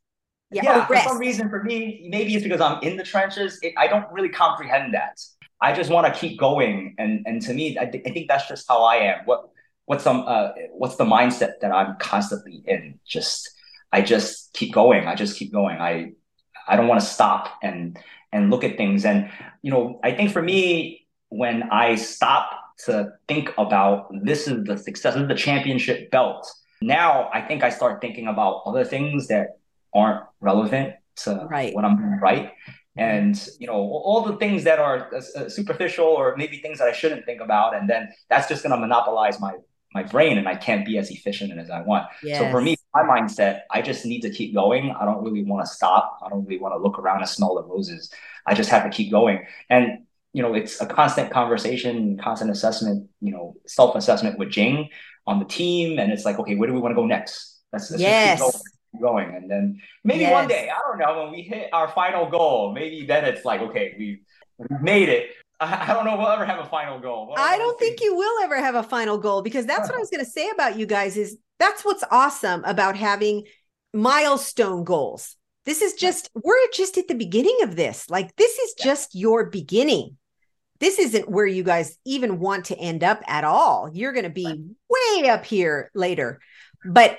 Yeah, 0.51 0.63
yeah 0.63 0.85
for 0.85 0.97
some 0.97 1.17
reason, 1.17 1.49
for 1.49 1.63
me, 1.63 2.07
maybe 2.09 2.35
it's 2.35 2.43
because 2.43 2.61
I'm 2.61 2.81
in 2.83 2.97
the 2.97 3.03
trenches. 3.03 3.59
It, 3.61 3.73
I 3.77 3.87
don't 3.87 4.11
really 4.11 4.29
comprehend 4.29 4.93
that. 4.93 5.19
I 5.61 5.73
just 5.73 5.89
want 5.89 6.11
to 6.11 6.19
keep 6.19 6.39
going, 6.39 6.95
and 6.97 7.25
and 7.25 7.41
to 7.43 7.53
me, 7.53 7.77
I, 7.79 7.85
th- 7.85 8.03
I 8.05 8.11
think 8.11 8.27
that's 8.27 8.47
just 8.47 8.67
how 8.67 8.83
I 8.83 8.97
am. 8.97 9.25
What 9.25 9.49
what's 9.85 10.03
some 10.03 10.23
uh, 10.27 10.49
what's 10.73 10.97
the 10.97 11.05
mindset 11.05 11.59
that 11.61 11.71
I'm 11.71 11.95
constantly 11.99 12.63
in? 12.67 12.99
Just 13.05 13.49
I 13.91 14.01
just 14.01 14.53
keep 14.53 14.73
going. 14.73 15.07
I 15.07 15.15
just 15.15 15.37
keep 15.37 15.51
going. 15.51 15.77
I 15.77 16.11
I 16.67 16.75
don't 16.75 16.87
want 16.87 16.99
to 16.99 17.05
stop 17.05 17.57
and 17.63 17.97
and 18.31 18.51
look 18.51 18.63
at 18.63 18.77
things. 18.77 19.05
And 19.05 19.29
you 19.61 19.71
know, 19.71 19.99
I 20.03 20.11
think 20.11 20.31
for 20.31 20.41
me, 20.41 21.07
when 21.29 21.63
I 21.63 21.95
stop 21.95 22.49
to 22.85 23.13
think 23.27 23.51
about 23.57 24.09
this 24.23 24.47
is 24.47 24.63
the 24.65 24.77
success, 24.77 25.13
this 25.13 25.23
is 25.23 25.27
the 25.27 25.35
championship 25.35 26.11
belt. 26.11 26.47
Now 26.81 27.29
I 27.33 27.41
think 27.41 27.63
I 27.63 27.69
start 27.69 28.01
thinking 28.01 28.27
about 28.27 28.63
other 28.65 28.83
things 28.83 29.27
that 29.27 29.57
aren't 29.95 30.23
relevant 30.41 30.95
to 31.23 31.47
right. 31.49 31.73
what 31.73 31.85
I'm 31.85 31.97
doing 31.97 32.19
right. 32.21 32.51
And 32.97 33.35
you 33.59 33.67
know 33.67 33.73
all 33.73 34.21
the 34.21 34.37
things 34.37 34.63
that 34.63 34.79
are 34.79 35.13
uh, 35.13 35.49
superficial 35.49 36.05
or 36.05 36.35
maybe 36.37 36.59
things 36.59 36.79
that 36.79 36.87
I 36.87 36.93
shouldn't 36.93 37.25
think 37.25 37.41
about, 37.41 37.75
and 37.75 37.89
then 37.89 38.13
that's 38.29 38.47
just 38.47 38.63
going 38.63 38.71
to 38.71 38.77
monopolize 38.77 39.39
my 39.39 39.55
my 39.93 40.03
brain, 40.03 40.37
and 40.37 40.47
I 40.47 40.55
can't 40.55 40.85
be 40.85 40.97
as 40.97 41.09
efficient 41.09 41.57
as 41.57 41.69
I 41.69 41.81
want. 41.81 42.07
Yes. 42.23 42.39
So 42.39 42.51
for 42.51 42.61
me, 42.61 42.75
my 42.93 43.03
mindset, 43.03 43.61
I 43.71 43.81
just 43.81 44.05
need 44.05 44.21
to 44.21 44.29
keep 44.29 44.53
going. 44.53 44.91
I 44.91 45.05
don't 45.05 45.23
really 45.23 45.43
want 45.43 45.65
to 45.65 45.73
stop. 45.73 46.19
I 46.25 46.29
don't 46.29 46.45
really 46.45 46.59
want 46.59 46.73
to 46.73 46.77
look 46.77 46.99
around 46.99 47.19
and 47.19 47.29
smell 47.29 47.55
the 47.55 47.63
roses. 47.63 48.11
I 48.45 48.53
just 48.53 48.69
have 48.69 48.83
to 48.83 48.89
keep 48.89 49.11
going. 49.11 49.45
And 49.69 50.05
you 50.31 50.41
know, 50.41 50.53
it's 50.53 50.81
a 50.81 50.85
constant 50.85 51.31
conversation, 51.31 52.17
constant 52.17 52.51
assessment, 52.51 53.09
you 53.21 53.31
know, 53.31 53.55
self 53.67 53.95
assessment 53.95 54.37
with 54.37 54.49
Jing 54.49 54.89
on 55.25 55.39
the 55.39 55.45
team, 55.45 55.97
and 55.97 56.11
it's 56.11 56.25
like, 56.25 56.39
okay, 56.39 56.55
where 56.55 56.67
do 56.67 56.73
we 56.73 56.79
want 56.81 56.91
to 56.91 56.95
go 56.95 57.05
next? 57.05 57.61
That's, 57.71 57.89
that's 57.89 58.01
yes. 58.01 58.61
Going, 58.99 59.33
and 59.35 59.49
then 59.49 59.81
maybe 60.03 60.21
yes. 60.21 60.31
one 60.31 60.47
day, 60.47 60.69
I 60.69 60.79
don't 60.87 60.99
know, 60.99 61.23
when 61.23 61.31
we 61.31 61.41
hit 61.41 61.69
our 61.73 61.87
final 61.87 62.29
goal, 62.29 62.73
maybe 62.73 63.05
then 63.05 63.25
it's 63.25 63.45
like, 63.45 63.61
okay, 63.61 63.95
we 63.97 64.21
we've 64.57 64.81
made 64.81 65.09
it. 65.09 65.31
I, 65.59 65.91
I 65.91 65.93
don't 65.93 66.05
know. 66.05 66.17
We'll 66.17 66.27
ever 66.27 66.45
have 66.45 66.59
a 66.59 66.69
final 66.69 66.99
goal. 66.99 67.27
We'll 67.27 67.37
I 67.37 67.57
don't 67.57 67.79
think 67.79 68.01
you 68.01 68.15
will 68.15 68.43
ever 68.43 68.57
have 68.57 68.75
a 68.75 68.83
final 68.83 69.17
goal 69.17 69.41
because 69.41 69.65
that's 69.65 69.89
what 69.89 69.95
I 69.95 69.99
was 69.99 70.09
going 70.09 70.23
to 70.23 70.29
say 70.29 70.49
about 70.49 70.77
you 70.77 70.85
guys. 70.85 71.17
Is 71.17 71.37
that's 71.59 71.83
what's 71.85 72.03
awesome 72.11 72.63
about 72.65 72.95
having 72.95 73.45
milestone 73.93 74.83
goals. 74.83 75.35
This 75.65 75.81
is 75.81 75.93
just 75.93 76.29
we're 76.35 76.55
just 76.73 76.97
at 76.97 77.07
the 77.07 77.15
beginning 77.15 77.57
of 77.63 77.75
this. 77.75 78.09
Like 78.09 78.35
this 78.35 78.57
is 78.59 78.73
just 78.73 79.15
your 79.15 79.45
beginning 79.45 80.17
this 80.79 80.99
isn't 80.99 81.29
where 81.29 81.45
you 81.45 81.63
guys 81.63 81.97
even 82.05 82.39
want 82.39 82.65
to 82.65 82.77
end 82.77 83.03
up 83.03 83.21
at 83.27 83.43
all. 83.43 83.89
You're 83.93 84.11
going 84.11 84.25
to 84.25 84.29
be 84.29 84.45
way 84.89 85.29
up 85.29 85.45
here 85.45 85.89
later. 85.93 86.39
But 86.85 87.17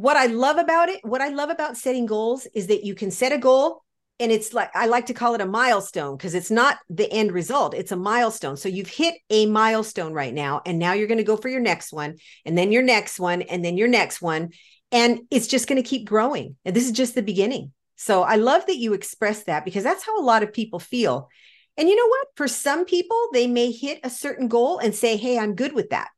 what 0.00 0.16
I 0.16 0.26
love 0.26 0.56
about 0.56 0.88
it, 0.88 1.00
what 1.04 1.20
I 1.20 1.28
love 1.28 1.50
about 1.50 1.76
setting 1.76 2.06
goals 2.06 2.46
is 2.54 2.68
that 2.68 2.84
you 2.84 2.94
can 2.94 3.10
set 3.10 3.32
a 3.32 3.38
goal 3.38 3.82
and 4.18 4.32
it's 4.32 4.54
like 4.54 4.70
I 4.74 4.86
like 4.86 5.06
to 5.06 5.14
call 5.14 5.34
it 5.34 5.42
a 5.42 5.46
milestone 5.46 6.16
because 6.16 6.34
it's 6.34 6.50
not 6.50 6.78
the 6.88 7.10
end 7.12 7.32
result, 7.32 7.74
it's 7.74 7.92
a 7.92 7.96
milestone. 7.96 8.56
So 8.56 8.70
you've 8.70 8.88
hit 8.88 9.14
a 9.28 9.44
milestone 9.44 10.14
right 10.14 10.32
now 10.32 10.62
and 10.64 10.78
now 10.78 10.94
you're 10.94 11.06
going 11.06 11.18
to 11.18 11.24
go 11.24 11.36
for 11.36 11.50
your 11.50 11.60
next 11.60 11.92
one 11.92 12.16
and 12.46 12.56
then 12.56 12.72
your 12.72 12.82
next 12.82 13.20
one 13.20 13.42
and 13.42 13.62
then 13.62 13.76
your 13.76 13.88
next 13.88 14.22
one 14.22 14.52
and 14.90 15.20
it's 15.30 15.46
just 15.46 15.68
going 15.68 15.82
to 15.82 15.86
keep 15.86 16.08
growing. 16.08 16.56
And 16.64 16.74
this 16.74 16.86
is 16.86 16.92
just 16.92 17.14
the 17.14 17.22
beginning. 17.22 17.72
So 17.96 18.22
I 18.22 18.36
love 18.36 18.64
that 18.68 18.78
you 18.78 18.94
express 18.94 19.44
that 19.44 19.66
because 19.66 19.84
that's 19.84 20.06
how 20.06 20.18
a 20.18 20.24
lot 20.24 20.42
of 20.42 20.54
people 20.54 20.78
feel. 20.78 21.28
And 21.76 21.90
you 21.90 21.96
know 21.96 22.08
what? 22.08 22.28
For 22.36 22.48
some 22.48 22.86
people, 22.86 23.28
they 23.34 23.46
may 23.46 23.70
hit 23.70 24.00
a 24.02 24.08
certain 24.08 24.48
goal 24.48 24.78
and 24.78 24.94
say, 24.94 25.18
Hey, 25.18 25.38
I'm 25.38 25.54
good 25.54 25.74
with 25.74 25.90
that. 25.90 26.08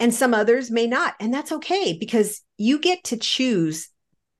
And 0.00 0.12
some 0.12 0.34
others 0.34 0.70
may 0.70 0.86
not. 0.86 1.14
And 1.20 1.32
that's 1.32 1.52
okay 1.52 1.96
because 1.98 2.42
you 2.56 2.78
get 2.78 3.04
to 3.04 3.16
choose 3.16 3.88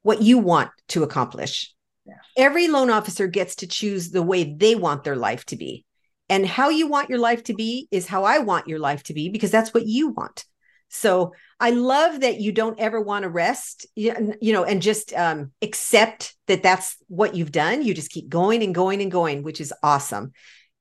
what 0.03 0.23
you 0.23 0.39
want 0.39 0.71
to 0.89 1.03
accomplish. 1.03 1.73
Yeah. 2.07 2.15
Every 2.37 2.67
loan 2.67 2.91
officer 2.91 3.27
gets 3.29 3.57
to 3.57 3.67
choose 3.67 4.11
the 4.11 4.23
way 4.23 4.55
they 4.55 4.75
want 4.75 5.05
their 5.05 5.17
life 5.17 5.45
to 5.47 5.57
be. 5.57 5.85
And 6.29 6.47
how 6.47 6.71
you 6.71 6.89
want 6.89 7.11
your 7.11 7.19
life 7.19 7.45
to 7.45 7.55
be 7.55 7.87
is 7.91 8.07
how 8.07 8.25
I 8.25 8.39
want 8.39 8.69
your 8.69 8.79
life 8.79 9.03
to 9.05 9.15
be 9.15 9.29
because 9.29 9.51
that's 9.51 9.75
what 9.75 9.87
you 9.87 10.09
want. 10.09 10.45
So 10.89 11.35
I 11.61 11.71
love 11.71 12.21
that 12.21 12.41
you 12.41 12.51
don't 12.51 12.81
ever 12.81 13.01
want 13.01 13.23
to 13.25 13.29
rest, 13.29 13.87
you 13.95 14.37
know, 14.41 14.65
and 14.65 14.83
just 14.83 15.13
um, 15.13 15.53
accept 15.63 16.35
that 16.47 16.63
that's 16.63 16.97
what 17.07 17.37
you've 17.37 17.53
done. 17.53 17.83
You 17.83 17.95
just 17.95 18.11
keep 18.11 18.29
going 18.29 18.63
and 18.63 18.75
going 18.75 19.03
and 19.03 19.11
going, 19.11 19.43
which 19.43 19.61
is 19.61 19.73
awesome 19.83 20.33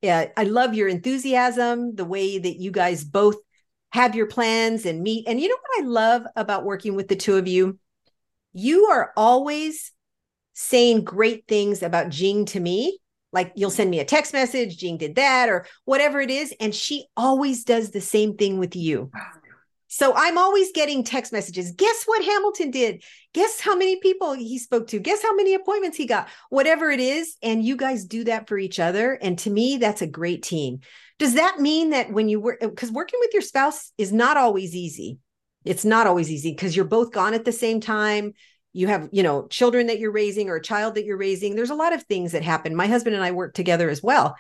uh, 0.04 0.26
I 0.38 0.44
love 0.44 0.74
your 0.74 0.88
enthusiasm, 0.88 1.96
the 1.96 2.06
way 2.06 2.38
that 2.38 2.60
you 2.60 2.72
guys 2.72 3.04
both 3.04 3.36
have 3.92 4.16
your 4.16 4.28
plans 4.28 4.86
and 4.86 5.02
meet. 5.02 5.28
And 5.28 5.40
you 5.40 5.50
know 5.50 5.56
what 5.56 5.84
I 5.84 5.88
love 5.88 6.24
about 6.36 6.66
working 6.66 6.96
with 6.96 7.08
the 7.08 7.16
two 7.16 7.38
of 7.38 7.48
you? 7.48 7.80
You 8.54 8.86
are 8.86 9.12
always 9.16 9.92
saying 10.54 11.04
great 11.04 11.46
things 11.48 11.82
about 11.82 12.10
Jing 12.10 12.46
to 12.46 12.60
me. 12.60 13.00
Like 13.32 13.54
you'll 13.56 13.70
send 13.70 13.92
me 13.92 14.00
a 14.00 14.06
text 14.06 14.34
message, 14.34 14.78
Jing 14.78 14.98
did 14.98 15.16
that, 15.16 15.50
or 15.50 15.66
whatever 15.86 16.20
it 16.20 16.32
is. 16.32 16.54
And 16.60 16.74
she 16.74 17.06
always 17.16 17.64
does 17.64 17.92
the 17.92 18.02
same 18.02 18.36
thing 18.36 18.58
with 18.58 18.76
you. 18.76 19.12
So 19.92 20.14
I'm 20.16 20.38
always 20.38 20.72
getting 20.72 21.04
text 21.04 21.34
messages. 21.34 21.72
Guess 21.72 22.04
what 22.06 22.24
Hamilton 22.24 22.70
did? 22.70 23.04
Guess 23.34 23.60
how 23.60 23.76
many 23.76 24.00
people 24.00 24.34
he 24.34 24.60
spoke 24.60 24.88
to? 24.88 25.00
Guess 25.00 25.24
how 25.24 25.36
many 25.36 25.56
appointments 25.56 25.98
he 25.98 26.06
got? 26.06 26.28
Whatever 26.50 26.92
it 26.92 27.00
is. 27.00 27.38
And 27.42 27.64
you 27.64 27.76
guys 27.76 28.06
do 28.06 28.24
that 28.26 28.48
for 28.48 28.60
each 28.60 28.80
other. 28.80 29.14
And 29.14 29.38
to 29.40 29.50
me, 29.50 29.78
that's 29.78 30.04
a 30.04 30.08
great 30.08 30.44
team. 30.44 30.82
Does 31.20 31.36
that 31.36 31.60
mean 31.60 31.92
that 31.92 32.12
when 32.12 32.30
you 32.30 32.40
work, 32.40 32.60
because 32.62 32.92
working 32.92 33.20
with 33.20 33.32
your 33.34 33.42
spouse 33.42 33.92
is 33.98 34.12
not 34.12 34.38
always 34.38 34.74
easy? 34.76 35.20
It's 35.66 35.86
not 35.86 36.08
always 36.08 36.32
easy 36.32 36.52
because 36.52 36.76
you're 36.76 36.86
both 36.86 37.12
gone 37.12 37.34
at 37.34 37.46
the 37.46 37.52
same 37.52 37.82
time. 37.82 38.34
You 38.72 38.88
have, 38.88 39.10
you 39.12 39.24
know, 39.24 39.48
children 39.48 39.88
that 39.88 40.00
you're 40.00 40.12
raising 40.12 40.50
or 40.50 40.56
a 40.56 40.62
child 40.62 40.96
that 40.96 41.06
you're 41.06 41.18
raising. 41.18 41.56
There's 41.56 41.70
a 41.70 41.76
lot 41.76 41.94
of 41.94 42.04
things 42.04 42.32
that 42.32 42.44
happen. 42.44 42.76
My 42.76 42.88
husband 42.88 43.16
and 43.16 43.24
I 43.24 43.32
work 43.32 43.54
together 43.54 43.90
as 43.90 44.02
well. 44.02 44.36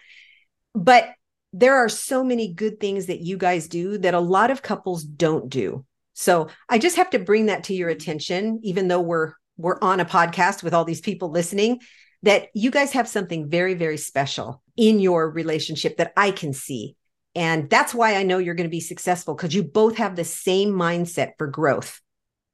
But 0.73 1.09
there 1.51 1.75
are 1.77 1.89
so 1.89 2.23
many 2.23 2.53
good 2.53 2.79
things 2.79 3.07
that 3.07 3.21
you 3.21 3.37
guys 3.37 3.67
do 3.67 3.97
that 3.97 4.13
a 4.13 4.19
lot 4.19 4.51
of 4.51 4.61
couples 4.61 5.03
don't 5.03 5.49
do. 5.49 5.85
So 6.13 6.47
I 6.69 6.77
just 6.77 6.97
have 6.97 7.09
to 7.11 7.19
bring 7.19 7.47
that 7.47 7.65
to 7.65 7.73
your 7.73 7.89
attention, 7.89 8.59
even 8.63 8.87
though 8.87 9.01
we're 9.01 9.33
we're 9.57 9.79
on 9.81 9.99
a 9.99 10.05
podcast 10.05 10.63
with 10.63 10.73
all 10.73 10.85
these 10.85 11.01
people 11.01 11.31
listening, 11.31 11.81
that 12.23 12.47
you 12.53 12.71
guys 12.71 12.93
have 12.93 13.09
something 13.09 13.49
very, 13.49 13.73
very 13.73 13.97
special 13.97 14.61
in 14.79 15.01
your 15.01 15.29
relationship 15.29 15.97
that 15.97 16.13
I 16.15 16.31
can 16.31 16.53
see. 16.53 16.95
And 17.35 17.69
that's 17.69 17.93
why 17.93 18.15
I 18.15 18.23
know 18.23 18.37
you're 18.37 18.55
going 18.55 18.69
to 18.69 18.71
be 18.71 18.79
successful 18.79 19.35
because 19.35 19.53
you 19.53 19.61
both 19.61 19.97
have 19.97 20.15
the 20.15 20.23
same 20.23 20.69
mindset 20.69 21.33
for 21.37 21.47
growth. 21.47 21.99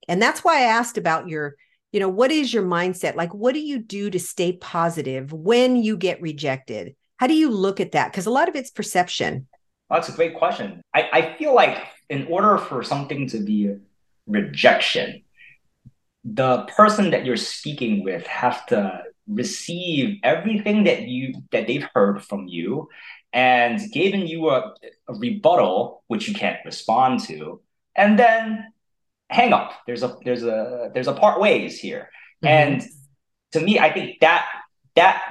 And 0.08 0.20
that's 0.20 0.44
why 0.44 0.58
I 0.58 0.64
asked 0.64 0.98
about 0.98 1.30
your, 1.30 1.56
you 1.92 2.00
know, 2.00 2.10
what 2.10 2.32
is 2.32 2.52
your 2.52 2.64
mindset? 2.64 3.16
Like, 3.16 3.34
what 3.34 3.54
do 3.54 3.62
you 3.62 3.78
do 3.78 4.10
to 4.10 4.20
stay 4.20 4.54
positive 4.54 5.32
when 5.32 5.76
you 5.76 5.98
get 5.98 6.20
rejected? 6.20 6.96
How 7.18 7.28
do 7.28 7.36
you 7.36 7.52
look 7.52 7.80
at 7.80 7.92
that? 7.92 8.12
Because 8.12 8.26
a 8.26 8.32
lot 8.32 8.50
of 8.50 8.56
it's 8.56 8.72
perception. 8.72 9.48
That's 9.92 10.10
a 10.10 10.14
great 10.14 10.36
question. 10.36 10.82
I, 10.96 11.10
I 11.14 11.36
feel 11.38 11.54
like 11.54 11.78
in 12.10 12.26
order 12.26 12.58
for 12.58 12.84
something 12.84 13.28
to 13.30 13.40
be 13.40 13.76
rejection, 14.26 15.22
the 16.24 16.64
person 16.76 17.12
that 17.12 17.24
you're 17.24 17.38
speaking 17.38 18.04
with 18.04 18.26
have 18.26 18.66
to 18.68 19.04
receive 19.28 20.20
everything 20.24 20.84
that 20.84 21.04
you 21.04 21.34
that 21.52 21.68
they've 21.68 21.88
heard 21.94 22.24
from 22.24 22.48
you 22.48 22.90
and 23.34 23.92
given 23.92 24.28
you 24.28 24.50
a, 24.50 24.74
a 25.10 25.14
rebuttal 25.16 26.04
which 26.08 26.28
you 26.28 26.34
can't 26.34 26.60
respond 26.64 27.20
to 27.20 27.60
and 27.96 28.20
then 28.20 28.66
hang 29.30 29.52
up 29.52 29.72
there's 29.88 30.04
a 30.04 30.16
there's 30.24 30.44
a 30.44 30.92
there's 30.94 31.08
a 31.08 31.14
part 31.14 31.42
ways 31.42 31.80
here 31.80 32.10
mm-hmm. 32.44 32.48
and 32.48 32.84
to 33.52 33.60
me 33.60 33.80
i 33.80 33.92
think 33.92 34.20
that 34.20 34.48
that 34.96 35.22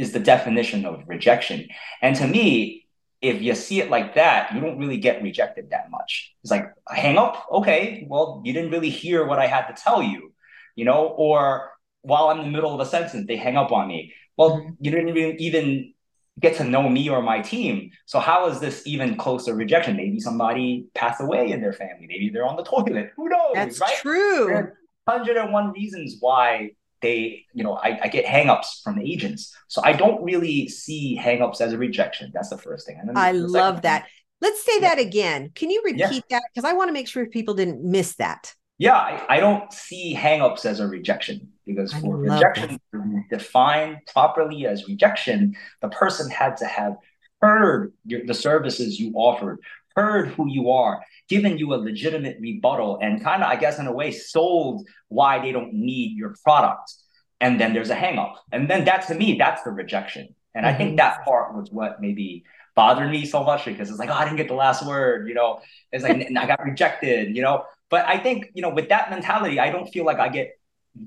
is 0.00 0.12
the 0.12 0.18
definition 0.18 0.86
of 0.86 1.04
rejection. 1.06 1.68
And 2.00 2.16
to 2.16 2.26
me, 2.26 2.86
if 3.20 3.42
you 3.42 3.54
see 3.54 3.80
it 3.80 3.90
like 3.90 4.14
that, 4.14 4.54
you 4.54 4.60
don't 4.60 4.78
really 4.78 4.96
get 4.96 5.22
rejected 5.22 5.70
that 5.70 5.90
much. 5.90 6.34
It's 6.42 6.50
like, 6.50 6.72
hang 6.88 7.18
up. 7.18 7.46
Okay. 7.52 8.06
Well, 8.08 8.40
you 8.44 8.54
didn't 8.54 8.70
really 8.70 8.88
hear 8.88 9.26
what 9.26 9.38
I 9.38 9.46
had 9.46 9.66
to 9.66 9.74
tell 9.74 10.02
you, 10.02 10.32
you 10.74 10.86
know, 10.86 11.06
or 11.06 11.70
while 12.02 12.28
I'm 12.28 12.38
in 12.40 12.46
the 12.46 12.50
middle 12.50 12.74
of 12.74 12.80
a 12.80 12.86
sentence, 12.88 13.26
they 13.26 13.36
hang 13.36 13.56
up 13.56 13.72
on 13.72 13.88
me. 13.88 14.14
Well, 14.36 14.58
mm-hmm. 14.58 14.70
you 14.80 14.90
didn't 14.90 15.08
even, 15.08 15.40
even 15.40 15.94
get 16.38 16.56
to 16.56 16.64
know 16.64 16.88
me 16.88 17.08
or 17.08 17.22
my 17.22 17.40
team. 17.40 17.90
So 18.06 18.18
how 18.18 18.48
is 18.48 18.60
this 18.60 18.82
even 18.86 19.16
close 19.16 19.44
to 19.44 19.54
rejection? 19.54 19.96
Maybe 19.96 20.20
somebody 20.20 20.86
passed 20.94 21.20
away 21.20 21.50
in 21.50 21.60
their 21.60 21.72
family. 21.72 22.06
Maybe 22.08 22.30
they're 22.30 22.46
on 22.46 22.56
the 22.56 22.64
toilet. 22.64 23.10
Who 23.16 23.28
knows? 23.28 23.52
That's 23.54 23.80
right? 23.80 23.96
true. 23.98 24.72
101 25.04 25.72
reasons 25.72 26.16
why 26.20 26.70
they, 27.02 27.44
you 27.54 27.64
know, 27.64 27.74
I, 27.74 27.98
I 28.04 28.08
get 28.08 28.24
hangups 28.24 28.82
from 28.82 28.98
agents. 28.98 29.54
So 29.68 29.82
I 29.84 29.92
don't 29.92 30.22
really 30.22 30.68
see 30.68 31.18
hangups 31.20 31.60
as 31.60 31.72
a 31.72 31.78
rejection. 31.78 32.30
That's 32.32 32.50
the 32.50 32.58
first 32.58 32.86
thing. 32.86 33.00
I 33.14 33.32
love 33.32 33.82
that. 33.82 34.06
Let's 34.40 34.64
say 34.64 34.80
yeah. 34.80 34.88
that 34.88 34.98
again. 34.98 35.50
Can 35.54 35.70
you 35.70 35.82
repeat 35.84 36.00
yeah. 36.00 36.20
that? 36.30 36.42
Because 36.54 36.68
I 36.68 36.72
want 36.72 36.88
to 36.88 36.92
make 36.92 37.08
sure 37.08 37.26
people 37.26 37.54
didn't 37.54 37.82
miss 37.84 38.16
that. 38.16 38.54
Yeah, 38.78 38.96
I, 38.96 39.36
I 39.36 39.40
don't 39.40 39.70
see 39.72 40.14
hangups 40.14 40.64
as 40.64 40.80
a 40.80 40.86
rejection 40.86 41.49
because 41.66 41.92
for 41.92 42.16
rejection 42.16 42.80
to 42.92 43.02
be 43.02 43.24
defined 43.30 43.98
properly 44.12 44.66
as 44.66 44.86
rejection, 44.88 45.56
the 45.80 45.88
person 45.88 46.30
had 46.30 46.56
to 46.58 46.66
have 46.66 46.96
heard 47.40 47.92
your, 48.04 48.24
the 48.26 48.34
services 48.34 48.98
you 48.98 49.12
offered, 49.14 49.58
heard 49.96 50.28
who 50.28 50.48
you 50.48 50.70
are, 50.70 51.00
given 51.28 51.58
you 51.58 51.72
a 51.74 51.76
legitimate 51.76 52.38
rebuttal, 52.40 52.98
and 53.00 53.22
kind 53.22 53.42
of, 53.42 53.48
I 53.48 53.56
guess, 53.56 53.78
in 53.78 53.86
a 53.86 53.92
way, 53.92 54.10
sold 54.10 54.86
why 55.08 55.38
they 55.40 55.52
don't 55.52 55.72
need 55.72 56.16
your 56.16 56.34
product. 56.44 56.92
And 57.40 57.60
then 57.60 57.72
there's 57.72 57.90
a 57.90 57.96
hangup. 57.96 58.34
And 58.52 58.68
then 58.68 58.84
that 58.84 59.06
to 59.08 59.14
me, 59.14 59.36
that's 59.38 59.62
the 59.62 59.70
rejection. 59.70 60.34
And 60.54 60.64
mm-hmm. 60.64 60.74
I 60.74 60.76
think 60.76 60.90
mm-hmm. 60.90 60.96
that 60.96 61.24
part 61.24 61.54
was 61.54 61.70
what 61.70 62.00
maybe 62.00 62.44
bothered 62.76 63.10
me 63.10 63.26
so 63.26 63.42
much 63.42 63.64
because 63.64 63.90
it's 63.90 63.98
like, 63.98 64.10
oh, 64.10 64.14
I 64.14 64.24
didn't 64.24 64.36
get 64.36 64.48
the 64.48 64.54
last 64.54 64.86
word, 64.86 65.28
you 65.28 65.34
know, 65.34 65.60
it's 65.92 66.04
like, 66.04 66.28
I 66.36 66.46
got 66.46 66.64
rejected, 66.64 67.34
you 67.36 67.42
know. 67.42 67.64
But 67.88 68.06
I 68.06 68.18
think, 68.18 68.50
you 68.54 68.62
know, 68.62 68.70
with 68.70 68.88
that 68.90 69.10
mentality, 69.10 69.58
I 69.58 69.70
don't 69.70 69.88
feel 69.88 70.04
like 70.04 70.18
I 70.18 70.28
get 70.28 70.59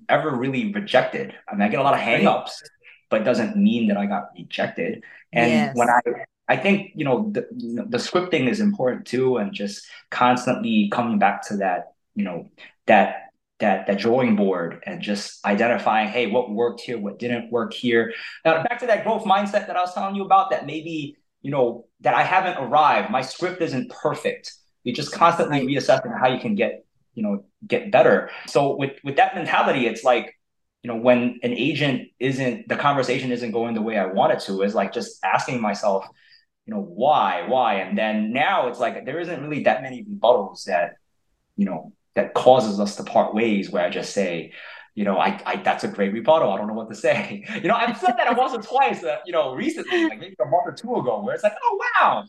ever 0.09 0.31
really 0.31 0.73
rejected. 0.73 1.33
I 1.47 1.53
mean, 1.53 1.61
I 1.61 1.67
get 1.69 1.79
a 1.79 1.83
lot 1.83 1.93
of 1.93 1.99
hangups, 1.99 2.51
but 3.09 3.21
it 3.21 3.23
doesn't 3.23 3.55
mean 3.57 3.87
that 3.87 3.97
I 3.97 4.05
got 4.05 4.29
rejected. 4.35 5.03
And 5.31 5.51
yes. 5.51 5.75
when 5.75 5.89
I 5.89 6.01
I 6.47 6.57
think 6.57 6.91
you 6.95 7.05
know 7.05 7.31
the 7.31 7.47
the 7.89 7.97
scripting 7.97 8.47
is 8.47 8.59
important 8.59 9.05
too, 9.05 9.37
and 9.37 9.53
just 9.53 9.85
constantly 10.09 10.89
coming 10.91 11.19
back 11.19 11.47
to 11.47 11.57
that 11.57 11.93
you 12.15 12.23
know 12.23 12.49
that 12.87 13.29
that 13.59 13.87
that 13.87 13.99
drawing 13.99 14.35
board 14.35 14.81
and 14.85 15.01
just 15.01 15.43
identifying 15.45 16.09
hey 16.09 16.27
what 16.27 16.51
worked 16.51 16.81
here 16.81 16.97
what 16.97 17.19
didn't 17.19 17.51
work 17.51 17.73
here 17.73 18.13
now 18.45 18.63
back 18.63 18.79
to 18.79 18.87
that 18.87 19.03
growth 19.03 19.23
mindset 19.23 19.67
that 19.67 19.75
i 19.75 19.81
was 19.81 19.93
telling 19.93 20.15
you 20.15 20.23
about 20.23 20.49
that 20.49 20.65
maybe 20.65 21.15
you 21.41 21.51
know 21.51 21.85
that 22.01 22.13
i 22.13 22.23
haven't 22.23 22.57
arrived 22.57 23.09
my 23.09 23.21
script 23.21 23.61
isn't 23.61 23.89
perfect 23.89 24.53
you're 24.83 24.95
just 24.95 25.13
constantly 25.13 25.61
reassessing 25.61 26.19
how 26.19 26.27
you 26.27 26.39
can 26.39 26.55
get 26.55 26.85
you 27.14 27.24
know 27.24 27.45
get 27.68 27.91
better 27.91 28.30
so 28.47 28.76
with 28.76 28.93
with 29.03 29.16
that 29.18 29.36
mentality 29.36 29.86
it's 29.86 30.03
like 30.03 30.38
you 30.82 30.89
know 30.89 30.97
when 30.97 31.39
an 31.43 31.53
agent 31.53 32.09
isn't 32.20 32.68
the 32.68 32.76
conversation 32.76 33.32
isn't 33.32 33.51
going 33.51 33.74
the 33.74 33.82
way 33.82 33.97
i 33.97 34.05
want 34.05 34.34
it 34.34 34.39
to 34.39 34.61
is 34.61 34.76
like 34.76 34.91
just 34.93 35.24
asking 35.24 35.61
myself 35.61 36.05
you 36.66 36.74
know, 36.74 36.82
why, 36.82 37.45
why? 37.47 37.76
And 37.76 37.97
then 37.97 38.32
now 38.32 38.68
it's 38.68 38.80
like 38.80 39.05
there 39.05 39.20
isn't 39.20 39.41
really 39.41 39.64
that 39.64 39.82
many 39.82 40.03
rebuttals 40.03 40.64
that, 40.66 40.95
you 41.57 41.66
know, 41.66 41.93
that 42.16 42.34
causes 42.34 42.80
us 42.80 42.95
to 42.97 43.03
part 43.03 43.34
ways 43.34 43.70
where 43.70 43.84
I 43.84 43.89
just 43.89 44.14
say, 44.14 44.53
you 44.95 45.03
know, 45.03 45.18
I, 45.18 45.41
I 45.45 45.55
that's 45.57 45.84
a 45.84 45.88
great 45.88 46.14
rebuttal. 46.14 46.51
I 46.51 46.57
don't 46.57 46.68
know 46.68 46.74
what 46.74 46.89
to 46.89 46.95
say. 46.95 47.43
You 47.61 47.68
know, 47.68 47.76
I've 47.76 47.97
said 47.97 48.14
that 48.18 48.38
once 48.38 48.53
or 48.53 48.61
twice, 48.61 49.03
uh, 49.03 49.18
you 49.26 49.34
know, 49.34 49.55
recently, 49.55 50.03
like 50.03 50.20
maybe 50.20 50.36
a 50.39 50.45
month 50.45 50.64
or 50.68 50.72
two 50.72 50.95
ago, 50.95 51.22
where 51.24 51.34
it's 51.34 51.43
like, 51.43 51.55
oh 51.64 51.82
wow, 51.99 52.24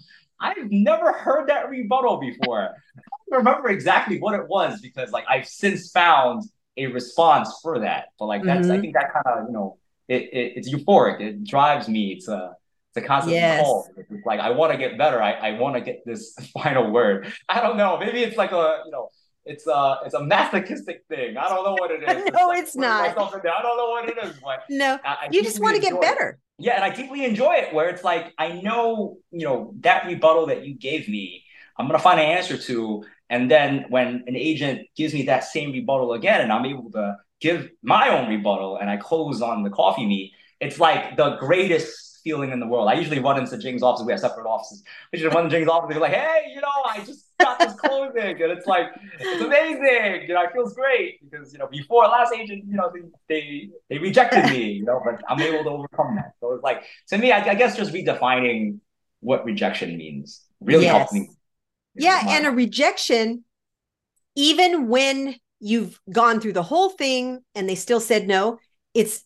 I've 0.44 0.70
never 0.70 1.12
heard 1.12 1.48
that 1.48 1.70
rebuttal 1.70 2.18
before. 2.18 2.68
I 2.68 3.00
don't 3.30 3.38
remember 3.38 3.70
exactly 3.70 4.18
what 4.20 4.34
it 4.34 4.46
was 4.46 4.80
because 4.80 5.10
like 5.10 5.24
I've 5.28 5.46
since 5.46 5.90
found 5.90 6.44
a 6.76 6.86
response 6.88 7.58
for 7.62 7.80
that. 7.80 8.08
But 8.18 8.26
like 8.26 8.42
that's 8.42 8.66
mm-hmm. 8.66 8.76
I 8.76 8.80
think 8.80 8.94
that 8.94 9.12
kind 9.12 9.26
of, 9.26 9.46
you 9.46 9.52
know, 9.52 9.78
it, 10.08 10.22
it, 10.22 10.52
it's 10.56 10.72
euphoric. 10.72 11.20
It 11.20 11.44
drives 11.44 11.88
me. 11.88 12.12
It's 12.12 12.28
a 12.28 12.54
it's 12.94 13.04
a 13.04 13.06
constant 13.06 13.34
yes. 13.34 13.62
call. 13.62 13.88
It's 13.96 14.26
like 14.26 14.40
I 14.40 14.50
want 14.50 14.72
to 14.72 14.78
get 14.78 14.98
better. 14.98 15.22
I, 15.22 15.32
I 15.32 15.58
want 15.58 15.76
to 15.76 15.80
get 15.80 16.04
this 16.04 16.34
final 16.62 16.90
word. 16.90 17.32
I 17.48 17.60
don't 17.60 17.76
know. 17.76 17.98
Maybe 17.98 18.22
it's 18.22 18.36
like 18.36 18.52
a 18.52 18.82
you 18.84 18.90
know 18.90 19.08
it's 19.46 19.66
a 19.66 20.00
it's 20.04 20.14
a 20.14 20.22
masochistic 20.22 21.04
thing. 21.08 21.36
I 21.36 21.48
don't 21.48 21.64
know 21.64 21.72
what 21.72 21.90
it 21.90 22.02
is. 22.02 22.24
no, 22.34 22.50
it's, 22.50 22.60
it's 22.60 22.76
not. 22.76 23.10
I 23.10 23.14
don't 23.14 23.76
know 23.76 23.90
what 23.90 24.08
it 24.08 24.18
is. 24.22 24.34
But 24.42 24.60
no, 24.68 24.98
I, 25.04 25.08
I 25.08 25.28
you 25.30 25.42
just 25.42 25.60
want 25.60 25.74
to 25.74 25.80
get 25.80 26.00
better. 26.00 26.30
It. 26.30 26.43
Yeah, 26.58 26.74
and 26.74 26.84
I 26.84 26.90
deeply 26.90 27.24
enjoy 27.24 27.54
it. 27.54 27.74
Where 27.74 27.88
it's 27.88 28.04
like 28.04 28.32
I 28.38 28.60
know 28.60 29.18
you 29.30 29.44
know 29.44 29.74
that 29.80 30.06
rebuttal 30.06 30.46
that 30.46 30.64
you 30.64 30.74
gave 30.74 31.08
me. 31.08 31.44
I'm 31.78 31.86
gonna 31.86 31.98
find 31.98 32.20
an 32.20 32.26
answer 32.26 32.56
to, 32.56 33.04
and 33.28 33.50
then 33.50 33.86
when 33.88 34.24
an 34.26 34.36
agent 34.36 34.86
gives 34.96 35.12
me 35.12 35.24
that 35.24 35.44
same 35.44 35.72
rebuttal 35.72 36.12
again, 36.12 36.40
and 36.40 36.52
I'm 36.52 36.64
able 36.66 36.90
to 36.92 37.16
give 37.40 37.70
my 37.82 38.08
own 38.08 38.28
rebuttal, 38.28 38.76
and 38.76 38.88
I 38.88 38.96
close 38.96 39.42
on 39.42 39.64
the 39.64 39.70
coffee 39.70 40.06
meet. 40.06 40.32
It's 40.60 40.78
like 40.78 41.16
the 41.16 41.36
greatest 41.36 42.03
feeling 42.24 42.50
in 42.50 42.58
the 42.58 42.66
world. 42.66 42.88
I 42.88 42.94
usually 42.94 43.20
run 43.20 43.38
into 43.38 43.56
Jing's 43.58 43.82
office. 43.82 44.04
We 44.04 44.12
have 44.12 44.20
separate 44.20 44.48
offices. 44.48 44.82
We 45.12 45.18
should 45.18 45.32
run 45.32 45.44
to 45.44 45.50
Jing's 45.50 45.68
office 45.68 45.88
and 45.90 45.94
be 45.94 46.00
like, 46.00 46.14
hey, 46.14 46.52
you 46.54 46.60
know, 46.60 46.68
I 46.86 47.04
just 47.04 47.26
got 47.38 47.58
this 47.58 47.74
closing. 47.74 48.42
and 48.42 48.50
it's 48.52 48.66
like, 48.66 48.86
it's 49.20 49.42
amazing. 49.42 50.26
You 50.26 50.34
know, 50.34 50.42
it 50.42 50.52
feels 50.52 50.72
great 50.74 51.20
because, 51.22 51.52
you 51.52 51.58
know, 51.58 51.68
before 51.68 52.04
last 52.04 52.32
agent, 52.34 52.64
you 52.66 52.76
know, 52.76 52.90
they, 52.92 53.00
they, 53.28 53.68
they 53.90 53.98
rejected 53.98 54.46
me, 54.46 54.72
you 54.72 54.84
know, 54.84 55.00
but 55.04 55.22
I'm 55.28 55.40
able 55.40 55.62
to 55.62 55.70
overcome 55.70 56.16
that. 56.16 56.32
So 56.40 56.54
it's 56.54 56.64
like, 56.64 56.82
to 57.08 57.18
me, 57.18 57.30
I, 57.30 57.50
I 57.50 57.54
guess 57.54 57.76
just 57.76 57.92
redefining 57.92 58.78
what 59.20 59.44
rejection 59.44 59.96
means 59.96 60.42
really 60.60 60.84
yes. 60.84 60.96
helped 60.96 61.12
me. 61.12 61.28
Yeah. 61.94 62.22
And 62.26 62.46
a 62.46 62.50
rejection, 62.50 63.44
even 64.34 64.88
when 64.88 65.36
you've 65.60 66.00
gone 66.10 66.40
through 66.40 66.54
the 66.54 66.62
whole 66.62 66.90
thing 66.90 67.42
and 67.54 67.68
they 67.68 67.74
still 67.74 68.00
said 68.00 68.26
no, 68.26 68.58
it's 68.94 69.24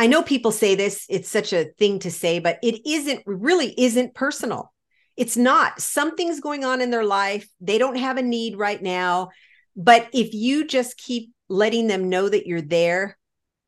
I 0.00 0.06
know 0.06 0.22
people 0.22 0.50
say 0.50 0.76
this, 0.76 1.04
it's 1.10 1.28
such 1.28 1.52
a 1.52 1.66
thing 1.78 1.98
to 1.98 2.10
say, 2.10 2.38
but 2.38 2.58
it 2.62 2.88
isn't 2.88 3.22
really 3.26 3.74
isn't 3.76 4.14
personal. 4.14 4.72
It's 5.14 5.36
not. 5.36 5.78
Something's 5.78 6.40
going 6.40 6.64
on 6.64 6.80
in 6.80 6.88
their 6.88 7.04
life. 7.04 7.46
They 7.60 7.76
don't 7.76 7.98
have 7.98 8.16
a 8.16 8.22
need 8.22 8.56
right 8.56 8.80
now. 8.82 9.28
But 9.76 10.08
if 10.14 10.32
you 10.32 10.66
just 10.66 10.96
keep 10.96 11.32
letting 11.50 11.86
them 11.86 12.08
know 12.08 12.30
that 12.30 12.46
you're 12.46 12.62
there, 12.62 13.18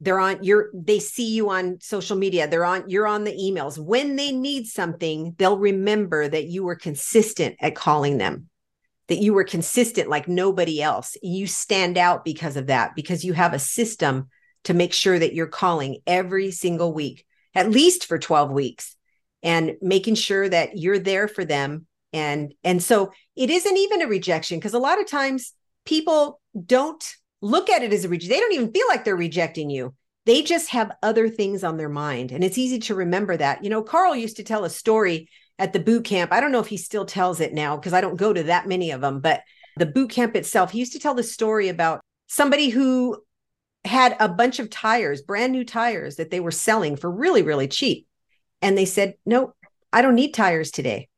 they're 0.00 0.18
on 0.18 0.42
you're 0.42 0.70
they 0.72 1.00
see 1.00 1.34
you 1.34 1.50
on 1.50 1.80
social 1.82 2.16
media, 2.16 2.48
they're 2.48 2.64
on 2.64 2.88
you're 2.88 3.06
on 3.06 3.24
the 3.24 3.36
emails. 3.36 3.76
When 3.78 4.16
they 4.16 4.32
need 4.32 4.64
something, 4.68 5.34
they'll 5.36 5.58
remember 5.58 6.28
that 6.28 6.46
you 6.46 6.64
were 6.64 6.76
consistent 6.76 7.56
at 7.60 7.74
calling 7.74 8.16
them. 8.16 8.48
That 9.08 9.18
you 9.18 9.34
were 9.34 9.44
consistent 9.44 10.08
like 10.08 10.28
nobody 10.28 10.80
else. 10.80 11.14
You 11.22 11.46
stand 11.46 11.98
out 11.98 12.24
because 12.24 12.56
of 12.56 12.68
that 12.68 12.94
because 12.96 13.22
you 13.22 13.34
have 13.34 13.52
a 13.52 13.58
system 13.58 14.30
to 14.64 14.74
make 14.74 14.92
sure 14.92 15.18
that 15.18 15.34
you're 15.34 15.46
calling 15.46 15.98
every 16.06 16.50
single 16.50 16.92
week, 16.92 17.24
at 17.54 17.70
least 17.70 18.06
for 18.06 18.18
12 18.18 18.50
weeks, 18.50 18.96
and 19.42 19.76
making 19.80 20.14
sure 20.14 20.48
that 20.48 20.78
you're 20.78 20.98
there 20.98 21.28
for 21.28 21.44
them. 21.44 21.86
And 22.12 22.54
and 22.62 22.82
so 22.82 23.12
it 23.36 23.50
isn't 23.50 23.76
even 23.76 24.02
a 24.02 24.06
rejection 24.06 24.58
because 24.58 24.74
a 24.74 24.78
lot 24.78 25.00
of 25.00 25.08
times 25.08 25.52
people 25.84 26.40
don't 26.66 27.04
look 27.40 27.70
at 27.70 27.82
it 27.82 27.92
as 27.92 28.04
a 28.04 28.08
rejection. 28.08 28.30
They 28.30 28.40
don't 28.40 28.52
even 28.52 28.72
feel 28.72 28.86
like 28.88 29.04
they're 29.04 29.16
rejecting 29.16 29.70
you. 29.70 29.94
They 30.24 30.42
just 30.42 30.68
have 30.70 30.92
other 31.02 31.28
things 31.28 31.64
on 31.64 31.76
their 31.76 31.88
mind. 31.88 32.30
And 32.30 32.44
it's 32.44 32.58
easy 32.58 32.78
to 32.80 32.94
remember 32.94 33.36
that. 33.36 33.64
You 33.64 33.70
know, 33.70 33.82
Carl 33.82 34.14
used 34.14 34.36
to 34.36 34.44
tell 34.44 34.64
a 34.64 34.70
story 34.70 35.28
at 35.58 35.72
the 35.72 35.80
boot 35.80 36.04
camp. 36.04 36.32
I 36.32 36.40
don't 36.40 36.52
know 36.52 36.60
if 36.60 36.68
he 36.68 36.76
still 36.76 37.04
tells 37.04 37.40
it 37.40 37.52
now 37.52 37.76
because 37.76 37.92
I 37.92 38.00
don't 38.00 38.16
go 38.16 38.32
to 38.32 38.44
that 38.44 38.68
many 38.68 38.92
of 38.92 39.00
them, 39.00 39.20
but 39.20 39.42
the 39.76 39.86
boot 39.86 40.10
camp 40.10 40.36
itself, 40.36 40.70
he 40.70 40.78
used 40.78 40.92
to 40.92 40.98
tell 40.98 41.14
the 41.14 41.22
story 41.22 41.68
about 41.68 42.00
somebody 42.28 42.68
who 42.68 43.22
had 43.84 44.16
a 44.20 44.28
bunch 44.28 44.58
of 44.58 44.70
tires, 44.70 45.22
brand 45.22 45.52
new 45.52 45.64
tires 45.64 46.16
that 46.16 46.30
they 46.30 46.40
were 46.40 46.50
selling 46.50 46.96
for 46.96 47.10
really, 47.10 47.42
really 47.42 47.68
cheap. 47.68 48.06
And 48.60 48.78
they 48.78 48.84
said, 48.84 49.14
No, 49.26 49.54
I 49.92 50.02
don't 50.02 50.14
need 50.14 50.34
tires 50.34 50.70
today. 50.70 51.08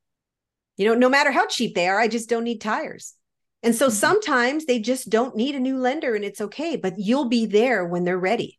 You 0.77 0.87
know, 0.87 0.95
no 0.95 1.09
matter 1.09 1.31
how 1.31 1.47
cheap 1.47 1.75
they 1.75 1.89
are, 1.89 2.01
I 2.01 2.09
just 2.09 2.29
don't 2.29 2.45
need 2.45 2.61
tires. 2.61 3.15
And 3.63 3.75
so 3.75 3.87
mm-hmm. 3.87 3.95
sometimes 3.95 4.67
they 4.67 4.79
just 4.79 5.09
don't 5.09 5.37
need 5.37 5.55
a 5.55 5.61
new 5.61 5.79
lender 5.79 6.15
and 6.15 6.25
it's 6.25 6.41
okay, 6.41 6.77
but 6.77 6.95
you'll 6.99 7.29
be 7.29 7.47
there 7.47 7.85
when 7.85 8.05
they're 8.05 8.19
ready. 8.19 8.59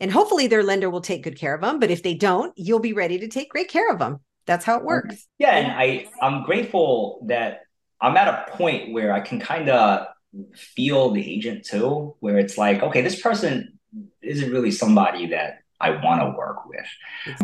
And 0.00 0.10
hopefully 0.10 0.48
their 0.48 0.62
lender 0.62 0.90
will 0.90 1.00
take 1.00 1.22
good 1.22 1.38
care 1.38 1.54
of 1.54 1.60
them. 1.60 1.78
But 1.78 1.90
if 1.90 2.02
they 2.02 2.14
don't, 2.14 2.52
you'll 2.56 2.80
be 2.80 2.92
ready 2.92 3.18
to 3.20 3.28
take 3.28 3.50
great 3.50 3.68
care 3.68 3.90
of 3.90 3.98
them. 3.98 4.20
That's 4.46 4.64
how 4.64 4.76
it 4.78 4.84
works. 4.84 5.26
Yeah. 5.38 5.52
And 5.52 5.72
I, 5.72 6.08
I'm 6.20 6.44
grateful 6.44 7.24
that 7.28 7.62
I'm 8.00 8.16
at 8.16 8.28
a 8.28 8.56
point 8.56 8.92
where 8.92 9.12
I 9.12 9.20
can 9.20 9.40
kind 9.40 9.68
of 9.68 10.08
feel 10.54 11.10
the 11.10 11.32
agent 11.32 11.64
too, 11.64 12.16
where 12.20 12.38
it's 12.38 12.58
like, 12.58 12.82
okay, 12.82 13.02
this 13.02 13.20
person 13.20 13.78
isn't 14.22 14.50
really 14.50 14.70
somebody 14.70 15.26
that 15.28 15.58
I 15.80 15.90
want 15.90 16.22
to 16.22 16.36
work 16.36 16.66
with. 16.66 16.86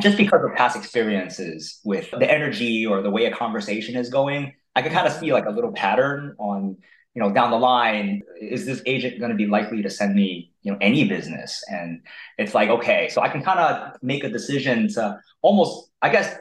Just 0.01 0.17
because 0.17 0.45
of 0.45 0.55
past 0.57 0.77
experiences 0.77 1.81
with 1.85 2.11
the 2.11 2.31
energy 2.31 2.87
or 2.87 3.03
the 3.03 3.11
way 3.11 3.27
a 3.27 3.35
conversation 3.35 3.97
is 3.97 4.09
going, 4.09 4.55
I 4.75 4.83
can 4.83 4.93
kind 4.93 5.07
of 5.07 5.13
see 5.13 5.33
like 5.33 5.47
a 5.47 5.51
little 5.51 5.73
pattern 5.73 6.35
on, 6.39 6.77
you 7.15 7.23
know, 7.23 7.33
down 7.33 7.51
the 7.51 7.59
line, 7.59 8.23
is 8.41 8.67
this 8.67 8.83
agent 8.87 9.19
going 9.19 9.31
to 9.31 9.37
be 9.37 9.47
likely 9.47 9.83
to 9.83 9.91
send 9.91 10.15
me, 10.15 10.53
you 10.63 10.73
know, 10.73 10.79
any 10.81 11.09
business? 11.09 11.63
And 11.69 12.03
it's 12.39 12.55
like, 12.55 12.71
okay, 12.71 13.09
so 13.09 13.21
I 13.21 13.29
can 13.29 13.43
kind 13.43 13.59
of 13.59 13.97
make 14.03 14.25
a 14.25 14.31
decision 14.31 14.89
to 14.95 15.21
almost, 15.43 15.91
I 16.01 16.09
guess, 16.09 16.37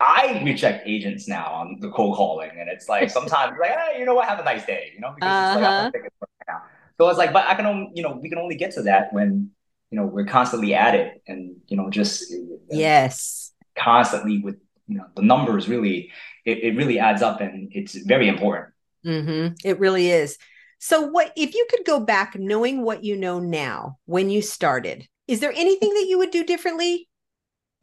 I 0.00 0.42
reject 0.44 0.86
agents 0.86 1.28
now 1.28 1.52
on 1.52 1.78
the 1.80 1.90
cold 1.90 2.16
calling, 2.16 2.50
and 2.58 2.68
it's 2.68 2.88
like 2.88 3.10
sometimes 3.18 3.56
like, 3.60 3.70
hey, 3.70 3.98
you 3.98 4.04
know 4.04 4.14
what, 4.14 4.28
have 4.28 4.40
a 4.40 4.44
nice 4.44 4.66
day, 4.66 4.92
you 4.94 5.00
know, 5.00 5.12
because 5.14 5.56
uh-huh. 5.56 5.90
it's 5.92 6.02
like, 6.02 6.12
uh-huh. 6.48 6.58
so 6.98 7.08
it's 7.08 7.18
like, 7.18 7.32
but 7.32 7.46
I 7.46 7.54
can 7.54 7.66
only, 7.66 7.90
you 7.94 8.02
know, 8.02 8.18
we 8.20 8.28
can 8.28 8.38
only 8.38 8.56
get 8.56 8.72
to 8.72 8.82
that 8.82 9.12
when 9.12 9.50
you 9.90 9.98
know 9.98 10.06
we're 10.06 10.26
constantly 10.26 10.74
at 10.74 10.94
it, 10.94 11.22
and 11.26 11.56
you 11.68 11.76
know, 11.76 11.90
just 11.90 12.32
yes, 12.70 13.52
constantly 13.76 14.40
with 14.40 14.56
you 14.86 14.98
know 14.98 15.06
the 15.14 15.22
numbers 15.22 15.68
really, 15.68 16.10
it, 16.44 16.58
it 16.58 16.76
really 16.76 16.98
adds 16.98 17.22
up, 17.22 17.40
and 17.40 17.70
it's 17.72 17.94
very 17.94 18.28
important. 18.28 18.74
Mm-hmm. 19.06 19.54
It 19.64 19.78
really 19.78 20.10
is. 20.10 20.38
So, 20.80 21.06
what 21.06 21.32
if 21.36 21.54
you 21.54 21.66
could 21.70 21.84
go 21.86 22.00
back, 22.00 22.36
knowing 22.36 22.82
what 22.82 23.04
you 23.04 23.16
know 23.16 23.38
now 23.38 23.98
when 24.06 24.28
you 24.28 24.42
started? 24.42 25.06
Is 25.26 25.40
there 25.40 25.52
anything 25.52 25.94
that 25.94 26.06
you 26.08 26.18
would 26.18 26.30
do 26.30 26.44
differently? 26.44 27.08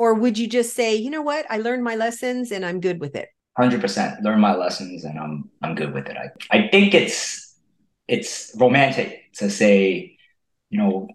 Or 0.01 0.15
would 0.15 0.35
you 0.35 0.47
just 0.47 0.73
say 0.73 0.95
you 0.95 1.11
know 1.11 1.21
what? 1.21 1.45
I 1.49 1.57
learned 1.59 1.83
my 1.83 1.95
lessons 1.95 2.51
and 2.51 2.65
i'm 2.65 2.79
good 2.81 2.99
with 2.99 3.15
it. 3.15 3.29
100% 3.59 4.23
learn 4.23 4.39
my 4.39 4.55
lessons 4.55 5.03
and 5.03 5.19
i'm 5.19 5.49
i'm 5.61 5.75
good 5.75 5.93
with 5.93 6.07
it. 6.07 6.17
I, 6.17 6.57
I 6.57 6.67
think 6.69 6.93
it's 6.93 7.55
it's 8.07 8.51
romantic 8.57 9.31
to 9.35 9.49
say 9.49 10.17
you 10.69 10.79
know 10.79 11.07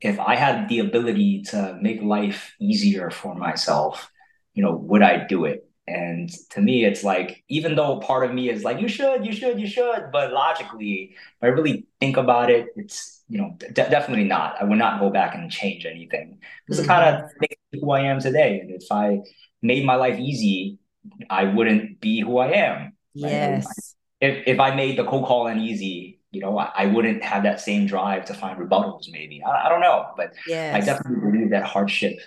if 0.00 0.18
i 0.18 0.34
had 0.34 0.68
the 0.68 0.80
ability 0.80 1.42
to 1.50 1.78
make 1.80 2.02
life 2.02 2.54
easier 2.60 3.10
for 3.10 3.34
myself 3.34 4.10
you 4.54 4.62
know 4.62 4.74
would 4.74 5.02
i 5.02 5.24
do 5.26 5.44
it 5.44 5.65
and 5.88 6.30
to 6.50 6.60
me, 6.60 6.84
it's 6.84 7.04
like, 7.04 7.44
even 7.48 7.76
though 7.76 8.00
part 8.00 8.24
of 8.24 8.34
me 8.34 8.50
is 8.50 8.64
like, 8.64 8.80
you 8.80 8.88
should, 8.88 9.24
you 9.24 9.32
should, 9.32 9.60
you 9.60 9.68
should, 9.68 10.10
but 10.10 10.32
logically, 10.32 11.14
if 11.14 11.42
I 11.42 11.46
really 11.46 11.86
think 12.00 12.16
about 12.16 12.50
it, 12.50 12.68
it's, 12.74 13.22
you 13.28 13.38
know, 13.38 13.56
de- 13.58 13.72
definitely 13.72 14.24
not. 14.24 14.56
I 14.60 14.64
would 14.64 14.78
not 14.78 14.98
go 14.98 15.10
back 15.10 15.34
and 15.36 15.50
change 15.50 15.86
anything. 15.86 16.38
This 16.66 16.78
mm-hmm. 16.78 16.82
is 16.82 16.86
kind 16.88 17.24
of 17.24 17.30
who 17.80 17.90
I 17.92 18.00
am 18.00 18.20
today. 18.20 18.60
And 18.60 18.70
if 18.70 18.90
I 18.90 19.20
made 19.62 19.84
my 19.84 19.94
life 19.94 20.18
easy, 20.18 20.78
I 21.30 21.44
wouldn't 21.44 22.00
be 22.00 22.20
who 22.20 22.38
I 22.38 22.48
am. 22.48 22.92
Yes. 23.14 23.94
If, 24.20 24.42
if 24.46 24.58
I 24.58 24.74
made 24.74 24.98
the 24.98 25.04
cold 25.04 25.26
call 25.26 25.46
and 25.46 25.60
easy, 25.60 26.18
you 26.32 26.40
know, 26.40 26.58
I, 26.58 26.72
I, 26.74 26.86
wouldn't 26.86 27.22
have 27.22 27.44
that 27.44 27.60
same 27.60 27.86
drive 27.86 28.24
to 28.26 28.34
find 28.34 28.58
rebuttals, 28.58 29.04
maybe. 29.10 29.42
I, 29.42 29.66
I 29.66 29.68
don't 29.68 29.80
know. 29.80 30.08
But 30.16 30.34
yes. 30.48 30.74
I 30.74 30.80
definitely 30.84 31.30
believe 31.30 31.50
that 31.50 31.64
hardship, 31.64 32.18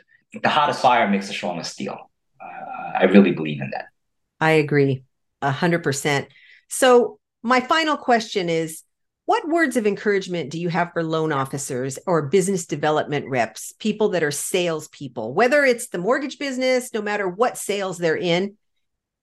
the 0.41 0.49
hottest 0.49 0.81
fire 0.81 1.09
makes 1.09 1.27
the 1.27 1.33
strongest 1.33 1.73
steel. 1.73 2.09
I 2.99 3.05
really 3.05 3.31
believe 3.31 3.61
in 3.61 3.69
that. 3.71 3.85
I 4.39 4.51
agree 4.51 5.03
a 5.41 5.51
hundred 5.51 5.83
percent. 5.83 6.27
So 6.67 7.19
my 7.41 7.61
final 7.61 7.97
question 7.97 8.49
is, 8.49 8.83
what 9.25 9.47
words 9.47 9.77
of 9.77 9.87
encouragement 9.87 10.49
do 10.49 10.59
you 10.59 10.69
have 10.69 10.91
for 10.91 11.03
loan 11.03 11.31
officers 11.31 11.99
or 12.05 12.27
business 12.29 12.65
development 12.65 13.27
reps, 13.29 13.73
people 13.79 14.09
that 14.09 14.23
are 14.23 14.31
salespeople, 14.31 15.33
whether 15.33 15.63
it's 15.63 15.89
the 15.89 15.97
mortgage 15.99 16.39
business, 16.39 16.93
no 16.93 17.01
matter 17.01 17.27
what 17.29 17.57
sales 17.57 17.97
they're 17.97 18.17
in, 18.17 18.57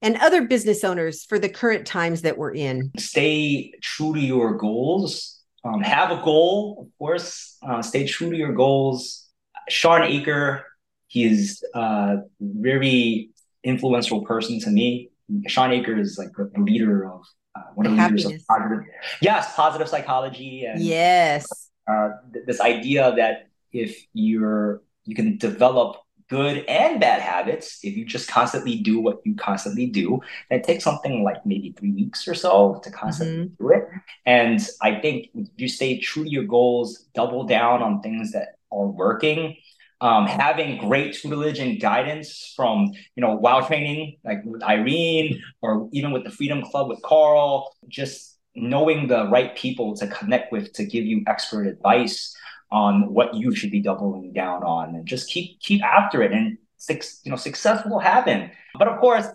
and 0.02 0.16
other 0.16 0.46
business 0.46 0.84
owners 0.84 1.24
for 1.24 1.38
the 1.38 1.48
current 1.48 1.86
times 1.86 2.22
that 2.22 2.38
we're 2.38 2.54
in? 2.54 2.92
Stay 2.96 3.72
true 3.82 4.14
to 4.14 4.20
your 4.20 4.56
goals. 4.56 5.40
Um, 5.64 5.80
have 5.80 6.12
a 6.12 6.22
goal, 6.22 6.86
of 6.86 6.98
course. 6.98 7.58
Uh, 7.66 7.82
stay 7.82 8.06
true 8.06 8.30
to 8.30 8.36
your 8.36 8.52
goals. 8.52 9.28
Shawn 9.68 10.02
Achor, 10.04 10.64
he 11.08 11.24
is 11.24 11.64
uh, 11.74 12.18
very 12.40 13.30
influential 13.66 14.22
person 14.24 14.60
to 14.60 14.70
me. 14.70 15.10
Shawn 15.46 15.72
Achor 15.72 15.98
is 15.98 16.18
like 16.18 16.30
a 16.38 16.60
leader 16.60 17.04
of 17.04 17.22
uh, 17.56 17.62
one 17.74 17.86
of 17.86 17.92
the 17.92 17.98
Happiness. 17.98 18.26
leaders 18.26 18.42
of 18.42 18.46
positive, 18.46 18.84
yes, 19.20 19.54
positive 19.56 19.88
psychology, 19.88 20.64
and 20.64 20.80
yes, 20.80 21.70
uh, 21.90 22.10
th- 22.32 22.46
this 22.46 22.60
idea 22.60 23.12
that 23.16 23.48
if 23.72 24.06
you're 24.12 24.82
you 25.04 25.14
can 25.14 25.36
develop 25.38 25.96
good 26.28 26.64
and 26.66 27.00
bad 27.00 27.22
habits 27.22 27.78
if 27.84 27.96
you 27.96 28.04
just 28.04 28.28
constantly 28.28 28.76
do 28.76 29.00
what 29.00 29.20
you 29.24 29.34
constantly 29.36 29.86
do. 29.86 30.20
And 30.50 30.60
it 30.60 30.66
takes 30.66 30.82
something 30.82 31.22
like 31.22 31.46
maybe 31.46 31.72
three 31.78 31.92
weeks 31.92 32.26
or 32.26 32.34
so 32.34 32.80
to 32.82 32.90
constantly 32.90 33.46
mm-hmm. 33.46 33.64
do 33.64 33.70
it. 33.72 33.84
And 34.24 34.60
I 34.82 34.96
think 35.00 35.28
you 35.56 35.68
stay 35.68 35.98
true 35.98 36.24
to 36.24 36.30
your 36.30 36.44
goals, 36.44 37.06
double 37.14 37.44
down 37.44 37.82
on 37.82 38.02
things 38.02 38.32
that 38.32 38.56
are 38.72 38.86
working. 38.86 39.56
Um, 40.02 40.26
having 40.26 40.76
great 40.76 41.14
tutelage 41.14 41.58
and 41.58 41.80
guidance 41.80 42.52
from 42.54 42.92
you 43.14 43.22
know 43.22 43.34
wow 43.34 43.62
training 43.62 44.18
like 44.26 44.44
with 44.44 44.62
irene 44.62 45.42
or 45.62 45.88
even 45.90 46.10
with 46.10 46.22
the 46.24 46.30
freedom 46.30 46.62
club 46.62 46.90
with 46.90 47.00
carl 47.00 47.74
just 47.88 48.36
knowing 48.54 49.06
the 49.06 49.28
right 49.28 49.54
people 49.56 49.94
to 49.96 50.06
connect 50.08 50.50
with 50.50 50.72
to 50.74 50.84
give 50.84 51.04
you 51.04 51.22
expert 51.26 51.66
advice 51.66 52.34
on 52.70 53.12
what 53.12 53.34
you 53.34 53.54
should 53.54 53.70
be 53.70 53.80
doubling 53.80 54.32
down 54.32 54.62
on 54.64 54.94
and 54.94 55.06
just 55.06 55.30
keep 55.30 55.60
keep 55.60 55.82
after 55.84 56.22
it. 56.22 56.32
And 56.32 56.58
six 56.78 57.20
you 57.24 57.30
know 57.30 57.36
success 57.36 57.84
will 57.86 57.98
happen. 57.98 58.50
But 58.78 58.88
of 58.88 58.98
course 58.98 59.26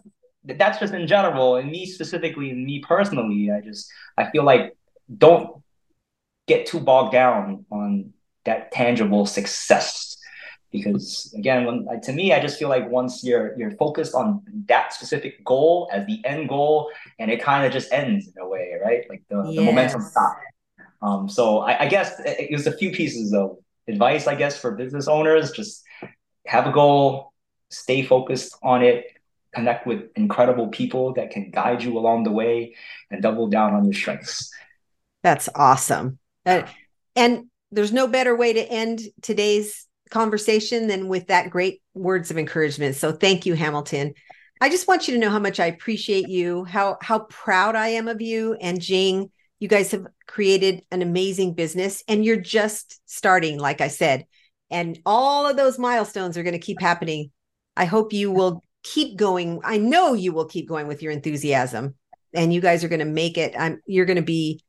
that's 0.44 0.80
just 0.80 0.94
in 0.94 1.08
general. 1.08 1.56
And 1.56 1.70
me 1.70 1.86
specifically 1.86 2.50
and 2.50 2.66
me 2.66 2.80
personally 2.80 3.52
i 3.52 3.62
just 3.62 3.92
i 4.18 4.30
feel 4.32 4.44
like 4.44 4.76
don't 5.18 5.62
get 6.48 6.66
too 6.66 6.80
bogged 6.80 7.14
down 7.14 7.66
on 7.72 8.14
that 8.46 8.72
tangible 8.72 9.26
success 9.26 10.18
because 10.72 11.34
again 11.38 11.66
when 11.66 12.02
to 12.02 12.14
me 12.14 12.34
i 12.34 12.40
just 12.40 12.58
feel 12.58 12.70
like 12.70 12.90
once 12.90 13.24
you're 13.24 13.58
you're 13.58 13.72
focused 13.72 14.16
on 14.16 14.42
that 14.68 14.94
specific 14.94 15.44
goal 15.44 15.90
as 15.92 16.06
the 16.08 16.22
end 16.24 16.48
goal 16.48 16.90
and 17.20 17.30
it 17.30 17.42
kind 17.42 17.66
of 17.66 17.74
just 17.74 17.92
ends 17.92 18.28
in 18.28 18.42
a 18.42 18.48
way 18.48 18.78
right 18.84 19.04
like 19.10 19.22
the, 19.30 19.44
yes. 19.44 19.56
the 19.56 19.62
momentum 19.62 20.02
stops 20.02 20.40
um, 21.02 21.28
so 21.28 21.60
I, 21.60 21.84
I 21.84 21.88
guess 21.88 22.20
it, 22.20 22.52
it 22.52 22.52
was 22.52 22.68
a 22.68 22.78
few 22.78 22.92
pieces 22.92 23.34
of 23.34 23.58
advice, 23.88 24.28
I 24.28 24.36
guess, 24.36 24.60
for 24.60 24.72
business 24.72 25.08
owners. 25.08 25.52
Just 25.52 25.84
have 26.46 26.68
a 26.68 26.72
goal, 26.72 27.34
stay 27.70 28.04
focused 28.04 28.56
on 28.62 28.84
it, 28.84 29.06
connect 29.54 29.88
with 29.88 30.10
incredible 30.16 30.68
people 30.68 31.14
that 31.14 31.32
can 31.32 31.52
guide 31.52 31.84
you 31.84 31.98
along 31.98 32.24
the 32.24 32.32
way, 32.32 32.76
and 33.10 33.22
double 33.22 33.48
down 33.48 33.74
on 33.74 33.86
your 33.86 33.94
strengths. 33.94 34.52
That's 35.24 35.50
awesome. 35.56 36.20
Uh, 36.46 36.64
and 37.16 37.48
there's 37.72 37.94
no 37.94 38.08
better 38.08 38.36
way 38.36 38.54
to 38.54 38.62
end 38.62 39.02
today's 39.22 39.88
conversation 40.12 40.88
than 40.88 41.08
with 41.08 41.28
that 41.28 41.50
great 41.50 41.82
words 41.94 42.30
of 42.30 42.38
encouragement. 42.38 42.96
So 42.96 43.12
thank 43.12 43.46
you, 43.46 43.56
Hamilton. 43.56 44.14
I 44.62 44.70
just 44.70 44.88
want 44.88 45.08
you 45.08 45.16
to 45.16 45.20
know 45.20 45.32
how 45.32 45.40
much 45.40 45.60
I 45.60 45.66
appreciate 45.66 46.30
you, 46.30 46.66
how 46.66 46.98
how 47.02 47.20
proud 47.20 47.76
I 47.76 47.90
am 47.90 48.08
of 48.08 48.22
you 48.22 48.54
and 48.62 48.80
Jing 48.80 49.32
you 49.62 49.68
guys 49.68 49.92
have 49.92 50.08
created 50.28 50.84
an 50.92 51.04
amazing 51.04 51.54
business 51.54 52.04
and 52.08 52.26
you're 52.26 52.36
just 52.36 53.00
starting, 53.06 53.60
like 53.60 53.80
I 53.80 53.90
said. 53.90 54.26
And 54.72 55.00
all 55.06 55.48
of 55.48 55.56
those 55.56 55.78
milestones 55.78 56.36
are 56.36 56.44
going 56.44 56.54
to 56.54 56.60
keep 56.60 56.82
happening. 56.82 57.32
I 57.78 57.86
hope 57.86 58.12
you 58.12 58.32
will 58.32 58.64
keep 58.84 59.18
going. 59.18 59.62
I 59.64 59.78
know 59.78 60.16
you 60.16 60.34
will 60.34 60.48
keep 60.48 60.68
going 60.68 60.88
with 60.88 61.04
your 61.04 61.12
enthusiasm 61.12 61.94
and 62.34 62.52
you 62.52 62.60
guys 62.60 62.84
are 62.84 62.88
going 62.88 63.00
to 63.00 63.06
make 63.06 63.38
it. 63.38 63.54
I'm, 63.58 63.80
you're 63.86 64.08
going 64.08 64.16
to 64.16 64.24
be 64.24 64.64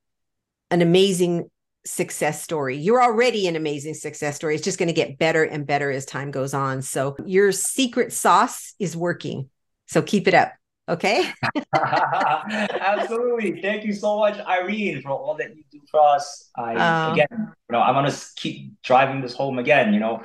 an 0.71 0.83
amazing 0.83 1.51
success 1.85 2.43
story. 2.43 2.77
You're 2.77 3.03
already 3.03 3.47
an 3.49 3.57
amazing 3.57 3.95
success 3.95 4.37
story. 4.37 4.55
It's 4.55 4.65
just 4.65 4.79
going 4.79 4.89
to 4.89 4.95
get 4.95 5.19
better 5.19 5.45
and 5.45 5.67
better 5.67 5.91
as 5.91 6.05
time 6.05 6.31
goes 6.31 6.55
on. 6.55 6.83
So 6.83 7.17
your 7.25 7.53
secret 7.53 8.13
sauce 8.13 8.75
is 8.79 8.97
working. 8.97 9.49
So 9.87 10.03
keep 10.03 10.29
it 10.29 10.35
up. 10.35 10.53
Okay. 10.89 11.31
Absolutely. 11.75 13.61
Thank 13.61 13.85
you 13.85 13.93
so 13.93 14.19
much, 14.19 14.39
Irene, 14.47 15.03
for 15.03 15.11
all 15.11 15.37
that 15.37 15.57
you 15.57 15.65
do 15.71 15.81
for 15.91 16.01
us. 16.01 16.51
I 16.57 16.75
um, 16.75 17.13
again, 17.15 17.29
you 17.31 17.73
know, 17.73 17.81
I 17.81 17.91
want 17.93 18.13
to 18.13 18.27
keep 18.37 18.81
driving 18.83 19.21
this 19.21 19.35
home 19.35 19.59
again. 19.59 19.95
You 19.95 20.01
know, 20.01 20.23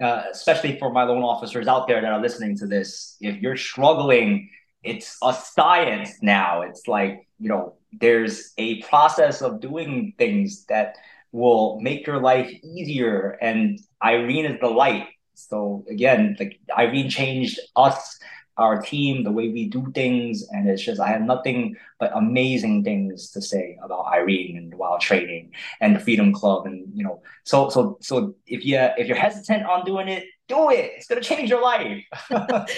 uh, 0.00 0.24
especially 0.30 0.78
for 0.78 0.92
my 0.92 1.04
loan 1.04 1.22
officers 1.22 1.68
out 1.68 1.86
there 1.86 2.00
that 2.00 2.12
are 2.12 2.20
listening 2.20 2.56
to 2.58 2.66
this. 2.66 3.16
If 3.20 3.40
you're 3.40 3.56
struggling, 3.56 4.50
it's 4.82 5.16
a 5.22 5.32
science 5.32 6.10
now. 6.22 6.62
It's 6.62 6.88
like 6.88 7.26
you 7.38 7.48
know, 7.48 7.74
there's 7.92 8.52
a 8.58 8.82
process 8.82 9.42
of 9.42 9.60
doing 9.60 10.14
things 10.18 10.64
that 10.66 10.96
will 11.32 11.80
make 11.80 12.06
your 12.06 12.20
life 12.20 12.50
easier, 12.62 13.38
and 13.40 13.80
Irene 14.02 14.46
is 14.46 14.60
the 14.60 14.68
light. 14.68 15.08
So 15.34 15.84
again, 15.88 16.36
like 16.38 16.60
Irene 16.76 17.10
changed 17.10 17.58
us 17.74 18.18
our 18.58 18.82
team, 18.82 19.24
the 19.24 19.32
way 19.32 19.48
we 19.48 19.68
do 19.68 19.90
things, 19.94 20.46
and 20.50 20.68
it's 20.68 20.82
just 20.82 21.00
I 21.00 21.08
have 21.08 21.22
nothing 21.22 21.76
but 21.98 22.12
amazing 22.14 22.84
things 22.84 23.30
to 23.30 23.40
say 23.40 23.78
about 23.82 24.06
Irene 24.06 24.58
and 24.58 24.74
Wow 24.74 24.98
Training 25.00 25.52
and 25.80 25.96
the 25.96 26.00
Freedom 26.00 26.32
Club, 26.32 26.66
and 26.66 26.86
you 26.94 27.02
know, 27.02 27.22
so 27.44 27.70
so 27.70 27.98
so 28.00 28.34
if 28.46 28.64
you 28.64 28.76
if 28.98 29.08
you're 29.08 29.16
hesitant 29.16 29.64
on 29.64 29.84
doing 29.84 30.08
it, 30.08 30.24
do 30.48 30.70
it. 30.70 30.92
It's 30.96 31.06
gonna 31.06 31.20
change 31.20 31.50
your 31.50 31.62
life. 31.62 32.04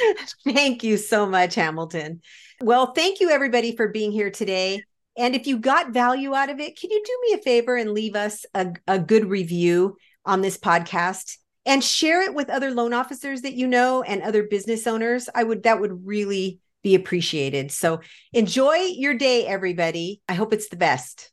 thank 0.44 0.82
you 0.84 0.96
so 0.96 1.26
much, 1.26 1.54
Hamilton. 1.54 2.20
Well, 2.60 2.92
thank 2.92 3.20
you 3.20 3.30
everybody 3.30 3.76
for 3.76 3.88
being 3.88 4.12
here 4.12 4.30
today. 4.30 4.82
And 5.16 5.34
if 5.34 5.46
you 5.46 5.58
got 5.58 5.92
value 5.92 6.34
out 6.34 6.50
of 6.50 6.58
it, 6.60 6.78
can 6.78 6.90
you 6.90 7.02
do 7.04 7.18
me 7.22 7.38
a 7.38 7.42
favor 7.42 7.76
and 7.76 7.92
leave 7.92 8.16
us 8.16 8.44
a, 8.54 8.72
a 8.86 8.98
good 8.98 9.26
review 9.26 9.96
on 10.24 10.40
this 10.40 10.58
podcast? 10.58 11.36
and 11.66 11.82
share 11.82 12.22
it 12.22 12.34
with 12.34 12.50
other 12.50 12.70
loan 12.70 12.92
officers 12.92 13.42
that 13.42 13.54
you 13.54 13.66
know 13.66 14.02
and 14.02 14.22
other 14.22 14.42
business 14.42 14.86
owners 14.86 15.28
i 15.34 15.42
would 15.42 15.62
that 15.62 15.80
would 15.80 16.06
really 16.06 16.58
be 16.82 16.94
appreciated 16.94 17.70
so 17.70 18.00
enjoy 18.32 18.74
your 18.74 19.14
day 19.14 19.46
everybody 19.46 20.20
i 20.28 20.34
hope 20.34 20.52
it's 20.52 20.68
the 20.68 20.76
best 20.76 21.30